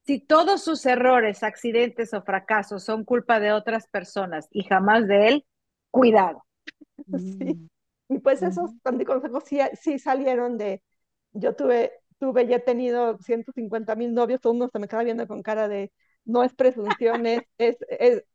Si 0.09 0.19
todos 0.19 0.63
sus 0.63 0.87
errores, 0.87 1.43
accidentes 1.43 2.15
o 2.15 2.23
fracasos 2.23 2.83
son 2.83 3.05
culpa 3.05 3.39
de 3.39 3.51
otras 3.51 3.85
personas 3.85 4.47
y 4.49 4.63
jamás 4.63 5.07
de 5.07 5.27
él, 5.27 5.45
cuidado. 5.91 6.43
Sí. 7.19 7.69
Y 8.09 8.17
pues 8.17 8.41
esos 8.41 8.71
anticonsejos 8.83 9.43
sí, 9.45 9.59
sí 9.79 9.99
salieron 9.99 10.57
de, 10.57 10.81
yo 11.31 11.55
tuve, 11.55 11.91
tuve 12.17 12.47
ya 12.47 12.55
he 12.55 12.59
tenido 12.59 13.19
150 13.19 13.95
mil 13.95 14.15
novios, 14.15 14.41
todo 14.41 14.53
mundo 14.53 14.69
se 14.73 14.79
me 14.79 14.87
queda 14.87 15.03
viendo 15.03 15.27
con 15.27 15.43
cara 15.43 15.67
de, 15.67 15.91
no 16.25 16.43
es 16.43 16.55
presunción, 16.55 17.27
es, 17.27 17.43
es, 17.59 17.77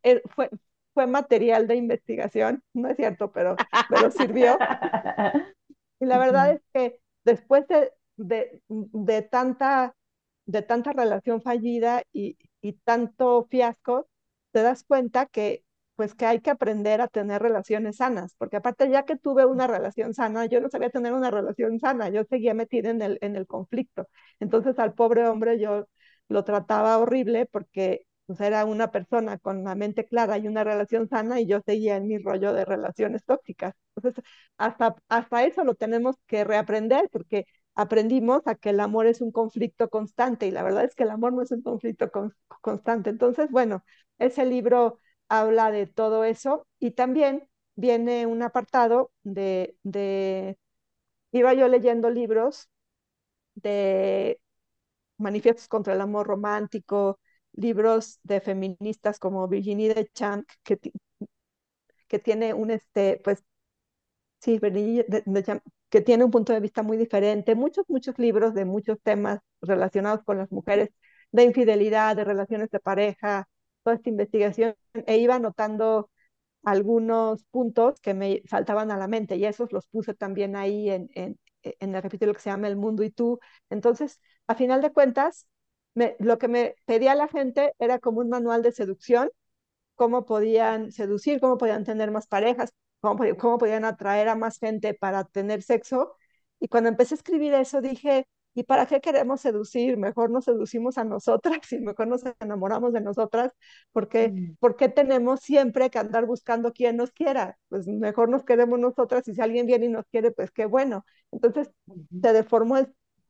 es, 0.05 0.23
fue, 0.27 0.51
fue 0.93 1.09
material 1.09 1.67
de 1.67 1.75
investigación, 1.75 2.63
no 2.73 2.89
es 2.89 2.97
cierto, 2.97 3.33
pero, 3.33 3.57
pero 3.89 4.13
sirvió. 4.13 4.57
Y 5.99 6.07
la 6.07 6.19
verdad 6.19 6.53
es 6.53 6.61
que 6.73 7.01
después 7.25 7.67
de, 7.67 7.91
de, 8.17 8.61
de 8.69 9.23
tanta, 9.23 9.97
de 10.47 10.63
tanta 10.63 10.93
relación 10.93 11.43
fallida 11.43 12.03
y, 12.13 12.37
y 12.61 12.75
tanto 12.75 13.47
fiasco, 13.51 14.09
te 14.53 14.63
das 14.63 14.85
cuenta 14.85 15.27
que 15.27 15.65
pues 15.97 16.15
que 16.15 16.27
hay 16.27 16.41
que 16.41 16.51
aprender 16.51 17.01
a 17.01 17.07
tener 17.09 17.41
relaciones 17.41 17.97
sanas, 17.99 18.35
porque 18.37 18.57
aparte 18.57 18.91
ya 18.91 19.05
que 19.05 19.17
tuve 19.17 19.47
una 19.47 19.69
relación 19.69 20.13
sana, 20.13 20.47
yo 20.47 20.61
no 20.61 20.69
sabía 20.69 20.91
tener 20.91 21.13
una 21.13 21.31
relación 21.31 21.79
sana, 21.79 22.09
yo 22.09 22.25
seguía 22.25 22.53
metida 22.53 22.91
en 22.91 23.01
el, 23.01 23.19
en 23.21 23.37
el 23.37 23.47
conflicto. 23.47 24.09
Entonces 24.41 24.77
al 24.81 24.95
pobre 24.95 25.29
hombre 25.29 25.61
yo 25.61 25.87
lo 26.29 26.45
trataba 26.45 26.99
horrible 26.99 27.47
porque 27.47 28.07
pues 28.27 28.41
era 28.41 28.65
una 28.65 28.91
persona 28.91 29.39
con 29.39 29.65
la 29.65 29.75
mente 29.75 30.07
clara 30.07 30.39
y 30.39 30.49
una 30.49 30.65
relación 30.65 31.09
sana 31.09 31.41
y 31.41 31.47
yo 31.47 31.61
seguía 31.65 31.97
en 31.97 32.07
mi 32.09 32.19
rollo 32.19 32.53
de 32.55 32.65
relaciones 32.65 33.23
tóxicas. 33.25 33.75
Entonces, 33.97 34.25
hasta, 34.57 34.97
hasta 35.09 35.45
eso 35.45 35.63
lo 35.65 35.75
tenemos 35.75 36.17
que 36.27 36.43
reaprender 36.45 37.09
porque 37.13 37.47
aprendimos 37.75 38.47
a 38.47 38.55
que 38.55 38.71
el 38.71 38.81
amor 38.81 39.07
es 39.07 39.21
un 39.21 39.33
conflicto 39.33 39.89
constante 39.91 40.47
y 40.47 40.51
la 40.51 40.63
verdad 40.63 40.85
es 40.85 40.95
que 40.95 41.05
el 41.05 41.11
amor 41.11 41.33
no 41.33 41.43
es 41.43 41.51
un 41.53 41.63
conflicto 41.63 42.11
con, 42.11 42.35
constante. 42.61 43.11
Entonces, 43.11 43.51
bueno, 43.51 43.85
ese 44.19 44.45
libro 44.47 45.01
habla 45.29 45.71
de 45.71 45.87
todo 45.87 46.25
eso 46.25 46.67
y 46.79 46.93
también 46.93 47.49
viene 47.77 48.27
un 48.27 48.43
apartado 48.43 49.13
de, 49.23 49.77
de 49.83 50.59
iba 51.33 51.55
yo 51.55 51.69
leyendo 51.69 52.11
libros 52.11 52.69
de 53.55 54.41
manifiestos 55.19 55.69
contra 55.69 55.95
el 55.95 56.01
amor 56.01 56.27
romántico, 56.29 57.21
libros 57.55 58.21
de 58.25 58.41
feministas 58.41 59.19
como 59.19 59.49
Virginie 59.49 59.95
de 59.95 60.09
Champ, 60.15 60.49
que, 60.65 60.79
que 62.09 62.19
tiene 62.19 62.55
un, 62.55 62.71
este, 62.71 63.21
pues, 63.25 63.45
sí, 64.41 64.59
Virginie 64.61 65.05
de, 65.09 65.23
de 65.27 65.63
que 65.95 66.03
tiene 66.03 66.25
un 66.25 66.33
punto 66.33 66.53
de 66.53 66.59
vista 66.61 66.83
muy 66.83 66.99
diferente, 66.99 67.55
muchos, 67.55 67.85
muchos 67.89 68.19
libros 68.19 68.53
de 68.55 68.65
muchos 68.67 69.01
temas 69.03 69.39
relacionados 69.63 70.25
con 70.25 70.39
las 70.39 70.51
mujeres, 70.53 70.91
de 71.33 71.45
infidelidad, 71.45 72.17
de 72.17 72.25
relaciones 72.25 72.71
de 72.71 72.81
pareja, 72.81 73.49
toda 73.85 73.95
esta 73.97 74.09
investigación, 74.11 74.75
e 75.07 75.19
iba 75.19 75.37
anotando 75.37 76.11
algunos 76.65 77.45
puntos 77.47 78.01
que 78.01 78.15
me 78.15 78.43
saltaban 78.49 78.91
a 78.91 78.97
la 78.99 79.09
mente 79.09 79.37
y 79.37 79.45
esos 79.47 79.73
los 79.73 79.87
puse 79.89 80.15
también 80.15 80.57
ahí 80.57 80.91
en, 80.91 81.11
en, 81.15 81.38
en 81.63 81.95
el 81.95 82.03
capítulo 82.03 82.35
que 82.35 82.40
se 82.40 82.51
llama 82.51 82.69
El 82.69 82.77
mundo 82.77 83.05
y 83.05 83.11
tú. 83.11 83.38
Entonces, 83.71 84.21
a 84.49 84.55
final 84.57 84.83
de 84.83 84.92
cuentas, 84.92 85.47
lo 86.19 86.38
que 86.38 86.49
me 86.49 86.75
pedía 86.87 87.15
la 87.15 87.29
gente 87.29 87.75
era 87.79 87.99
como 88.01 88.21
un 88.21 88.29
manual 88.31 88.63
de 88.63 88.73
seducción, 88.73 89.31
cómo 89.95 90.25
podían 90.27 90.92
seducir, 90.92 91.40
cómo 91.40 91.59
podían 91.59 91.85
tener 91.85 92.11
más 92.11 92.27
parejas, 92.27 92.73
cómo, 93.05 93.37
cómo 93.38 93.59
podían 93.59 93.85
atraer 93.85 94.29
a 94.29 94.35
más 94.37 94.59
gente 94.59 94.94
para 94.94 95.25
tener 95.25 95.63
sexo. 95.63 96.17
Y 96.61 96.69
cuando 96.69 96.88
empecé 96.88 97.15
a 97.15 97.17
escribir 97.17 97.52
eso 97.55 97.81
dije, 97.81 98.27
¿y 98.55 98.63
para 98.65 98.87
qué 98.87 99.00
queremos 99.00 99.40
seducir? 99.42 99.96
Mejor 99.98 100.31
nos 100.31 100.44
seducimos 100.44 100.96
a 100.98 101.05
nosotras 101.05 101.59
y 101.73 101.81
mejor 101.81 102.09
nos 102.09 102.23
enamoramos 102.40 102.92
de 102.92 103.00
nosotras, 103.00 103.52
porque 103.92 104.29
mm. 104.31 104.57
¿por 104.59 104.77
qué 104.77 104.88
tenemos 104.88 105.40
siempre 105.40 105.90
que 105.90 105.98
andar 105.98 106.27
buscando 106.27 106.73
quien 106.73 106.96
nos 106.96 107.11
quiera? 107.13 107.59
Pues 107.69 107.87
mejor 107.87 108.29
nos 108.29 108.44
queremos 108.44 108.79
nosotras 108.79 109.27
y 109.29 109.35
si 109.35 109.40
alguien 109.40 109.67
viene 109.67 109.87
y 109.87 109.88
nos 109.90 110.07
quiere, 110.07 110.31
pues 110.31 110.50
qué 110.50 110.67
bueno. 110.67 111.05
Entonces 111.31 111.71
se 112.23 112.33
deformó 112.33 112.77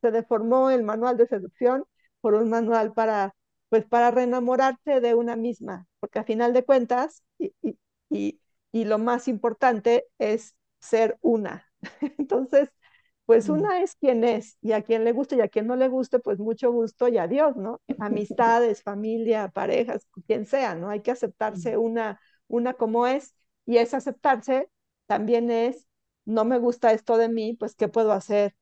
se 0.01 0.11
deformó 0.11 0.71
el 0.71 0.83
manual 0.83 1.17
de 1.17 1.27
seducción 1.27 1.85
por 2.21 2.35
un 2.35 2.51
manual 2.51 2.93
para 2.93 3.35
pues 3.71 3.87
para 3.87 4.11
reenamorarse 4.13 5.01
de 5.01 5.15
una 5.15 5.35
misma, 5.35 5.89
porque 5.99 6.21
a 6.21 6.25
final 6.25 6.53
de 6.53 6.65
cuentas, 6.65 7.25
y, 7.39 7.53
y, 7.61 7.77
y, 8.09 8.41
lo 8.83 8.99
más 8.99 9.29
importante 9.29 10.09
es 10.19 10.57
ser 10.81 11.17
una. 11.21 11.71
Entonces, 12.19 12.71
pues 13.25 13.49
una 13.49 13.81
es 13.81 13.95
quien 13.95 14.25
es, 14.25 14.59
y 14.61 14.73
a 14.73 14.83
quien 14.83 15.05
le 15.05 15.13
guste 15.13 15.37
y 15.37 15.41
a 15.41 15.49
quien 15.49 15.69
no 15.69 15.77
le 15.77 15.87
guste, 15.89 16.19
pues 16.19 16.41
mucho 16.41 16.73
gusto 16.73 17.07
y 17.07 17.17
adiós, 17.19 17.57
¿no? 17.57 17.81
Amistades, 18.01 18.83
familia, 18.83 19.49
parejas, 19.49 20.09
quien 20.27 20.45
sea, 20.45 20.75
¿no? 20.75 20.91
Hay 20.91 21.01
que 21.01 21.13
aceptarse 21.13 21.77
una, 21.79 22.21
una 22.49 22.75
como 22.75 23.07
es, 23.07 23.35
y 23.65 23.79
es 23.79 23.95
aceptarse 23.95 24.69
también 25.07 25.53
es, 25.53 25.87
no 26.25 26.45
me 26.45 26.59
gusta 26.59 26.93
esto 26.93 27.17
de 27.17 27.29
mí, 27.29 27.55
pues 27.55 27.77
¿qué 27.77 27.89
puedo 27.89 28.13
hacer 28.13 28.57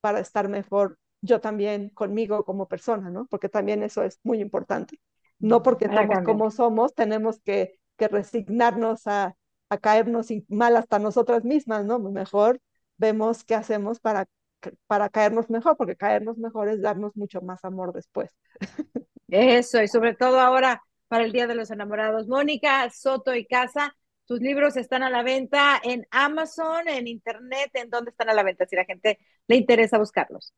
para 0.00 0.20
estar 0.20 0.48
mejor 0.48 0.98
yo 1.20 1.40
también 1.40 1.90
conmigo 1.90 2.44
como 2.44 2.68
persona, 2.68 3.10
¿no? 3.10 3.26
Porque 3.26 3.48
también 3.48 3.82
eso 3.82 4.02
es 4.02 4.20
muy 4.22 4.40
importante. 4.40 5.00
No 5.40 5.62
porque 5.62 5.86
somos 5.86 6.20
como 6.24 6.50
somos, 6.50 6.94
tenemos 6.94 7.40
que, 7.40 7.78
que 7.96 8.08
resignarnos 8.08 9.06
a, 9.06 9.36
a, 9.68 9.78
caernos 9.78 10.28
mal 10.48 10.76
hasta 10.76 10.98
nosotras 10.98 11.44
mismas, 11.44 11.84
¿no? 11.84 11.98
Mejor 11.98 12.60
vemos 12.96 13.44
qué 13.44 13.54
hacemos 13.54 14.00
para, 14.00 14.26
para 14.86 15.08
caernos 15.08 15.50
mejor, 15.50 15.76
porque 15.76 15.96
caernos 15.96 16.38
mejor 16.38 16.68
es 16.68 16.82
darnos 16.82 17.16
mucho 17.16 17.40
más 17.40 17.64
amor 17.64 17.92
después. 17.92 18.30
Eso, 19.28 19.82
y 19.82 19.88
sobre 19.88 20.14
todo 20.14 20.40
ahora 20.40 20.82
para 21.08 21.24
el 21.24 21.32
Día 21.32 21.46
de 21.46 21.54
los 21.54 21.70
Enamorados. 21.70 22.28
Mónica 22.28 22.88
Soto 22.90 23.34
y 23.34 23.46
Casa, 23.46 23.94
tus 24.26 24.40
libros 24.40 24.76
están 24.76 25.02
a 25.02 25.10
la 25.10 25.22
venta 25.22 25.80
en 25.82 26.06
Amazon, 26.10 26.86
en 26.86 27.08
Internet, 27.08 27.70
¿en 27.74 27.90
dónde 27.90 28.10
están 28.10 28.28
a 28.28 28.34
la 28.34 28.42
venta? 28.42 28.66
Si 28.66 28.76
la 28.76 28.84
gente 28.84 29.18
le 29.46 29.56
interesa 29.56 29.98
buscarlos. 29.98 30.54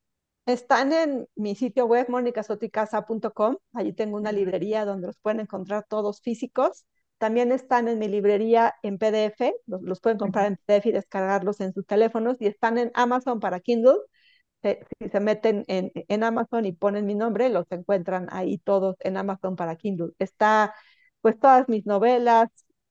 Están 0.47 0.93
en 0.93 1.29
mi 1.37 1.55
sitio 1.55 1.87
web, 1.87 2.09
monicasoticasa.com. 2.09 3.57
Allí 3.73 3.93
tengo 3.93 4.17
una 4.17 4.33
librería 4.33 4.85
donde 4.85 5.07
los 5.07 5.19
pueden 5.19 5.41
encontrar 5.41 5.85
todos 5.89 6.21
físicos. 6.21 6.85
También 7.21 7.53
están 7.53 7.87
en 7.89 7.99
mi 7.99 8.09
librería 8.09 8.75
en 8.83 8.97
PDF, 8.97 9.53
los, 9.67 10.01
pueden 10.01 10.17
comprar 10.17 10.47
en 10.47 10.57
PDF 10.57 10.89
y 10.89 10.93
descargarlos 10.93 11.61
en 11.61 11.75
sus 11.75 11.85
teléfonos. 11.87 12.39
Y 12.41 12.47
están 12.47 12.79
en 12.79 12.91
Amazon 12.95 13.41
para 13.41 13.61
Kindle. 13.61 13.99
si 14.63 15.09
se 15.11 15.21
meten 15.21 15.65
en, 15.69 15.93
en, 15.95 16.25
Amazon 16.25 16.65
y 16.65 16.73
ponen 16.73 17.05
mi 17.05 17.15
nombre, 17.15 17.51
los 17.51 17.67
encuentran 17.71 18.29
ahí 18.33 18.57
todos 18.57 18.97
en 19.01 19.19
Amazon 19.19 19.55
para 19.55 19.77
Kindle. 19.77 20.13
Está 20.19 20.75
pues 21.21 21.39
todas 21.39 21.69
mis 21.69 21.85
novelas. 21.85 22.49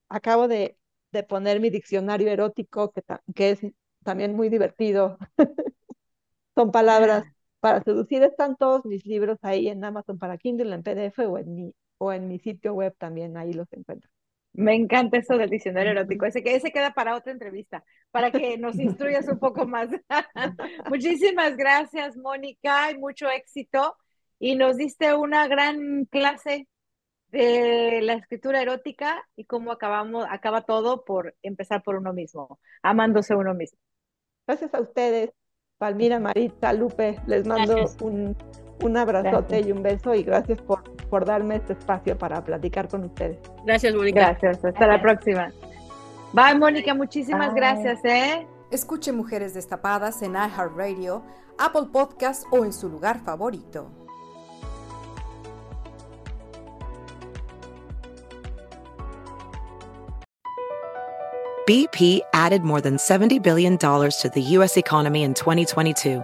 Acabo 0.10 0.48
de, 0.48 0.78
de 1.12 1.24
poner 1.24 1.60
mi 1.60 1.72
diccionario 1.72 2.30
erótico, 2.30 2.92
que, 2.92 3.02
que 3.34 3.50
es 3.52 3.60
también 4.04 4.36
muy 4.36 4.50
divertido. 4.50 5.18
Son 6.56 6.72
palabras 6.72 7.24
para 7.62 7.84
seducir 7.84 8.22
están 8.22 8.58
todos 8.58 8.86
mis 8.86 9.08
libros 9.08 9.40
ahí 9.42 9.70
en 9.70 9.84
Amazon 9.84 10.20
para 10.20 10.38
Kindle, 10.38 10.76
en 10.76 10.84
PDF 10.84 11.26
o 11.26 11.40
en 11.40 11.56
mi, 11.56 11.74
o 11.98 12.14
en 12.14 12.28
mi 12.28 12.38
sitio 12.38 12.74
web 12.76 12.96
también, 13.00 13.38
ahí 13.38 13.54
los 13.54 13.72
encuentro. 13.74 14.10
Me 14.54 14.76
encanta 14.76 15.18
eso 15.18 15.38
del 15.38 15.50
diccionario 15.50 15.92
erótico. 15.92 16.26
Ese, 16.26 16.42
ese 16.46 16.72
queda 16.72 16.94
para 16.94 17.16
otra 17.16 17.32
entrevista, 17.32 17.84
para 18.12 18.32
que 18.32 18.58
nos 18.58 18.76
instruyas 18.80 19.28
un 19.28 19.40
poco 19.40 19.68
más. 19.68 19.90
Muchísimas 20.90 21.56
gracias, 21.56 22.18
Mónica, 22.18 22.92
y 22.92 22.98
mucho 22.98 23.30
éxito. 23.30 23.96
Y 24.40 24.56
nos 24.56 24.78
diste 24.78 25.14
una 25.16 25.48
gran 25.48 26.06
clase 26.06 26.68
de 27.32 28.02
la 28.02 28.14
escritura 28.14 28.62
erótica 28.62 29.24
y 29.36 29.46
cómo 29.46 29.72
acabamos, 29.72 30.26
acaba 30.30 30.62
todo 30.64 31.04
por 31.04 31.36
empezar 31.44 31.84
por 31.84 31.96
uno 31.96 32.14
mismo, 32.14 32.60
amándose 32.82 33.36
uno 33.36 33.54
mismo. 33.54 33.78
Gracias 34.48 34.74
a 34.74 34.82
ustedes. 34.82 35.32
Palmira, 35.78 36.20
Marita, 36.20 36.74
Lupe, 36.74 37.20
les 37.28 37.48
mando 37.48 37.86
un, 38.02 38.36
un 38.84 38.98
abrazote 38.98 39.62
y 39.62 39.72
un 39.72 39.84
beso 39.84 40.14
y 40.16 40.24
gracias 40.24 40.62
por, 40.62 40.84
por 41.10 41.26
darme 41.26 41.58
este 41.58 41.74
espacio 41.74 42.18
para 42.18 42.44
platicar 42.44 42.88
con 42.88 43.06
ustedes. 43.06 43.38
Gracias, 43.66 43.94
Mónica. 43.94 44.38
Gracias, 44.38 44.64
hasta 44.64 44.88
la 44.88 45.02
próxima. 45.02 45.52
Bye, 46.34 46.56
Mónica, 46.56 46.94
muchísimas 46.94 47.54
gracias, 47.54 48.04
¿eh? 48.06 48.48
Escuche 48.72 49.12
Mujeres 49.12 49.54
Destapadas 49.54 50.22
en 50.22 50.34
iHeartRadio, 50.34 51.24
Apple 51.58 51.88
Podcast 51.92 52.44
o 52.52 52.64
en 52.64 52.72
su 52.72 52.88
lugar 52.88 53.20
favorito. 53.20 53.92
BP 61.66 62.22
added 62.34 62.64
more 62.64 62.82
than 62.82 62.98
$70 62.98 63.44
billion 63.44 63.78
to 63.78 64.32
the 64.34 64.42
U.S. 64.58 64.76
economy 64.76 65.22
in 65.22 65.36
2022. 65.36 66.24